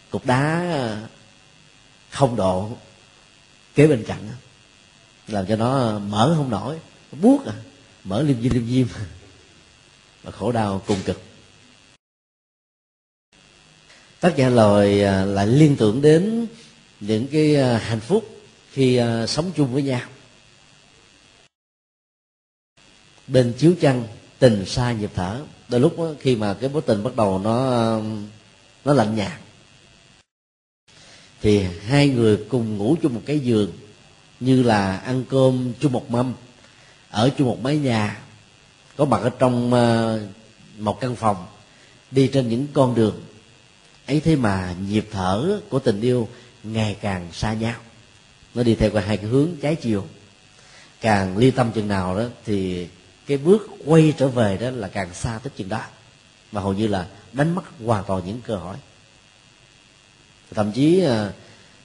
cục 0.09 0.26
đá 0.26 0.66
không 2.09 2.36
độ 2.36 2.70
kế 3.76 3.88
bên 3.88 4.03
cạnh 4.03 4.30
làm 5.28 5.45
cho 5.45 5.55
nó 5.55 5.99
mở 5.99 6.34
không 6.38 6.49
nổi. 6.49 6.76
Buốt 7.22 7.45
à 7.45 7.53
mở 8.03 8.22
liêm 8.22 8.41
diêm 8.41 8.51
liêm 8.51 8.68
diêm. 8.70 8.88
Và 10.24 10.32
khổ 10.32 10.51
đau 10.51 10.82
cùng 10.88 10.97
cực. 11.05 11.22
Tác 14.20 14.36
giả 14.36 14.49
lời 14.49 14.95
lại 15.26 15.47
liên 15.47 15.76
tưởng 15.76 16.01
đến 16.01 16.45
những 16.99 17.28
cái 17.28 17.55
hạnh 17.80 17.99
phúc 17.99 18.30
khi 18.72 19.01
sống 19.28 19.51
chung 19.55 19.74
với 19.74 19.84
nhau. 19.84 20.01
Bên 23.28 23.54
chiếu 23.58 23.74
chăn 23.82 24.04
tình 24.40 24.66
xa 24.66 24.92
nhịp 24.92 25.12
thở. 25.16 25.42
Đôi 25.68 25.80
lúc 25.80 25.98
đó, 25.98 26.12
khi 26.20 26.36
mà 26.36 26.54
cái 26.54 26.70
mối 26.70 26.82
tình 26.82 27.04
bắt 27.04 27.16
đầu 27.16 27.40
nó 27.40 28.00
nó 28.86 28.94
lạnh 28.94 29.16
nhạt 29.16 29.32
thì 31.46 31.64
hai 31.88 32.10
người 32.10 32.38
cùng 32.50 32.78
ngủ 32.78 32.96
chung 33.02 33.14
một 33.14 33.22
cái 33.26 33.40
giường 33.40 33.72
như 34.40 34.64
là 34.64 34.98
ăn 34.98 35.24
cơm 35.30 35.74
chung 35.80 35.92
một 35.92 36.12
mâm 36.12 36.34
ở 37.10 37.30
chung 37.38 37.48
một 37.48 37.62
mái 37.62 37.78
nhà 37.78 38.22
có 38.98 39.06
mặt 39.06 39.22
ở 39.22 39.30
trong 39.40 39.74
ờ, 39.74 40.20
một 40.78 41.00
căn 41.00 41.16
phòng 41.16 41.46
đi 42.12 42.28
trên 42.28 42.50
những 42.50 42.68
con 42.74 42.96
đường. 42.96 43.22
Ấy 44.08 44.20
thế 44.20 44.36
mà 44.36 44.76
nhịp 44.90 45.08
thở 45.12 45.60
của 45.70 45.80
tình 45.80 46.02
yêu 46.02 46.28
ngày 46.64 46.98
càng 47.02 47.28
xa 47.34 47.54
nhau. 47.54 47.76
Nó 48.56 48.64
đi 48.64 48.76
theo 48.76 48.92
hai 48.94 49.18
cái 49.18 49.26
hướng 49.26 49.50
trái 49.62 49.76
chiều. 49.76 50.06
Càng 51.02 51.38
ly 51.38 51.52
tâm 51.52 51.72
chừng 51.72 51.88
nào 51.88 52.18
đó 52.18 52.24
thì 52.46 52.88
cái 53.28 53.38
bước 53.38 53.68
quay 53.86 54.14
trở 54.18 54.28
về 54.28 54.58
đó 54.58 54.70
là 54.70 54.88
càng 54.88 55.14
xa 55.14 55.40
tới 55.44 55.52
chừng 55.56 55.70
đó. 55.70 55.82
Và 56.52 56.62
hầu 56.62 56.74
như 56.74 56.88
là 56.88 57.08
đánh 57.34 57.56
mất 57.56 57.64
hoàn 57.86 58.04
toàn 58.04 58.22
những 58.26 58.42
cơ 58.42 58.56
hội. 58.56 58.76
Thậm 60.56 60.72
chí 60.72 61.04
à, 61.04 61.32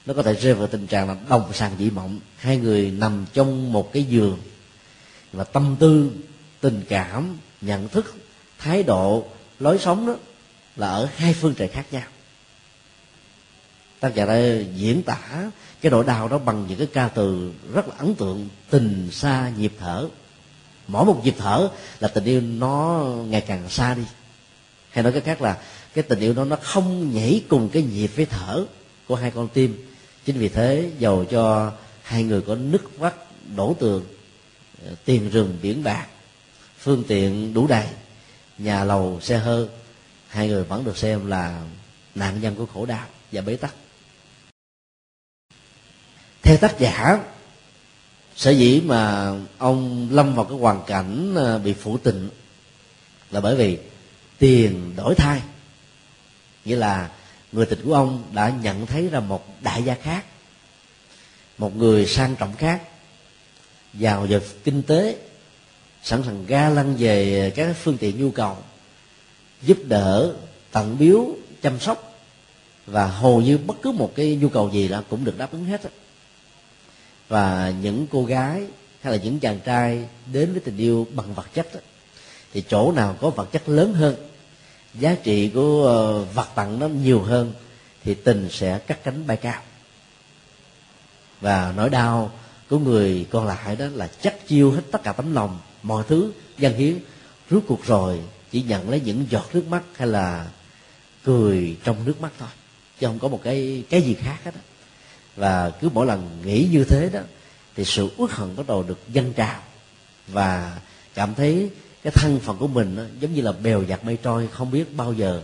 nó 0.07 0.15
có 0.15 0.23
thể 0.23 0.35
rơi 0.35 0.55
vào 0.55 0.67
tình 0.67 0.87
trạng 0.87 1.09
là 1.09 1.17
đồng 1.29 1.53
sàng 1.53 1.77
dị 1.79 1.91
mộng. 1.91 2.21
Hai 2.37 2.57
người 2.57 2.91
nằm 2.91 3.27
trong 3.33 3.73
một 3.73 3.93
cái 3.93 4.05
giường. 4.05 4.39
Và 5.33 5.45
tâm 5.45 5.77
tư, 5.81 6.11
tình 6.61 6.83
cảm, 6.89 7.39
nhận 7.61 7.89
thức, 7.89 8.15
thái 8.59 8.83
độ, 8.83 9.25
lối 9.59 9.79
sống 9.79 10.07
đó 10.07 10.17
là 10.77 10.89
ở 10.89 11.09
hai 11.17 11.35
phương 11.35 11.55
trời 11.55 11.69
khác 11.69 11.87
nhau. 11.91 12.07
Tác 14.01 14.15
giả 14.15 14.27
đã 14.27 14.41
diễn 14.75 15.03
tả 15.03 15.51
cái 15.81 15.91
nỗi 15.91 16.05
đau 16.05 16.29
đó 16.29 16.39
bằng 16.39 16.67
những 16.69 16.79
cái 16.79 16.89
ca 16.93 17.09
từ 17.09 17.53
rất 17.75 17.89
là 17.89 17.95
ấn 17.99 18.15
tượng, 18.15 18.49
tình 18.71 19.09
xa 19.13 19.53
nhịp 19.57 19.73
thở 19.79 20.09
mỗi 20.91 21.05
một 21.05 21.21
nhịp 21.25 21.35
thở 21.39 21.71
là 22.01 22.09
tình 22.09 22.25
yêu 22.25 22.41
nó 22.41 23.05
ngày 23.27 23.41
càng 23.41 23.71
xa 23.71 23.95
đi. 23.95 24.03
Hay 24.91 25.05
nói 25.05 25.13
cách 25.13 25.25
khác 25.25 25.43
là, 25.43 25.57
cái 25.95 26.03
tình 26.03 26.21
yêu 26.21 26.35
đó 26.35 26.45
nó 26.45 26.57
không 26.63 27.15
nhảy 27.15 27.45
cùng 27.49 27.69
cái 27.69 27.83
nhịp 27.83 28.11
với 28.17 28.27
thở 28.27 28.65
của 29.09 29.15
hai 29.15 29.31
con 29.31 29.49
tim. 29.49 29.87
Chính 30.25 30.39
vì 30.39 30.49
thế, 30.49 30.91
dầu 30.99 31.25
cho 31.25 31.73
hai 32.03 32.23
người 32.23 32.43
có 32.43 32.55
nứt 32.55 32.81
vắt, 32.99 33.15
đổ 33.57 33.77
tường 33.79 34.05
ờ, 34.87 34.95
tiền 35.05 35.31
rừng 35.31 35.59
biển 35.63 35.83
bạc, 35.83 36.07
phương 36.79 37.05
tiện 37.09 37.55
đủ 37.55 37.67
đầy, 37.67 37.87
nhà 38.59 38.85
lầu, 38.85 39.19
xe 39.23 39.39
hơi, 39.39 39.67
hai 40.29 40.49
người 40.49 40.65
vẫn 40.65 40.85
được 40.85 40.97
xem 40.97 41.27
là 41.27 41.63
nạn 42.15 42.41
nhân 42.41 42.55
của 42.55 42.67
khổ 42.67 42.87
đau 42.87 43.07
và 43.33 43.41
bế 43.41 43.57
tắc. 43.57 43.75
Theo 46.43 46.57
tác 46.57 46.79
giả 46.79 47.19
sở 48.41 48.51
dĩ 48.51 48.81
mà 48.85 49.33
ông 49.59 50.09
lâm 50.11 50.35
vào 50.35 50.45
cái 50.45 50.59
hoàn 50.59 50.83
cảnh 50.87 51.35
à, 51.37 51.59
bị 51.59 51.73
phụ 51.73 51.99
tình 51.99 52.29
là 53.31 53.41
bởi 53.41 53.57
vì 53.57 53.79
tiền 54.39 54.93
đổi 54.97 55.15
thai 55.15 55.43
nghĩa 56.65 56.77
là 56.77 57.11
người 57.53 57.67
tình 57.67 57.81
của 57.85 57.95
ông 57.95 58.25
đã 58.33 58.53
nhận 58.63 58.87
thấy 58.87 59.09
ra 59.09 59.21
một 59.21 59.63
đại 59.63 59.83
gia 59.83 59.95
khác, 59.95 60.25
một 61.59 61.77
người 61.77 62.07
sang 62.07 62.37
trọng 62.37 62.57
khác, 62.57 62.83
giàu 63.95 64.27
về 64.29 64.41
kinh 64.65 64.83
tế, 64.83 65.17
sẵn 66.03 66.23
sàng 66.23 66.47
ga 66.47 66.69
lăng 66.69 66.97
về 66.97 67.53
các 67.57 67.77
phương 67.83 67.99
tiện 67.99 68.21
nhu 68.21 68.31
cầu, 68.31 68.57
giúp 69.63 69.79
đỡ, 69.85 70.35
tận 70.73 70.97
biếu, 70.99 71.27
chăm 71.63 71.81
sóc 71.81 72.21
và 72.87 73.07
hầu 73.07 73.41
như 73.41 73.59
bất 73.59 73.77
cứ 73.83 73.93
một 73.93 74.13
cái 74.15 74.37
nhu 74.37 74.49
cầu 74.49 74.71
gì 74.73 74.89
là 74.89 75.03
cũng 75.11 75.25
được 75.25 75.39
đáp 75.39 75.53
ứng 75.53 75.65
hết 75.65 75.81
và 77.31 77.73
những 77.83 78.07
cô 78.11 78.25
gái 78.25 78.67
hay 79.01 79.13
là 79.13 79.19
những 79.25 79.41
chàng 79.41 79.61
trai 79.65 80.09
đến 80.33 80.53
với 80.53 80.61
tình 80.61 80.77
yêu 80.77 81.07
bằng 81.15 81.35
vật 81.35 81.47
chất 81.55 81.75
đó, 81.75 81.81
thì 82.53 82.65
chỗ 82.69 82.93
nào 82.93 83.17
có 83.21 83.31
vật 83.31 83.53
chất 83.53 83.69
lớn 83.69 83.93
hơn 83.93 84.17
giá 84.95 85.17
trị 85.23 85.51
của 85.55 85.87
ờ, 85.87 86.25
vật 86.25 86.49
tặng 86.55 86.79
nó 86.79 86.89
nhiều 86.89 87.23
hơn 87.23 87.53
thì 88.05 88.15
tình 88.15 88.49
sẽ 88.51 88.79
cắt 88.79 88.99
cánh 89.05 89.27
bay 89.27 89.37
cao. 89.37 89.63
Và 91.41 91.73
nỗi 91.77 91.91
đau 91.91 92.31
của 92.69 92.79
người 92.79 93.27
còn 93.31 93.47
lại 93.47 93.77
đó 93.77 93.87
là 93.95 94.09
chắc 94.23 94.47
chiêu 94.47 94.71
hết 94.71 94.83
tất 94.91 95.03
cả 95.03 95.13
tấm 95.13 95.35
lòng 95.35 95.59
mọi 95.83 96.05
thứ 96.09 96.33
dân 96.59 96.75
hiến 96.75 96.99
rút 97.51 97.65
cuộc 97.67 97.87
rồi 97.87 98.21
chỉ 98.51 98.63
nhận 98.63 98.91
lấy 98.91 99.01
những 99.01 99.27
giọt 99.31 99.47
nước 99.53 99.67
mắt 99.67 99.83
hay 99.97 100.09
là 100.09 100.49
cười 101.25 101.77
trong 101.85 102.05
nước 102.05 102.21
mắt 102.21 102.33
thôi 102.39 102.49
chứ 103.01 103.07
không 103.07 103.19
có 103.19 103.29
một 103.29 103.41
cái 103.45 103.85
cái 103.91 104.03
gì 104.03 104.15
khác 104.15 104.37
hết 104.45 104.55
đó 104.55 104.61
và 105.37 105.71
cứ 105.81 105.89
mỗi 105.89 106.07
lần 106.07 106.43
nghĩ 106.45 106.69
như 106.73 106.85
thế 106.85 107.11
đó 107.13 107.21
thì 107.77 107.85
sự 107.85 108.09
uất 108.17 108.31
hận 108.31 108.57
bắt 108.57 108.67
đầu 108.67 108.83
được 108.83 108.99
dâng 109.09 109.33
trào. 109.33 109.63
Và 110.27 110.81
cảm 111.15 111.35
thấy 111.35 111.71
cái 112.03 112.13
thân 112.17 112.41
phận 112.41 112.59
của 112.59 112.67
mình 112.67 112.97
đó, 112.97 113.03
giống 113.21 113.35
như 113.35 113.43
là 113.43 113.53
bèo 113.53 113.83
dạt 113.83 114.05
mây 114.05 114.19
trôi 114.23 114.49
không 114.53 114.71
biết 114.71 114.97
bao 114.97 115.13
giờ 115.13 115.43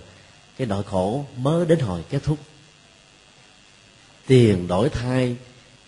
cái 0.57 0.66
nỗi 0.66 0.82
khổ 0.82 1.24
mới 1.37 1.66
đến 1.66 1.78
hồi 1.78 2.05
kết 2.11 2.22
thúc. 2.22 2.39
Tiền 4.26 4.68
đổi 4.68 4.89
thai 4.89 5.37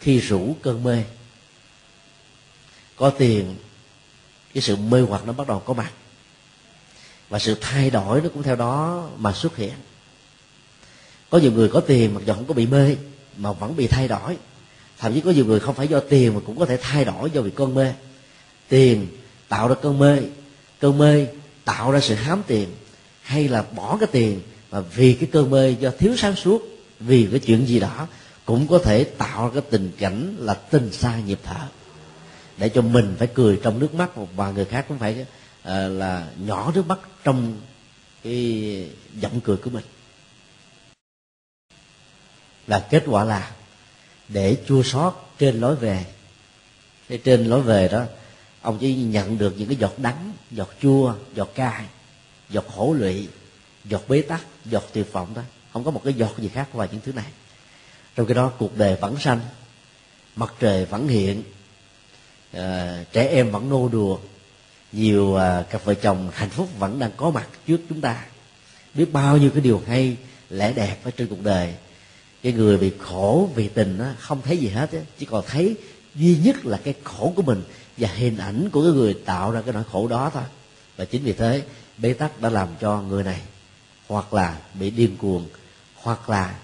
khi 0.01 0.19
rủ 0.19 0.57
cơn 0.63 0.85
mê. 0.85 1.05
Có 2.97 3.11
tiền 3.11 3.57
cái 4.55 4.63
sự 4.63 4.77
mê 4.77 5.01
hoặc 5.01 5.27
nó 5.27 5.33
bắt 5.33 5.49
đầu 5.49 5.61
có 5.61 5.75
mặt. 5.75 5.93
Và 7.29 7.39
sự 7.39 7.57
thay 7.61 7.91
đổi 7.91 8.21
nó 8.21 8.29
cũng 8.35 8.43
theo 8.43 8.57
đó 8.57 9.09
mà 9.17 9.33
xuất 9.33 9.57
hiện. 9.57 9.75
Có 11.31 11.39
nhiều 11.39 11.53
người 11.53 11.69
có 11.69 11.81
tiền 11.81 12.15
mặc 12.15 12.23
dù 12.27 12.35
không 12.35 12.47
có 12.47 12.55
bị 12.55 12.67
mê 12.67 12.97
mà 13.39 13.53
vẫn 13.53 13.77
bị 13.77 13.87
thay 13.87 14.09
đổi. 14.09 14.37
Thậm 14.99 15.15
chí 15.15 15.21
có 15.21 15.31
nhiều 15.31 15.45
người 15.45 15.61
không 15.61 15.75
phải 15.75 15.89
do 15.89 16.01
tiền 16.01 16.35
mà 16.35 16.41
cũng 16.47 16.59
có 16.59 16.67
thể 16.67 16.79
thay 16.83 17.05
đổi 17.05 17.31
do 17.31 17.41
vì 17.41 17.51
cơn 17.51 17.75
mê. 17.75 17.93
Tiền 18.69 19.07
tạo 19.49 19.69
ra 19.69 19.75
cơn 19.83 19.99
mê. 19.99 20.19
Cơn 20.81 20.99
mê 20.99 21.27
tạo 21.65 21.91
ra 21.91 22.01
sự 22.01 22.15
hám 22.15 22.43
tiền 22.47 22.69
hay 23.23 23.49
là 23.49 23.65
bỏ 23.77 23.97
cái 24.01 24.09
tiền 24.13 24.41
và 24.71 24.81
vì 24.81 25.13
cái 25.13 25.29
cơn 25.33 25.51
mê 25.51 25.71
do 25.71 25.91
thiếu 25.99 26.17
sáng 26.17 26.37
suốt 26.37 26.63
vì 27.01 27.29
cái 27.31 27.41
chuyện 27.41 27.67
gì 27.67 27.81
đó 27.81 28.07
cũng 28.45 28.67
có 28.67 28.79
thể 28.79 29.05
tạo 29.05 29.45
ra 29.45 29.51
cái 29.55 29.63
tình 29.71 29.93
cảnh 29.99 30.37
là 30.39 30.55
tình 30.55 30.93
xa 30.93 31.21
nhịp 31.27 31.39
thở. 31.45 31.67
Để 32.59 32.69
cho 32.69 32.83
mình 32.83 33.15
phải 33.19 33.29
cười 33.35 33.61
trong 33.63 33.79
nước 33.79 33.95
mắt 33.95 34.11
và 34.37 34.51
người 34.51 34.65
khác 34.65 34.85
cũng 34.89 34.99
phải 34.99 35.17
uh, 35.21 35.69
là 35.91 36.29
nhỏ 36.47 36.73
nước 36.75 36.87
mắt 36.87 36.99
trong 37.25 37.57
cái 38.25 38.87
giọng 39.21 39.41
cười 39.41 39.57
của 39.57 39.71
mình 39.71 39.85
là 42.69 42.87
kết 42.91 43.03
quả 43.07 43.25
là 43.25 43.51
để 44.29 44.57
chua 44.67 44.83
sót 44.83 45.13
trên 45.39 45.61
lối 45.61 45.77
về. 45.77 46.05
Thế 47.09 47.19
trên 47.19 47.45
lối 47.45 47.63
về 47.63 47.89
đó 47.89 48.05
ông 48.63 48.79
chỉ 48.81 48.95
nhận 48.95 49.39
được 49.39 49.55
những 49.59 49.69
cái 49.69 49.77
giọt 49.77 49.93
đắng 49.99 50.33
giọt 50.51 50.69
chua 50.83 51.15
giọt 51.35 51.55
cay 51.55 51.85
giọt 52.51 52.65
khổ 52.77 52.95
lụy 52.99 53.29
giọt 53.85 54.03
bế 54.09 54.23
tắc 54.23 54.41
giọt 54.65 54.85
tuyệt 54.93 55.13
vọng 55.13 55.35
đó. 55.35 55.43
Không 55.73 55.85
có 55.85 55.91
một 55.91 56.01
cái 56.05 56.15
giọt 56.15 56.39
gì 56.39 56.49
khác 56.49 56.69
ngoài 56.73 56.89
những 56.93 57.01
thứ 57.01 57.13
này. 57.13 57.27
Trong 58.17 58.27
cái 58.27 58.35
đó 58.35 58.53
cuộc 58.59 58.77
đời 58.77 58.97
vẫn 59.01 59.17
xanh 59.21 59.41
mặt 60.37 60.55
trời 60.61 60.85
vẫn 60.85 61.09
hiện 61.09 61.43
uh, 62.57 62.63
trẻ 63.13 63.29
em 63.29 63.51
vẫn 63.51 63.69
nô 63.69 63.89
đùa 63.89 64.19
nhiều 64.93 65.25
uh, 65.27 65.71
cặp 65.71 65.85
vợ 65.85 65.95
chồng 65.95 66.31
hạnh 66.35 66.51
phúc 66.51 66.69
vẫn 66.79 66.99
đang 66.99 67.11
có 67.17 67.31
mặt 67.31 67.49
trước 67.67 67.81
chúng 67.89 68.01
ta. 68.01 68.25
Biết 68.95 69.13
bao 69.13 69.37
nhiêu 69.37 69.51
cái 69.51 69.61
điều 69.61 69.83
hay 69.87 70.17
lẽ 70.51 70.73
đẹp 70.73 70.97
ở 71.05 71.11
trên 71.11 71.29
cuộc 71.29 71.43
đời 71.43 71.75
cái 72.43 72.53
người 72.53 72.79
bị 72.79 72.93
khổ 72.99 73.51
vì 73.55 73.69
tình 73.69 73.99
á, 73.99 74.15
không 74.19 74.43
thấy 74.43 74.57
gì 74.57 74.69
hết 74.69 74.93
á, 74.93 74.99
chỉ 75.19 75.27
còn 75.27 75.45
thấy 75.47 75.77
duy 76.15 76.37
nhất 76.37 76.67
là 76.67 76.81
cái 76.85 76.95
khổ 77.05 77.33
của 77.37 77.43
mình 77.43 77.63
và 77.97 78.09
hình 78.09 78.37
ảnh 78.37 78.71
của 78.73 78.83
cái 78.83 78.93
người 78.93 79.15
tạo 79.15 79.51
ra 79.51 79.63
cái 79.63 79.75
nỗi 79.75 79.85
khổ 79.93 80.09
đó 80.09 80.31
thôi. 80.35 80.43
Và 80.97 81.05
chính 81.05 81.23
vì 81.25 81.33
thế 81.33 81.63
bế 81.99 82.13
tắc 82.13 82.41
đã 82.41 82.51
làm 82.51 82.69
cho 82.81 83.03
người 83.03 83.25
này 83.25 83.41
hoặc 84.09 84.35
là 84.35 84.59
bị 84.75 84.91
điên 84.91 85.17
cuồng 85.17 85.47
hoặc 85.95 86.31
là 86.31 86.59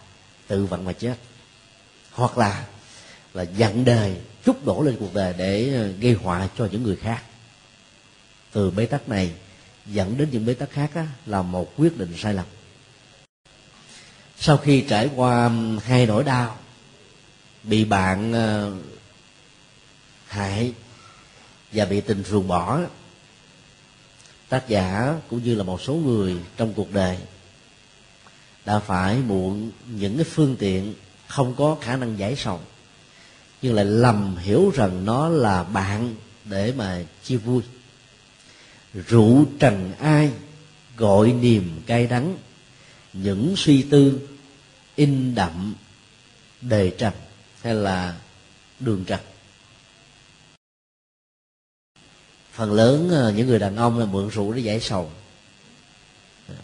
tự 0.46 0.64
vận 0.64 0.84
mà 0.84 0.92
chết 0.92 1.16
hoặc 2.12 2.38
là 2.38 2.66
là 3.34 3.42
dặn 3.42 3.84
đời 3.84 4.16
chút 4.44 4.66
đổ 4.66 4.82
lên 4.82 4.96
cuộc 5.00 5.14
đời 5.14 5.34
để 5.38 5.74
ờ, 5.74 5.86
gây 5.86 6.12
họa 6.12 6.48
cho 6.58 6.68
những 6.72 6.82
người 6.82 6.96
khác. 6.96 7.22
Từ 8.52 8.70
bế 8.70 8.86
tắc 8.86 9.08
này 9.08 9.32
dẫn 9.86 10.16
đến 10.18 10.28
những 10.32 10.46
bế 10.46 10.54
tắc 10.54 10.70
khác 10.70 10.90
á, 10.94 11.06
là 11.26 11.42
một 11.42 11.72
quyết 11.76 11.98
định 11.98 12.14
sai 12.16 12.34
lầm 12.34 12.46
sau 14.46 14.56
khi 14.56 14.80
trải 14.88 15.10
qua 15.16 15.50
hai 15.84 16.06
nỗi 16.06 16.24
đau 16.24 16.56
bị 17.62 17.84
bạn 17.84 18.32
ờ, 18.32 18.72
hại 20.26 20.72
và 21.72 21.84
bị 21.84 22.00
tình 22.00 22.24
ruồng 22.24 22.48
bỏ, 22.48 22.80
tác 24.48 24.68
giả 24.68 25.14
cũng 25.30 25.42
như 25.42 25.54
là 25.54 25.64
một 25.64 25.80
số 25.80 25.94
người 25.94 26.36
trong 26.56 26.74
cuộc 26.74 26.92
đời 26.92 27.18
đã 28.64 28.78
phải 28.78 29.16
muộn 29.16 29.70
những 29.86 30.16
cái 30.16 30.24
phương 30.24 30.56
tiện 30.58 30.94
không 31.26 31.54
có 31.54 31.76
khả 31.80 31.96
năng 31.96 32.18
giải 32.18 32.36
sầu 32.36 32.60
nhưng 33.62 33.74
lại 33.74 33.84
lầm 33.84 34.36
hiểu 34.36 34.70
rằng 34.74 35.04
nó 35.04 35.28
là 35.28 35.62
bạn 35.62 36.14
để 36.44 36.72
mà 36.76 37.04
chia 37.22 37.36
vui. 37.36 37.62
Rượu 38.94 39.44
trần 39.58 39.92
ai, 40.00 40.30
gọi 40.96 41.32
niềm 41.32 41.82
cay 41.86 42.06
đắng, 42.06 42.36
những 43.12 43.54
suy 43.56 43.82
tư 43.82 44.28
in 44.96 45.34
đậm, 45.34 45.74
đề 46.60 46.90
trần 46.98 47.12
hay 47.62 47.74
là 47.74 48.14
đường 48.80 49.04
trần? 49.04 49.20
Phần 52.52 52.72
lớn 52.72 53.08
ờ, 53.10 53.32
những 53.32 53.46
người 53.46 53.58
đàn 53.58 53.76
ông 53.76 53.98
là 53.98 54.06
mượn 54.06 54.28
rượu 54.28 54.52
để 54.52 54.60
giải 54.60 54.80
sầu. 54.80 55.10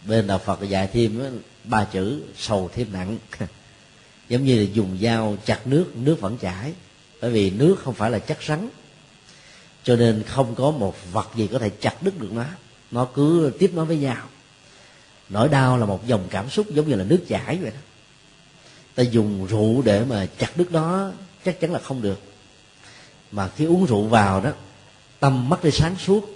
Bên 0.07 0.26
đạo 0.26 0.39
phật 0.39 0.62
dạy 0.68 0.89
thêm 0.93 1.18
ờ, 1.18 1.31
ba 1.64 1.85
chữ 1.85 2.22
sầu 2.37 2.70
thêm 2.74 2.93
nặng. 2.93 3.18
Giống 4.28 4.45
như 4.45 4.59
là 4.59 4.70
dùng 4.72 4.99
dao 5.03 5.37
chặt 5.45 5.66
nước 5.66 5.97
nước 5.97 6.20
vẫn 6.20 6.39
chảy. 6.39 6.72
Bởi 7.20 7.31
vì 7.31 7.51
nước 7.51 7.76
không 7.85 7.95
phải 7.95 8.11
là 8.11 8.18
chất 8.18 8.39
rắn. 8.43 8.68
Cho 9.85 9.97
nên 9.97 10.22
không 10.22 10.55
có 10.55 10.70
một 10.70 10.97
vật 11.12 11.28
gì 11.37 11.47
có 11.53 11.59
thể 11.59 11.70
chặt 11.70 12.03
đứt 12.03 12.20
được 12.20 12.33
nó. 12.33 12.45
Nó 12.91 13.09
cứ 13.14 13.53
tiếp 13.59 13.70
nối 13.74 13.85
với 13.85 13.97
nhau. 13.97 14.28
Nỗi 15.28 15.49
đau 15.49 15.78
là 15.78 15.87
một 15.87 16.07
dòng 16.07 16.26
cảm 16.31 16.51
xúc 16.51 16.66
giống 16.70 16.89
như 16.89 16.95
là 16.95 17.05
nước 17.05 17.24
chảy 17.28 17.59
vậy 17.62 17.70
đó 17.70 17.81
ta 19.01 19.05
dùng 19.05 19.46
rượu 19.46 19.82
để 19.82 20.05
mà 20.05 20.26
chặt 20.38 20.57
đứt 20.57 20.70
đó, 20.70 21.12
chắc 21.44 21.61
chắn 21.61 21.72
là 21.72 21.78
không 21.78 22.03
được. 22.03 22.20
Mà 23.30 23.48
khi 23.48 23.64
uống 23.64 23.86
rượu 23.86 24.03
vào 24.03 24.40
đó, 24.40 24.51
tâm 25.20 25.48
mất 25.48 25.64
đi 25.64 25.70
sáng 25.70 25.96
suốt. 25.96 26.26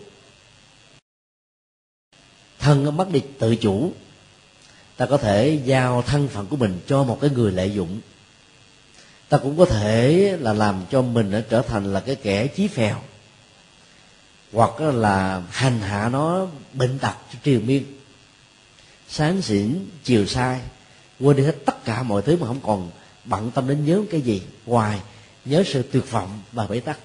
Thân 2.59 2.85
nó 2.85 2.91
mất 2.91 3.11
đi 3.11 3.23
tự 3.39 3.57
chủ. 3.57 3.93
Ta 4.97 5.07
có 5.07 5.17
thể 5.17 5.61
giao 5.65 6.03
thân 6.03 6.29
phận 6.29 6.47
của 6.47 6.57
mình 6.57 6.81
cho 6.87 7.05
một 7.05 7.19
cái 7.21 7.31
người 7.31 7.53
lợi 7.53 7.73
dụng. 7.73 8.01
Ta 9.29 9.39
cũng 9.39 9.59
có 9.59 9.65
thể 9.65 10.37
là 10.41 10.53
làm 10.53 10.83
cho 10.91 11.03
mình 11.03 11.43
trở 11.51 11.63
thành 11.63 11.93
là 11.93 12.01
cái 12.01 12.15
kẻ 12.15 12.47
chí 12.47 12.69
phèo. 12.69 13.01
Hoặc 14.53 14.81
là 14.81 15.43
hành 15.51 15.81
hạ 15.81 16.09
nó 16.09 16.47
bệnh 16.73 16.99
tật, 16.99 17.15
triều 17.45 17.61
miên. 17.61 17.85
Sáng 19.09 19.43
xỉn, 19.43 19.87
chiều 20.05 20.27
sai 20.27 20.61
quên 21.21 21.37
đi 21.37 21.43
hết 21.43 21.55
tất 21.65 21.85
cả 21.85 22.03
mọi 22.03 22.23
thứ 22.23 22.37
mà 22.37 22.47
không 22.47 22.61
còn 22.63 22.91
bận 23.25 23.51
tâm 23.51 23.69
đến 23.69 23.85
nhớ 23.85 24.03
cái 24.11 24.21
gì 24.21 24.43
ngoài 24.67 25.01
nhớ 25.45 25.63
sự 25.67 25.83
tuyệt 25.93 26.11
vọng 26.11 26.41
và 26.53 26.67
bế 26.67 26.81
tắc. 26.81 26.99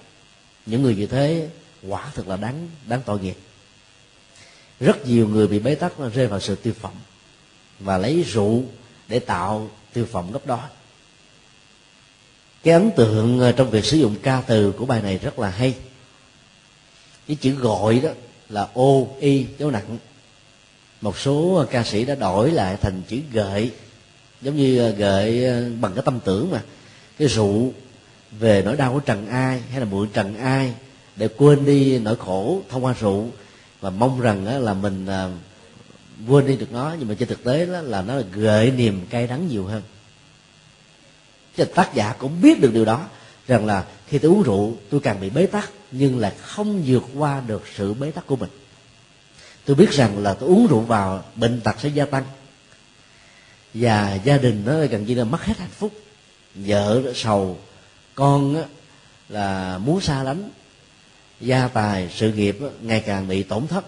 Những 0.65 0.83
người 0.83 0.95
như 0.95 1.07
thế, 1.07 1.49
quả 1.87 2.11
thực 2.15 2.27
là 2.27 2.37
đáng 2.37 2.69
đáng 2.87 3.01
tội 3.05 3.19
nghiệp. 3.19 3.35
Rất 4.79 5.07
nhiều 5.07 5.27
người 5.27 5.47
bị 5.47 5.59
bế 5.59 5.75
tắc 5.75 5.93
rơi 6.13 6.27
vào 6.27 6.39
sự 6.39 6.55
tuyệt 6.63 6.81
vọng 6.81 6.95
và 7.79 7.97
lấy 7.97 8.23
rượu 8.23 8.63
để 9.07 9.19
tạo 9.19 9.69
tuyệt 9.93 10.11
vọng 10.11 10.31
gấp 10.31 10.45
đôi 10.45 10.59
cái 12.63 12.73
ấn 12.73 12.91
tượng 12.91 13.39
ờ, 13.39 13.51
trong 13.51 13.69
việc 13.69 13.85
sử 13.85 13.97
dụng 13.97 14.15
ca 14.23 14.41
từ 14.47 14.71
của 14.71 14.85
bài 14.85 15.01
này 15.01 15.17
rất 15.17 15.39
là 15.39 15.49
hay. 15.49 15.75
Cái 17.27 17.37
chữ 17.41 17.51
gọi 17.51 17.99
đó 17.99 18.09
là 18.49 18.67
ô 18.73 19.07
y 19.19 19.45
dấu 19.57 19.71
nặng. 19.71 19.97
Một 21.01 21.17
số 21.19 21.55
ờ, 21.55 21.65
ca 21.71 21.83
sĩ 21.83 22.05
đã 22.05 22.15
đổi 22.15 22.51
lại 22.51 22.77
thành 22.81 23.01
chữ 23.07 23.19
gợi 23.31 23.71
giống 24.41 24.55
như 24.55 24.79
ờ, 24.79 24.89
gợi 24.89 25.45
ờ, 25.45 25.69
bằng 25.81 25.93
cái 25.93 26.03
tâm 26.05 26.19
tưởng 26.25 26.51
mà. 26.51 26.61
Cái 27.17 27.27
rượu 27.27 27.73
về 28.39 28.61
nỗi 28.65 28.75
đau 28.75 28.93
của 28.93 28.99
trần 28.99 29.27
ai 29.27 29.61
hay 29.71 29.79
là 29.79 29.85
mượn 29.85 30.09
trần 30.13 30.37
ai 30.37 30.73
để 31.15 31.27
quên 31.27 31.65
đi 31.65 31.99
nỗi 31.99 32.15
khổ 32.15 32.61
thông 32.69 32.85
qua 32.85 32.95
rượu 32.99 33.27
và 33.81 33.89
mong 33.89 34.21
rằng 34.21 34.63
là 34.65 34.73
mình 34.73 35.05
ờ, 35.05 35.31
quên 36.27 36.47
đi 36.47 36.55
được 36.55 36.71
nó, 36.71 36.95
nhưng 36.99 37.07
mà 37.07 37.15
trên 37.19 37.29
thực 37.29 37.43
tế 37.43 37.65
đó 37.65 37.81
là 37.81 38.01
nó 38.01 38.15
là 38.15 38.23
gợi 38.33 38.71
niềm 38.71 39.05
cay 39.09 39.27
đắng 39.27 39.47
nhiều 39.47 39.65
hơn. 39.65 39.81
Cho 41.57 41.65
tác 41.75 41.93
giả 41.93 42.15
cũng 42.19 42.41
biết 42.41 42.61
được 42.61 42.73
điều 42.73 42.85
đó, 42.85 43.05
rằng 43.47 43.65
là 43.65 43.85
khi 44.07 44.17
tôi 44.17 44.31
uống 44.31 44.43
rượu, 44.43 44.73
tôi 44.89 44.99
càng 44.99 45.19
bị 45.21 45.29
bế 45.29 45.45
tắc, 45.45 45.69
nhưng 45.91 46.19
là 46.19 46.33
không 46.41 46.83
vượt 46.85 47.03
qua 47.17 47.41
được 47.47 47.63
sự 47.75 47.93
bế 47.93 48.11
tắc 48.11 48.27
của 48.27 48.35
mình. 48.35 48.49
Tôi 49.65 49.75
biết 49.75 49.91
rằng 49.91 50.23
là 50.23 50.33
tôi 50.33 50.49
uống 50.49 50.67
rượu 50.67 50.79
vào 50.79 51.23
bệnh 51.35 51.61
tật 51.61 51.75
sẽ 51.79 51.89
gia 51.89 52.05
tăng 52.05 52.23
và 53.73 54.19
gia 54.23 54.37
đình 54.37 54.63
nó 54.65 54.85
gần 54.85 55.05
như 55.05 55.15
là 55.15 55.23
mất 55.23 55.43
hết 55.43 55.57
hạnh 55.57 55.69
phúc. 55.77 55.91
Vợ 56.55 57.13
sầu, 57.15 57.57
con 58.15 58.63
là 59.29 59.77
muốn 59.77 60.01
xa 60.01 60.23
lánh. 60.23 60.49
Gia 61.41 61.67
tài, 61.67 62.09
sự 62.15 62.33
nghiệp 62.33 62.57
ngày 62.81 63.03
càng 63.05 63.27
bị 63.27 63.43
tổn 63.43 63.67
thất. 63.67 63.85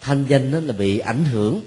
Thanh 0.00 0.24
danh 0.28 0.50
nó 0.50 0.60
là 0.60 0.72
bị 0.72 0.98
ảnh 0.98 1.24
hưởng. 1.24 1.60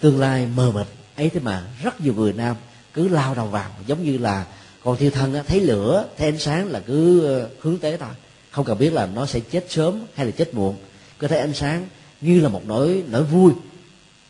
Tương 0.00 0.20
lai 0.20 0.48
mờ 0.56 0.70
mịt, 0.70 0.86
ấy 1.16 1.28
thế 1.28 1.40
mà 1.40 1.62
rất 1.82 2.00
nhiều 2.00 2.14
người 2.14 2.32
nam 2.32 2.56
cứ 2.94 3.08
lao 3.08 3.34
đầu 3.34 3.46
vào, 3.46 3.70
giống 3.86 4.04
như 4.04 4.18
là 4.18 4.46
còn 4.84 4.96
thiêu 4.96 5.10
thân 5.10 5.34
thấy 5.46 5.60
lửa, 5.60 6.08
thấy 6.18 6.28
ánh 6.28 6.38
sáng 6.38 6.66
là 6.66 6.80
cứ 6.80 7.26
ờ, 7.26 7.48
hướng 7.60 7.78
tới 7.78 7.96
thôi. 7.96 8.08
Không 8.50 8.64
cần 8.64 8.78
biết 8.78 8.92
là 8.92 9.06
nó 9.06 9.26
sẽ 9.26 9.40
chết 9.40 9.66
sớm 9.68 10.02
hay 10.14 10.26
là 10.26 10.32
chết 10.32 10.54
muộn. 10.54 10.76
Cứ 11.18 11.26
thấy 11.26 11.38
ánh 11.38 11.54
sáng 11.54 11.86
như 12.20 12.40
là 12.40 12.48
một 12.48 12.62
nỗi 12.66 13.02
nỗi 13.08 13.24
vui. 13.24 13.52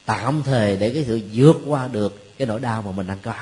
Tạm 0.07 0.43
thời 0.45 0.77
để 0.77 0.91
cái 0.91 1.05
sự 1.07 1.21
vượt 1.33 1.57
qua 1.67 1.89
được 1.89 2.32
cái 2.39 2.47
nỗi 2.49 2.61
đau 2.61 2.83
mà 2.83 2.93
mình 2.93 3.07
đang 3.07 3.19
có. 3.23 3.35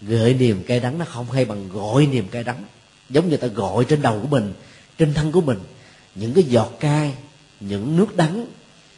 Gợi 0.00 0.34
niềm 0.34 0.64
cay 0.66 0.80
đắng 0.80 0.98
nó 0.98 1.04
không 1.04 1.30
hay 1.30 1.44
bằng 1.44 1.68
gọi 1.68 2.06
niềm 2.06 2.28
cay 2.28 2.44
đắng. 2.44 2.64
Giống 3.10 3.28
như 3.28 3.36
ta 3.36 3.46
gọi 3.46 3.84
trên 3.84 4.02
đầu 4.02 4.20
của 4.20 4.28
mình 4.28 4.52
trên 4.98 5.14
thân 5.14 5.32
của 5.32 5.40
mình. 5.40 5.58
Những 6.14 6.34
cái 6.34 6.44
giọt 6.44 6.72
cay 6.80 7.14
những 7.60 7.96
nước 7.96 8.16
đắng 8.16 8.46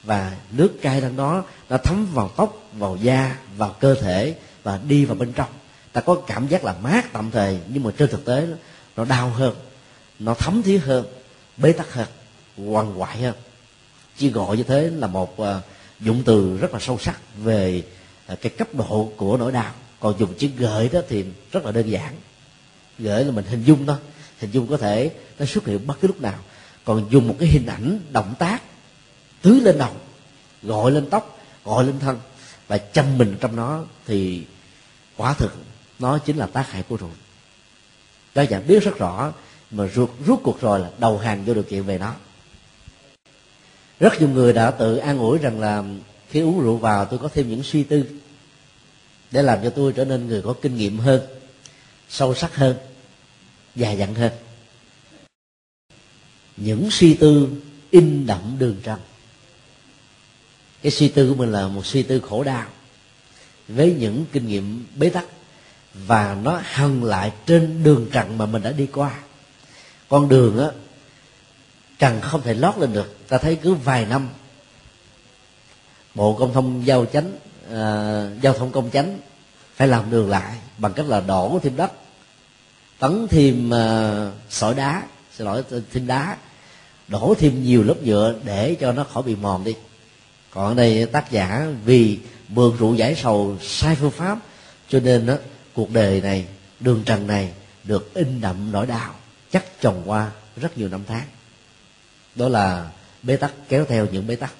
và 0.03 0.36
nước 0.51 0.72
cay 0.82 1.01
đắng 1.01 1.16
đó 1.16 1.45
nó 1.68 1.76
thấm 1.78 2.07
vào 2.12 2.30
tóc 2.36 2.62
vào 2.72 2.97
da 2.97 3.38
vào 3.57 3.76
cơ 3.80 3.95
thể 3.95 4.36
và 4.62 4.80
đi 4.88 5.05
vào 5.05 5.16
bên 5.16 5.32
trong. 5.32 5.49
Ta 5.92 6.01
có 6.01 6.14
cảm 6.26 6.49
giác 6.49 6.64
là 6.64 6.74
mát 6.82 7.12
tạm 7.12 7.30
thời 7.30 7.59
nhưng 7.68 7.82
mà 7.82 7.90
trên 7.99 8.11
thực 8.11 8.24
tế 8.24 8.47
nó 8.97 9.05
đau 9.05 9.30
hơn 9.30 9.55
nó 10.18 10.34
thấm 10.34 10.62
thía 10.62 10.78
hơn 10.78 11.07
bế 11.57 11.72
tắc 11.72 11.92
hơn 11.92 12.07
quằn 12.57 13.01
quại 13.01 13.18
hơn. 13.18 13.34
Chỉ 14.16 14.30
gọi 14.30 14.57
như 14.57 14.62
thế 14.62 14.90
là 14.90 15.07
một 15.07 15.42
uh, 15.42 15.47
dụng 16.05 16.23
từ 16.25 16.59
rất 16.59 16.73
là 16.73 16.81
sâu 16.81 16.99
sắc 16.99 17.21
về 17.37 17.83
à, 18.27 18.35
cái 18.41 18.53
cấp 18.59 18.69
độ 18.75 19.13
của 19.17 19.37
nỗi 19.37 19.53
đau. 19.53 19.73
Còn 20.01 20.19
dùng 20.19 20.35
chữ 20.39 20.49
gợi 20.57 20.89
đó 20.89 21.01
thì 21.09 21.25
rất 21.53 21.65
là 21.65 21.73
đơn 21.73 21.91
giản. 21.91 22.15
Gợi 22.99 23.25
là 23.25 23.33
mình 23.33 23.45
hình 23.45 23.63
dung 23.63 23.87
thôi. 23.87 23.97
Hình 24.39 24.51
dung 24.51 24.67
có 24.67 24.77
thể 24.77 25.11
nó 25.39 25.47
xuất 25.47 25.67
hiện 25.67 25.87
bất 25.87 26.01
cứ 26.01 26.09
lúc 26.09 26.21
nào. 26.21 26.39
Còn 26.85 27.07
dùng 27.11 27.29
một 27.29 27.37
cái 27.39 27.49
hình 27.49 27.67
ảnh 27.67 28.01
động 28.13 28.35
tác 28.39 28.63
tưới 29.43 29.61
lên 29.61 29.79
đầu, 29.79 29.93
gọi 30.63 30.91
lên 30.91 31.11
tóc, 31.11 31.39
gọi 31.65 31.85
lên 31.85 31.99
thân 31.99 32.21
và 32.69 32.79
chăm 32.79 33.19
mình 33.19 33.37
trong 33.41 33.57
nó 33.57 33.85
thì 34.07 34.45
quả 35.17 35.35
thực 35.35 35.55
nó 35.99 36.19
chính 36.19 36.37
là 36.37 36.47
tác 36.47 36.71
hại 36.71 36.83
của 36.83 36.97
ruột. 37.01 37.11
Đó 38.35 38.45
chẳng 38.51 38.67
biết 38.67 38.83
rất 38.83 38.99
rõ, 38.99 39.33
mà 39.71 39.89
ruột 39.95 40.11
rút 40.27 40.41
cuộc 40.43 40.61
rồi 40.61 40.81
là 40.81 40.91
đầu 40.99 41.19
hàng 41.19 41.45
vô 41.45 41.55
điều 41.55 41.63
kiện 41.63 41.83
về 41.83 41.99
nó 41.99 42.15
rất 44.01 44.20
nhiều 44.20 44.28
người 44.28 44.53
đã 44.53 44.70
tự 44.70 44.97
an 44.97 45.18
ủi 45.18 45.38
rằng 45.38 45.61
là 45.61 45.84
khi 46.30 46.40
uống 46.40 46.61
rượu 46.61 46.76
vào 46.76 47.05
tôi 47.05 47.18
có 47.18 47.28
thêm 47.34 47.49
những 47.49 47.62
suy 47.62 47.82
tư 47.82 48.05
để 49.30 49.42
làm 49.42 49.59
cho 49.62 49.70
tôi 49.70 49.92
trở 49.92 50.05
nên 50.05 50.26
người 50.26 50.42
có 50.42 50.55
kinh 50.62 50.76
nghiệm 50.76 50.99
hơn, 50.99 51.20
sâu 52.09 52.34
sắc 52.34 52.57
hơn 52.57 52.76
dài 53.74 53.99
dặn 53.99 54.14
hơn. 54.14 54.32
Những 56.57 56.88
suy 56.90 57.14
tư 57.14 57.49
in 57.90 58.26
đậm 58.26 58.57
đường 58.59 58.76
trần 58.82 59.01
cái 60.84 60.90
suy 60.90 61.09
tư 61.09 61.28
của 61.28 61.34
mình 61.34 61.53
là 61.53 61.68
một 61.68 61.86
suy 61.86 62.03
tư 62.03 62.20
khổ 62.20 62.45
đau 62.45 62.66
với 63.68 63.95
những 63.99 64.24
kinh 64.32 64.47
nghiệm 64.47 64.86
bế 64.97 65.09
tắc 65.09 65.24
và 65.95 66.38
nó 66.42 66.61
hằn 66.64 67.01
lại 67.01 67.32
trên 67.47 67.82
đường 67.84 68.07
trần 68.12 68.38
mà 68.38 68.47
mình 68.47 68.62
đã 68.62 68.72
đi 68.72 68.86
qua. 68.86 69.14
Con 70.09 70.28
đường 70.28 70.59
á 70.59 70.68
trần 71.99 72.20
không 72.20 72.42
thể 72.42 72.55
lót 72.55 72.78
lên 72.78 72.92
được. 72.92 73.28
Ta 73.28 73.38
thấy 73.38 73.57
cứ 73.57 73.74
vài 73.74 74.07
năm 74.07 74.28
bộ 76.14 76.36
công 76.38 76.53
thông 76.53 76.86
giao 76.86 77.07
chánh 77.07 77.32
uh, 77.66 78.42
giao 78.42 78.53
thông 78.59 78.72
công 78.72 78.90
chánh 78.90 79.18
phải 79.76 79.88
làm 79.88 80.11
đường 80.11 80.30
lại 80.30 80.57
bằng 80.78 80.92
cách 80.92 81.07
là 81.07 81.20
đổ 81.20 81.59
thêm 81.62 81.76
đất 81.76 81.92
tấn 82.99 83.28
thêm 83.28 83.70
uh, 83.70 84.32
sỏi 84.51 84.74
đá 84.74 85.03
xin 85.32 85.47
lỗi 85.47 85.64
thêm 85.92 86.07
đá 86.07 86.36
đổ 87.09 87.34
thêm 87.38 87.62
nhiều 87.62 87.82
lớp 87.82 87.95
nhựa 88.03 88.34
để 88.45 88.76
cho 88.80 88.92
nó 88.92 89.05
khỏi 89.05 89.22
bị 89.22 89.36
mòn 89.36 89.64
đi. 89.64 89.74
Còn 90.51 90.64
ở 90.66 90.74
đây 90.74 91.07
tác 91.07 91.30
giả 91.30 91.66
vì 91.84 92.18
mượn 92.49 92.76
rượu 92.76 92.95
giải 92.95 93.14
sầu 93.14 93.57
sai 93.62 93.97
phương 93.97 94.11
pháp 94.11 94.38
cho 94.88 95.01
nên 95.01 95.26
đó, 95.26 95.34
cuộc 95.74 95.90
đời 95.90 96.20
này 96.20 96.47
đường 96.80 97.03
trần 97.07 97.26
này 97.26 97.53
được 97.84 98.14
in 98.14 98.40
đậm 98.40 98.72
nỗi 98.72 98.86
đau 98.86 99.14
chắc 99.53 99.80
chồng 99.80 100.03
qua 100.05 100.30
rất 100.57 100.78
nhiều 100.78 100.88
năm 100.88 101.01
tháng 101.07 101.26
đó 102.35 102.49
là 102.49 102.91
bế 103.22 103.37
tắc, 103.37 103.53
kéo 103.68 103.85
theo 103.85 104.07
những 104.12 104.26
bế 104.26 104.37
tắc. 104.37 104.55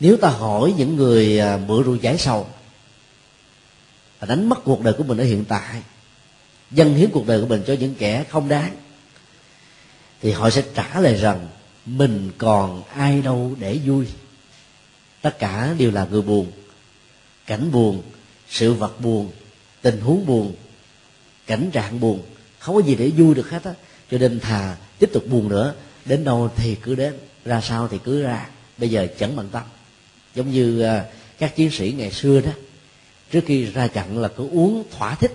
Nếu 0.00 0.16
ta 0.16 0.28
hỏi 0.28 0.74
những 0.78 0.96
người 0.96 1.38
à, 1.38 1.56
bữa 1.56 1.76
mượn 1.76 1.82
rượu 1.82 1.96
giải 1.96 2.18
sầu, 2.18 2.48
và 4.20 4.26
đánh 4.26 4.48
mất 4.48 4.64
cuộc 4.64 4.82
đời 4.82 4.94
của 4.98 5.04
mình 5.04 5.18
ở 5.18 5.24
hiện 5.24 5.44
tại, 5.44 5.82
dâng 6.70 6.94
hiến 6.94 7.10
cuộc 7.10 7.26
đời 7.26 7.40
của 7.40 7.46
mình 7.46 7.62
cho 7.66 7.74
những 7.80 7.94
kẻ 7.94 8.24
không 8.28 8.48
đáng, 8.48 8.76
thì 10.20 10.32
họ 10.32 10.50
sẽ 10.50 10.62
trả 10.74 11.00
lời 11.00 11.14
rằng, 11.14 11.48
mình 11.86 12.30
còn 12.38 12.82
ai 12.82 13.22
đâu 13.22 13.54
để 13.58 13.78
vui. 13.84 14.06
Tất 15.22 15.38
cả 15.38 15.74
đều 15.78 15.90
là 15.90 16.06
người 16.10 16.22
buồn. 16.22 16.52
Cảnh 17.46 17.72
buồn, 17.72 18.02
sự 18.48 18.74
vật 18.74 19.00
buồn, 19.00 19.30
tình 19.82 20.00
huống 20.00 20.26
buồn, 20.26 20.54
cảnh 21.46 21.70
trạng 21.72 22.00
buồn, 22.00 22.22
không 22.58 22.74
có 22.74 22.82
gì 22.82 22.94
để 22.94 23.08
vui 23.08 23.34
được 23.34 23.50
hết 23.50 23.64
á. 23.64 23.74
Cho 24.10 24.18
nên 24.18 24.40
thà 24.40 24.76
tiếp 25.00 25.10
tục 25.12 25.24
buồn 25.28 25.48
nữa, 25.48 25.74
đến 26.04 26.24
đâu 26.24 26.50
thì 26.56 26.74
cứ 26.74 26.94
đến, 26.94 27.14
ra 27.44 27.60
sao 27.60 27.88
thì 27.88 27.98
cứ 28.04 28.22
ra. 28.22 28.48
Bây 28.78 28.90
giờ 28.90 29.06
chẳng 29.18 29.36
bận 29.36 29.48
tâm. 29.52 29.62
Giống 30.34 30.50
như 30.50 30.82
à, 30.82 31.04
các 31.38 31.56
chiến 31.56 31.70
sĩ 31.70 31.94
ngày 31.98 32.12
xưa 32.12 32.40
đó, 32.40 32.50
trước 33.30 33.40
khi 33.46 33.64
ra 33.64 33.88
trận 33.88 34.18
là 34.18 34.28
cứ 34.28 34.48
uống 34.48 34.84
thỏa 34.98 35.14
thích. 35.14 35.34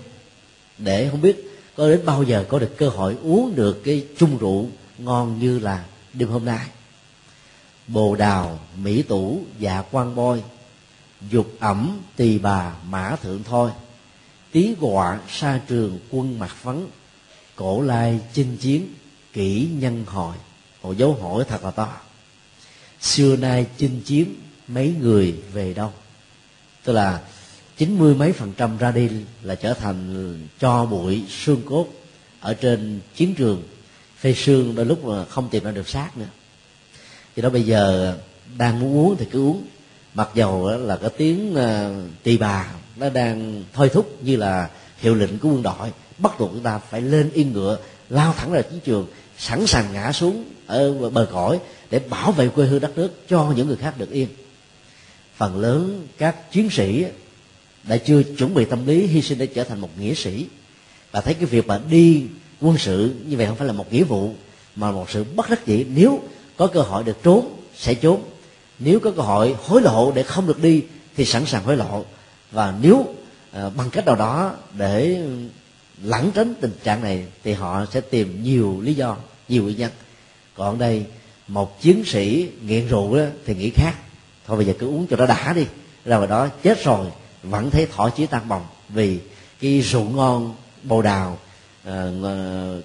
Để 0.77 1.07
không 1.11 1.21
biết 1.21 1.51
có 1.75 1.89
đến 1.89 2.05
bao 2.05 2.23
giờ 2.23 2.45
có 2.49 2.59
được 2.59 2.77
cơ 2.77 2.89
hội 2.89 3.17
uống 3.23 3.55
được 3.55 3.81
cái 3.83 4.05
chung 4.17 4.37
rượu 4.37 4.69
ngon 4.97 5.39
như 5.39 5.59
là 5.59 5.85
đêm 6.13 6.29
hôm 6.29 6.45
nay. 6.45 6.65
Bồ 7.87 8.15
đào, 8.15 8.59
mỹ 8.83 9.01
tủ 9.01 9.39
dạ 9.59 9.83
quan 9.91 10.15
bôi, 10.15 10.43
dục 11.29 11.47
ẩm 11.59 11.99
tỳ 12.15 12.37
bà 12.37 12.73
mã 12.89 13.15
thượng 13.15 13.43
thôi 13.43 13.71
tí 14.51 14.75
gọa 14.79 15.19
sa 15.29 15.59
trường 15.67 15.99
quân 16.09 16.39
mặt 16.39 16.55
phấn, 16.61 16.87
cổ 17.55 17.81
lai 17.81 18.19
chinh 18.33 18.57
chiến 18.57 18.93
kỹ 19.35 19.67
nhân 19.79 20.03
hội. 20.07 20.35
Một 20.83 20.97
dấu 20.97 21.13
hỏi 21.13 21.43
thật 21.47 21.63
là 21.63 21.71
to. 21.71 21.89
Xưa 23.01 23.35
nay 23.35 23.65
chinh 23.77 24.01
chiến 24.05 24.35
mấy 24.67 24.93
người 24.99 25.35
về 25.53 25.73
đâu? 25.73 25.93
Tức 26.83 26.93
là 26.93 27.21
chín 27.77 27.99
mươi 27.99 28.15
mấy 28.15 28.31
phần 28.31 28.53
trăm 28.57 28.77
ra 28.77 28.91
đi 28.91 29.09
là 29.41 29.55
trở 29.55 29.73
thành 29.73 30.47
cho 30.59 30.85
bụi 30.85 31.23
xương 31.29 31.61
cốt 31.65 31.87
ở 32.39 32.53
trên 32.53 32.99
chiến 33.15 33.35
trường. 33.35 33.63
Phê 34.19 34.33
xương 34.33 34.75
đôi 34.75 34.85
lúc 34.85 35.05
mà 35.05 35.25
không 35.25 35.49
tìm 35.49 35.63
ra 35.63 35.71
được 35.71 35.89
xác 35.89 36.17
nữa. 36.17 36.25
Thì 37.35 37.41
đó 37.41 37.49
bây 37.49 37.63
giờ 37.63 38.17
đang 38.57 38.79
muốn 38.79 38.97
uống 38.97 39.15
thì 39.17 39.25
cứ 39.31 39.39
uống. 39.39 39.65
Mặc 40.13 40.29
dầu 40.35 40.69
là 40.69 40.97
cái 40.97 41.09
tiếng 41.17 41.55
ờ, 41.55 41.95
tỳ 42.23 42.37
bà 42.37 42.71
nó 42.95 43.09
đang 43.09 43.63
thôi 43.73 43.89
thúc 43.93 44.17
như 44.21 44.35
là 44.35 44.69
hiệu 44.97 45.15
lệnh 45.15 45.39
của 45.39 45.49
quân 45.49 45.63
đội 45.63 45.91
bắt 46.17 46.39
buộc 46.39 46.49
chúng 46.53 46.63
ta 46.63 46.77
phải 46.77 47.01
lên 47.01 47.31
yên 47.33 47.53
ngựa 47.53 47.77
lao 48.09 48.33
thẳng 48.33 48.51
ra 48.51 48.61
chiến 48.61 48.79
trường 48.79 49.07
sẵn 49.37 49.67
sàng 49.67 49.93
ngã 49.93 50.11
xuống 50.11 50.45
ở 50.67 51.09
bờ 51.09 51.27
cõi 51.31 51.59
để 51.89 51.99
bảo 51.99 52.31
vệ 52.31 52.49
quê 52.49 52.65
hương 52.65 52.81
đất 52.81 52.97
nước 52.97 53.27
cho 53.29 53.53
những 53.55 53.67
người 53.67 53.77
khác 53.77 53.93
được 53.97 54.11
yên. 54.11 54.27
Phần 55.35 55.59
lớn 55.59 56.07
các 56.17 56.51
chiến 56.51 56.69
sĩ 56.69 57.05
đã 57.83 57.97
chưa 57.97 58.23
chuẩn 58.23 58.53
bị 58.53 58.65
tâm 58.65 58.87
lý 58.87 59.07
hy 59.07 59.21
sinh 59.21 59.37
để 59.37 59.47
trở 59.47 59.63
thành 59.63 59.79
một 59.79 59.89
nghĩa 59.99 60.13
sĩ. 60.13 60.45
Và 61.11 61.21
thấy 61.21 61.33
cái 61.33 61.45
việc 61.45 61.67
mà 61.67 61.79
đi 61.89 62.23
quân 62.61 62.77
sự 62.77 63.13
như 63.25 63.37
vậy 63.37 63.45
không 63.45 63.55
phải 63.55 63.67
là 63.67 63.73
một 63.73 63.93
nghĩa 63.93 64.03
vụ 64.03 64.33
mà 64.75 64.91
một 64.91 65.09
sự 65.09 65.23
bất 65.35 65.49
đắc 65.49 65.65
dĩ. 65.65 65.85
Nếu 65.95 66.19
có 66.57 66.67
cơ 66.67 66.81
hội 66.81 67.03
được 67.03 67.23
trốn 67.23 67.57
sẽ 67.75 67.93
trốn. 67.93 68.23
Nếu 68.79 68.99
có 68.99 69.11
cơ 69.11 69.21
hội 69.21 69.55
hối 69.63 69.81
lộ 69.81 70.11
để 70.11 70.23
không 70.23 70.47
được 70.47 70.61
đi 70.61 70.83
thì 71.15 71.25
sẵn 71.25 71.45
sàng 71.45 71.63
hối 71.63 71.77
lộ. 71.77 72.05
Và 72.51 72.73
nếu 72.81 72.95
uh, 72.95 73.75
bằng 73.75 73.89
cách 73.91 74.05
nào 74.05 74.15
đó 74.15 74.55
để 74.77 75.23
lẩn 76.03 76.31
tránh 76.31 76.53
tình 76.61 76.73
trạng 76.83 77.01
này 77.01 77.25
thì 77.43 77.53
họ 77.53 77.85
sẽ 77.91 78.01
tìm 78.01 78.43
nhiều 78.43 78.81
lý 78.81 78.93
do 78.93 79.17
nhiều 79.49 79.63
nguyên 79.63 79.77
nhân. 79.77 79.91
Còn 80.55 80.77
đây 80.77 81.05
một 81.47 81.81
chiến 81.81 82.05
sĩ 82.05 82.49
nghiện 82.61 82.87
rượu 82.87 83.17
đó, 83.17 83.23
thì 83.45 83.55
nghĩ 83.55 83.69
khác. 83.69 83.93
Thôi 84.47 84.57
bây 84.57 84.65
giờ 84.65 84.73
cứ 84.79 84.87
uống 84.87 85.07
cho 85.07 85.17
nó 85.17 85.25
đã 85.25 85.53
đi. 85.53 85.65
Ra 86.05 86.17
vào 86.17 86.27
đó 86.27 86.47
chết 86.63 86.83
rồi 86.83 87.07
vẫn 87.43 87.69
thấy 87.69 87.85
thỏ 87.85 88.09
chí 88.09 88.25
tan 88.25 88.47
bồng. 88.47 88.65
Vì 88.89 89.19
cái 89.61 89.81
rượu 89.81 90.03
ngon 90.03 90.55
bồ 90.83 91.01
đào 91.01 91.37
uh, 91.89 91.93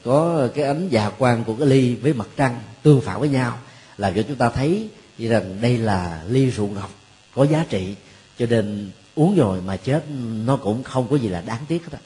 có 0.04 0.48
cái 0.54 0.64
ánh 0.64 0.88
dạ 0.88 1.10
quang 1.10 1.44
của 1.44 1.54
cái 1.54 1.66
ly 1.66 1.94
với 1.94 2.12
mặt 2.12 2.28
trăng 2.36 2.60
tương 2.82 3.00
phản 3.00 3.20
với 3.20 3.28
nhau 3.28 3.58
làm 3.96 4.14
cho 4.14 4.22
chúng 4.22 4.36
ta 4.36 4.50
thấy 4.50 4.88
rằng 5.18 5.58
đây 5.60 5.78
là 5.78 6.22
ly 6.28 6.50
rượu 6.50 6.68
ngọc 6.68 6.90
có 7.34 7.46
giá 7.46 7.64
trị. 7.68 7.94
Cho 8.38 8.46
nên 8.46 8.90
uống 9.14 9.36
rồi 9.36 9.60
mà 9.60 9.76
chết 9.76 10.04
nó 10.44 10.56
cũng 10.56 10.82
không 10.82 11.08
có 11.10 11.16
gì 11.16 11.28
là 11.28 11.40
đáng 11.40 11.60
tiếc 11.68 11.82
hết 11.84 11.98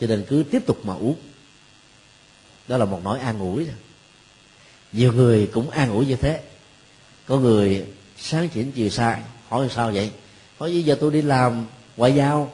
cho 0.00 0.06
nên 0.06 0.24
cứ 0.28 0.44
tiếp 0.50 0.66
tục 0.66 0.78
mà 0.84 0.94
uống. 0.94 1.16
Đó 2.68 2.76
là 2.76 2.84
một 2.84 3.00
nỗi 3.04 3.18
an 3.18 3.38
ủi 3.38 3.64
rồi 3.64 3.74
nhiều 4.92 5.12
người 5.12 5.50
cũng 5.52 5.70
an 5.70 5.90
ủi 5.90 6.06
như 6.06 6.16
thế. 6.16 6.40
Có 7.26 7.38
người 7.38 7.86
sáng 8.18 8.48
chỉnh 8.48 8.72
chiều 8.72 8.88
sai, 8.88 9.20
hỏi 9.48 9.68
sao 9.70 9.90
vậy? 9.92 10.10
Hỏi, 10.58 10.70
bây 10.70 10.82
giờ 10.82 10.96
tôi 11.00 11.10
đi 11.10 11.22
làm 11.22 11.66
ngoại 11.96 12.14
giao, 12.14 12.52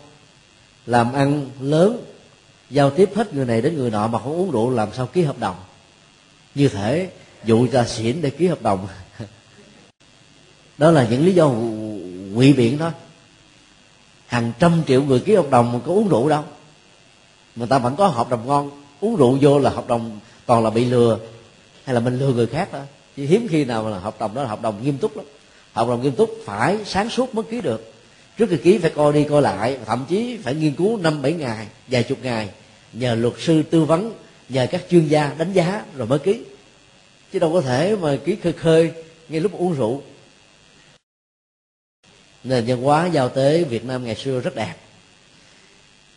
làm 0.86 1.12
ăn 1.12 1.50
lớn, 1.60 2.04
giao 2.70 2.90
tiếp 2.90 3.10
hết 3.14 3.34
người 3.34 3.44
này 3.44 3.62
đến 3.62 3.76
người 3.76 3.90
nọ 3.90 4.06
mà 4.08 4.18
không 4.18 4.32
uống 4.32 4.50
rượu, 4.50 4.70
làm 4.70 4.88
sao 4.96 5.06
ký 5.06 5.22
hợp 5.22 5.38
đồng? 5.38 5.56
Như 6.54 6.68
thể 6.68 7.10
dụ 7.44 7.68
ra 7.72 7.84
xỉn 7.84 8.22
để 8.22 8.30
ký 8.30 8.46
hợp 8.46 8.62
đồng. 8.62 8.88
Đó 10.78 10.90
là 10.90 11.06
những 11.10 11.26
lý 11.26 11.32
do 11.32 11.48
ngụy 12.32 12.52
biện 12.52 12.78
đó. 12.78 12.90
Hàng 14.26 14.52
trăm 14.58 14.82
triệu 14.86 15.02
người 15.02 15.20
ký 15.20 15.34
hợp 15.34 15.50
đồng 15.50 15.72
mà 15.72 15.78
có 15.86 15.92
uống 15.92 16.08
rượu 16.08 16.28
đâu 16.28 16.44
người 17.56 17.66
ta 17.66 17.78
vẫn 17.78 17.96
có 17.96 18.08
hợp 18.08 18.30
đồng 18.30 18.46
ngon, 18.46 18.70
uống 19.00 19.16
rượu 19.16 19.38
vô 19.40 19.58
là 19.58 19.70
hợp 19.70 19.88
đồng 19.88 20.20
toàn 20.46 20.64
là 20.64 20.70
bị 20.70 20.84
lừa, 20.84 21.18
hay 21.84 21.94
là 21.94 22.00
mình 22.00 22.18
lừa 22.18 22.32
người 22.32 22.46
khác 22.46 22.72
đó. 22.72 22.80
Chứ 23.16 23.26
hiếm 23.26 23.46
khi 23.50 23.64
nào 23.64 23.88
là 23.88 23.98
hợp 23.98 24.20
đồng 24.20 24.34
đó 24.34 24.42
là 24.42 24.48
hợp 24.48 24.62
đồng 24.62 24.84
nghiêm 24.84 24.98
túc 24.98 25.16
lắm. 25.16 25.26
Hợp 25.72 25.88
đồng 25.88 26.02
nghiêm 26.02 26.12
túc 26.12 26.30
phải 26.44 26.78
sáng 26.84 27.10
suốt 27.10 27.34
mới 27.34 27.44
ký 27.44 27.60
được. 27.60 27.92
Trước 28.36 28.46
khi 28.50 28.56
ký 28.56 28.78
phải 28.78 28.90
coi 28.90 29.12
đi 29.12 29.24
coi 29.24 29.42
lại, 29.42 29.78
thậm 29.86 30.04
chí 30.08 30.38
phải 30.42 30.54
nghiên 30.54 30.74
cứu 30.74 30.96
năm 30.96 31.22
bảy 31.22 31.32
ngày, 31.32 31.66
vài 31.88 32.02
chục 32.02 32.18
ngày, 32.22 32.48
nhờ 32.92 33.14
luật 33.14 33.34
sư 33.38 33.62
tư 33.62 33.84
vấn, 33.84 34.12
nhờ 34.48 34.66
các 34.70 34.82
chuyên 34.90 35.08
gia 35.08 35.34
đánh 35.38 35.52
giá 35.52 35.84
rồi 35.96 36.06
mới 36.06 36.18
ký. 36.18 36.40
Chứ 37.32 37.38
đâu 37.38 37.52
có 37.52 37.60
thể 37.60 37.96
mà 37.96 38.16
ký 38.24 38.36
khơi 38.42 38.52
khơi 38.52 38.92
ngay 39.28 39.40
lúc 39.40 39.52
uống 39.52 39.74
rượu. 39.74 40.02
Nền 42.44 42.64
văn 42.66 42.82
hóa 42.82 43.06
giao 43.06 43.28
tế 43.28 43.64
việt 43.64 43.84
nam 43.84 44.04
ngày 44.04 44.14
xưa 44.14 44.40
rất 44.40 44.54
đẹp 44.54 44.74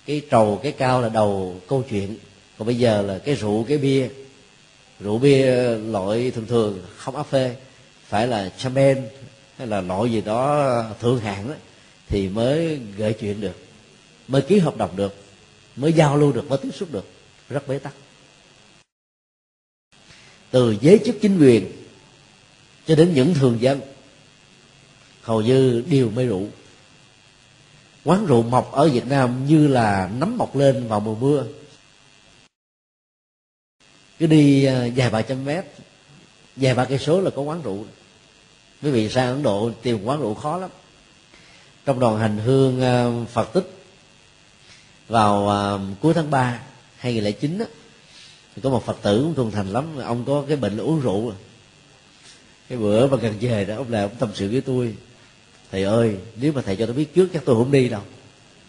cái 0.10 0.22
trầu, 0.30 0.60
cái 0.64 0.72
cao 0.72 1.02
là 1.02 1.10
đầu 1.10 1.62
câu 1.68 1.84
chuyện. 1.90 2.18
Còn 2.58 2.66
bây 2.66 2.76
giờ 2.76 3.02
là 3.02 3.18
cái 3.18 3.36
rượu, 3.36 3.66
cái 3.68 3.78
bia. 3.78 4.10
Rượu, 5.00 5.18
bia 5.18 5.78
loại 5.78 6.32
thường 6.32 6.46
thường, 6.46 6.82
không 6.96 7.16
áp 7.16 7.24
phê. 7.24 7.56
Phải 8.08 8.28
là 8.28 8.50
champagne, 8.58 9.02
hay 9.58 9.68
là 9.68 9.82
loại 9.82 10.12
gì 10.12 10.22
đó 10.22 10.84
thượng 11.02 11.20
hạng 11.20 11.50
đó 11.50 11.56
thì 12.08 12.30
mới 12.30 12.80
gợi 12.98 13.14
chuyện 13.14 13.42
được. 13.42 13.56
Mới 14.28 14.42
ký 14.42 14.60
hợp 14.60 14.78
đồng 14.78 14.96
được. 14.96 15.16
Mới 15.76 15.94
giao 15.94 16.18
lưu 16.18 16.32
được, 16.32 16.50
mới 16.50 16.58
tiếp 16.58 16.72
xúc 16.74 16.90
được. 16.92 17.06
Rất 17.50 17.68
bế 17.68 17.80
tắc. 17.80 17.94
Từ 20.52 20.76
giới 20.82 21.00
chức 21.06 21.16
chính 21.22 21.40
quyền 21.40 21.72
cho 22.88 22.96
đến 22.96 23.14
những 23.14 23.34
thường 23.34 23.58
dân, 23.62 23.82
hầu 25.22 25.42
như 25.42 25.84
đều 25.90 26.10
mê 26.10 26.26
rượu 26.26 26.48
quán 28.04 28.26
rượu 28.26 28.44
mọc 28.44 28.72
ở 28.72 28.90
việt 28.90 29.08
nam 29.08 29.46
như 29.48 29.68
là 29.68 30.10
nấm 30.18 30.38
mọc 30.38 30.56
lên 30.56 30.88
vào 30.88 31.00
mùa 31.00 31.16
mưa. 31.16 31.46
Cứ 34.20 34.28
đi 34.28 34.66
à, 34.66 34.88
vài 34.96 35.10
ba 35.10 35.22
trăm 35.22 35.46
mét 35.46 35.66
vài 36.56 36.74
ba 36.74 36.86
cây 36.86 37.00
số 37.00 37.22
là 37.22 37.30
có 37.30 37.42
quán 37.42 37.62
rượu. 37.62 37.86
Quý 38.82 38.92
vị 38.92 39.10
sang 39.10 39.28
ấn 39.28 39.44
độ 39.44 39.72
tìm 39.82 40.04
quán 40.04 40.22
rượu 40.22 40.34
khó 40.34 40.58
lắm. 40.58 40.70
Trong 41.86 42.00
đoàn 42.00 42.20
hành 42.20 42.38
hương 42.38 42.82
à, 42.82 43.08
phật 43.34 43.54
tích 43.54 43.70
vào 45.08 45.50
à, 45.50 45.78
cuối 46.02 46.14
tháng 46.14 46.32
3 46.32 46.60
2009 46.98 47.60
á, 47.60 47.66
thì 48.56 48.62
có 48.62 48.70
một 48.70 48.86
phật 48.86 48.98
tử 49.02 49.22
cũng 49.24 49.36
thuần 49.36 49.52
thành 49.52 49.74
lắm. 49.74 49.98
Ông 49.98 50.26
có 50.26 50.44
cái 50.48 50.58
bệnh 50.58 50.78
là 50.78 50.84
uống 50.84 51.02
rượu. 51.02 51.34
Cái 52.70 52.78
bữa 52.78 53.08
mà 53.08 53.18
gần 53.18 53.34
về 53.40 53.66
đó 53.66 53.76
ông 53.76 53.92
là 53.92 54.02
ông 54.02 54.16
tâm 54.20 54.30
sự 54.34 54.50
với 54.52 54.62
tôi 54.62 54.96
thầy 55.72 55.84
ơi 55.84 56.16
nếu 56.36 56.52
mà 56.54 56.62
thầy 56.62 56.76
cho 56.76 56.86
tôi 56.86 56.96
biết 56.96 57.16
trước 57.16 57.30
chắc 57.34 57.46
tôi 57.46 57.56
không 57.56 57.72
đi 57.72 57.90
đâu. 57.90 58.02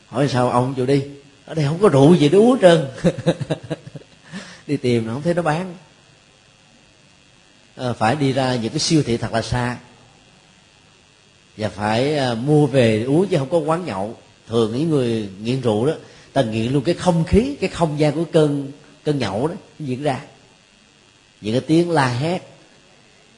Hỏi 0.06 0.28
sao 0.28 0.50
ông 0.50 0.74
chịu 0.74 0.86
đi. 0.86 1.02
Ở 1.44 1.54
đây 1.54 1.64
không 1.64 1.78
có 1.78 1.88
rượu 1.88 2.14
gì 2.14 2.28
để 2.28 2.38
uống 2.38 2.60
trơn. 2.60 2.88
Đi 4.66 4.76
tìm 4.76 5.06
không 5.06 5.22
thấy 5.22 5.34
nó 5.34 5.42
bán. 5.42 5.74
À, 7.76 7.92
phải 7.92 8.16
đi 8.16 8.32
ra 8.32 8.54
những 8.54 8.72
cái 8.72 8.78
siêu 8.78 9.02
thị 9.06 9.16
thật 9.16 9.32
là 9.32 9.42
xa. 9.42 9.76
Và 11.56 11.68
phải 11.68 12.18
à, 12.18 12.34
mua 12.34 12.66
về 12.66 13.02
uống 13.02 13.26
chứ 13.26 13.38
không 13.38 13.50
có 13.50 13.58
quán 13.58 13.84
nhậu. 13.84 14.16
Thường 14.48 14.78
những 14.78 14.90
người 14.90 15.28
nghiện 15.42 15.60
rượu 15.60 15.86
đó 15.86 15.92
ta 16.32 16.42
nghiện 16.42 16.72
luôn 16.72 16.84
cái 16.84 16.94
không 16.94 17.24
khí 17.24 17.56
cái 17.60 17.70
không 17.70 17.98
gian 17.98 18.14
của 18.14 18.24
cơn 18.32 18.72
cơn 19.04 19.18
nhậu 19.18 19.48
đó 19.48 19.54
diễn 19.78 20.02
ra. 20.02 20.20
Những 21.40 21.54
cái 21.54 21.60
tiếng 21.60 21.90
la 21.90 22.08
hét 22.08 22.49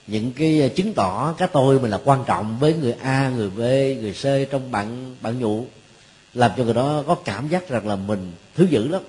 những 0.07 0.33
cái 0.33 0.61
ờ, 0.61 0.69
chứng 0.69 0.95
tỏ 0.95 1.35
cái 1.39 1.49
tôi 1.53 1.81
mình 1.81 1.91
là 1.91 1.99
quan 2.05 2.25
trọng 2.27 2.59
với 2.59 2.75
người 2.75 2.93
a 2.93 3.29
người 3.29 3.51
b 3.51 3.59
người 4.03 4.13
c 4.13 4.51
trong 4.51 4.71
bạn 4.71 5.17
bạn 5.21 5.39
nhụ. 5.39 5.65
Làm 6.35 6.51
cho 6.57 6.65
người 6.65 6.75
đó 6.75 7.03
có 7.07 7.15
cảm 7.15 7.49
giác 7.49 7.69
rằng 7.69 7.89
là 7.89 7.97
mình 7.97 8.33
thứ 8.55 8.67
dữ 8.71 8.89
lắm. 8.89 9.03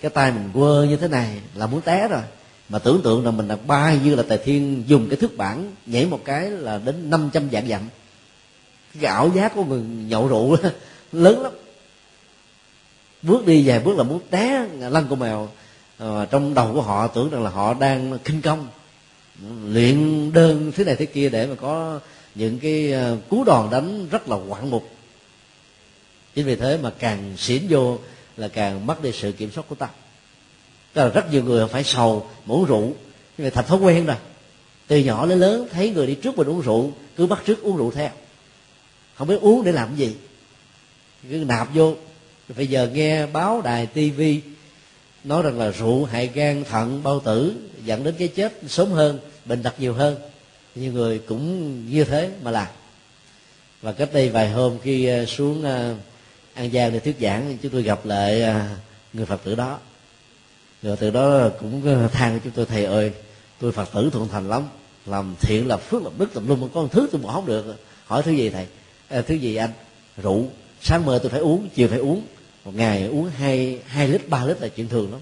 Cái 0.00 0.10
tay 0.10 0.32
mình 0.32 0.50
quơ 0.54 0.84
như 0.84 0.96
thế 0.96 1.08
này 1.08 1.40
là 1.54 1.66
muốn 1.66 1.80
té 1.80 2.08
rồi. 2.08 2.22
Mà 2.68 2.78
tưởng 2.78 3.00
tượng 3.02 3.24
là 3.24 3.30
mình 3.30 3.48
là 3.48 3.56
bay 3.66 4.00
như 4.04 4.14
là 4.14 4.22
tài 4.28 4.38
thiên 4.38 4.84
dùng 4.86 5.08
cái 5.08 5.16
thước 5.16 5.36
bản 5.36 5.72
nhảy 5.86 6.06
một 6.06 6.20
cái 6.24 6.50
là 6.50 6.78
đến 6.78 7.10
500 7.10 7.48
dạng 7.52 7.68
dặm. 7.68 7.80
Cái 9.00 9.12
ảo 9.12 9.30
giác 9.34 9.54
của 9.54 9.64
người 9.64 9.80
nhậu 9.82 10.28
rượu 10.28 10.56
lớn 11.12 11.42
lắm. 11.42 11.52
Bước 13.22 13.46
đi 13.46 13.68
vài 13.68 13.80
bước 13.80 13.96
là 13.96 14.02
muốn 14.02 14.20
té 14.30 14.66
lăn 14.78 15.06
con 15.10 15.18
mèo. 15.18 15.48
À, 15.98 16.26
trong 16.30 16.54
đầu 16.54 16.72
của 16.72 16.82
họ 16.82 17.06
tưởng 17.06 17.30
rằng 17.30 17.42
là 17.42 17.50
họ 17.50 17.74
đang 17.74 18.18
kinh 18.24 18.42
công 18.42 18.66
luyện 19.66 20.30
đơn 20.32 20.72
thế 20.76 20.84
này 20.84 20.96
thế 20.96 21.06
kia 21.06 21.28
để 21.28 21.46
mà 21.46 21.54
có 21.54 22.00
những 22.34 22.58
cái 22.58 22.92
ờ, 22.92 23.16
cú 23.28 23.44
đòn 23.44 23.70
đánh 23.70 24.08
rất 24.10 24.28
là 24.28 24.36
quặn 24.48 24.70
mục. 24.70 24.88
Chính 26.34 26.46
vì 26.46 26.56
thế 26.56 26.78
mà 26.82 26.90
càng 26.98 27.36
xỉn 27.36 27.62
vô 27.68 27.98
là 28.36 28.48
càng 28.48 28.86
mất 28.86 29.02
đi 29.02 29.12
sự 29.12 29.32
kiểm 29.32 29.50
soát 29.50 29.64
của 29.68 29.74
tâm 29.74 29.88
Tức 30.92 31.02
là 31.02 31.08
rất 31.08 31.32
nhiều 31.32 31.44
người 31.44 31.68
phải 31.68 31.84
sầu 31.84 32.30
uống 32.46 32.64
rượu. 32.64 32.92
Nhưng 33.38 33.46
mà 33.46 33.50
thành 33.50 33.64
thói 33.64 33.78
quen 33.78 34.06
rồi. 34.06 34.16
Từ 34.86 34.98
nhỏ 34.98 35.26
đến 35.26 35.38
lớn 35.38 35.68
thấy 35.72 35.90
người 35.90 36.06
đi 36.06 36.14
trước 36.14 36.38
mình 36.38 36.46
uống 36.46 36.60
rượu, 36.60 36.92
cứ 37.16 37.26
bắt 37.26 37.42
trước 37.46 37.62
uống 37.62 37.76
rượu 37.76 37.90
theo. 37.90 38.10
Không 39.14 39.28
biết 39.28 39.40
uống 39.40 39.64
để 39.64 39.72
làm 39.72 39.88
cái 39.88 39.96
gì. 39.96 40.16
Cứ 41.30 41.36
nạp 41.36 41.74
vô. 41.74 41.94
Bây 42.56 42.66
giờ 42.66 42.90
nghe 42.94 43.26
báo 43.26 43.60
đài 43.60 43.86
tivi 43.86 44.40
nói 45.24 45.42
rằng 45.42 45.58
là 45.58 45.70
rượu 45.70 46.04
hại 46.04 46.30
gan 46.34 46.64
thận 46.64 47.02
bao 47.02 47.20
tử 47.20 47.54
dẫn 47.84 48.04
đến 48.04 48.14
cái 48.18 48.28
chết 48.28 48.52
sớm 48.68 48.90
hơn 48.90 49.18
bệnh 49.44 49.62
tật 49.62 49.80
nhiều 49.80 49.94
hơn. 49.94 50.16
Nhiều 50.74 50.92
người 50.92 51.18
cũng 51.18 51.76
như 51.90 52.04
thế 52.04 52.30
mà 52.42 52.50
làm. 52.50 52.66
Và 53.82 53.92
cách 53.92 54.08
đây 54.12 54.28
vài 54.28 54.50
hôm 54.50 54.78
khi 54.82 55.06
à, 55.06 55.24
xuống 55.24 55.64
à, 55.64 55.94
an 56.54 56.70
giang 56.72 56.92
để 56.92 57.00
thuyết 57.00 57.16
giảng 57.20 57.58
chúng 57.62 57.72
tôi 57.72 57.82
gặp 57.82 58.06
lại 58.06 58.42
à, 58.42 58.76
người 59.12 59.26
phật 59.26 59.44
tử 59.44 59.54
đó. 59.54 59.78
Người 60.82 60.96
phật 60.96 61.00
tử 61.00 61.10
đó 61.10 61.48
cũng 61.60 62.08
than 62.12 62.40
chúng 62.44 62.52
tôi 62.52 62.66
thầy 62.66 62.84
ơi 62.84 63.12
tôi 63.60 63.72
phật 63.72 63.88
tử 63.94 64.10
thuận 64.12 64.28
thành 64.28 64.48
lắm 64.48 64.62
làm 65.06 65.34
thiện 65.40 65.68
là 65.68 65.76
phước 65.76 66.02
làm 66.02 66.12
đức 66.18 66.36
làm 66.36 66.48
luôn 66.48 66.68
có 66.74 66.82
một 66.82 66.88
thứ 66.92 67.08
tôi 67.12 67.20
bỏ 67.20 67.32
không 67.32 67.46
được. 67.46 67.76
Hỏi 68.06 68.22
thứ 68.22 68.32
gì 68.32 68.50
thầy? 68.50 68.66
À, 69.08 69.22
thứ 69.22 69.34
gì 69.34 69.56
anh? 69.56 69.70
Rượu. 70.22 70.46
Sáng 70.80 71.06
mơ 71.06 71.18
tôi 71.22 71.30
phải 71.30 71.40
uống 71.40 71.68
chiều 71.74 71.88
phải 71.88 71.98
uống 71.98 72.22
một 72.64 72.74
ngày 72.74 73.06
uống 73.06 73.30
hai 73.30 73.80
hai 73.86 74.08
lít 74.08 74.28
ba 74.28 74.44
lít 74.44 74.60
là 74.60 74.68
chuyện 74.68 74.88
thường 74.88 75.12
lắm. 75.12 75.20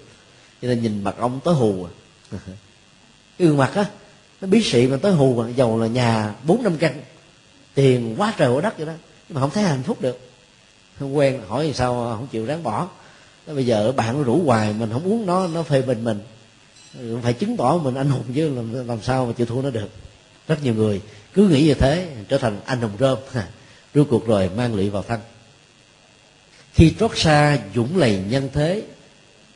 Cho 0.62 0.68
nên 0.68 0.82
nhìn 0.82 1.04
mặt 1.04 1.14
ông 1.18 1.40
tới 1.44 1.54
hù 1.54 1.84
à. 1.84 1.90
Cái 3.38 3.48
gương 3.48 3.56
mặt 3.56 3.74
á 3.74 3.84
nó 4.40 4.48
bí 4.48 4.62
sĩ 4.62 4.86
mà 4.86 4.96
tới 4.96 5.12
hù 5.12 5.42
mà 5.42 5.48
giàu 5.48 5.78
là 5.78 5.86
nhà 5.86 6.34
bốn 6.46 6.62
năm 6.62 6.76
căn 6.76 7.00
tiền 7.74 8.14
quá 8.18 8.34
trời 8.36 8.52
quá 8.52 8.60
đất 8.60 8.76
vậy 8.76 8.86
đó. 8.86 8.92
Nhưng 9.28 9.34
mà 9.34 9.40
không 9.40 9.50
thấy 9.50 9.64
hạnh 9.64 9.82
phúc 9.82 10.00
được. 10.00 10.18
Không 10.98 11.16
quen 11.16 11.40
hỏi 11.48 11.66
thì 11.66 11.72
sao 11.72 12.16
không 12.18 12.26
chịu 12.26 12.46
ráng 12.46 12.62
bỏ. 12.62 12.88
Nó 13.46 13.54
bây 13.54 13.66
giờ 13.66 13.92
bạn 13.92 14.18
nó 14.18 14.24
rủ 14.24 14.42
hoài 14.44 14.72
mình 14.72 14.90
không 14.92 15.04
uống 15.04 15.26
nó 15.26 15.46
nó 15.46 15.62
phê 15.62 15.82
bình 15.82 16.04
mình. 16.04 16.20
Phải 17.22 17.32
chứng 17.32 17.56
tỏ 17.56 17.78
mình 17.82 17.94
anh 17.94 18.10
hùng 18.10 18.24
chứ 18.34 18.54
làm, 18.54 18.88
làm 18.88 19.02
sao 19.02 19.26
mà 19.26 19.32
chịu 19.32 19.46
thua 19.46 19.62
nó 19.62 19.70
được. 19.70 19.88
Rất 20.48 20.64
nhiều 20.64 20.74
người 20.74 21.00
cứ 21.34 21.48
nghĩ 21.48 21.66
như 21.66 21.74
thế 21.74 22.16
trở 22.28 22.38
thành 22.38 22.60
anh 22.64 22.80
hùng 22.80 22.92
rơm 22.98 23.18
rốt 23.94 24.06
cuộc 24.10 24.26
rồi 24.26 24.50
mang 24.56 24.74
lụy 24.74 24.90
vào 24.90 25.02
thân 25.02 25.20
khi 26.80 26.94
trót 26.98 27.10
xa 27.14 27.58
dũng 27.74 27.96
lầy 27.96 28.22
nhân 28.28 28.48
thế 28.52 28.82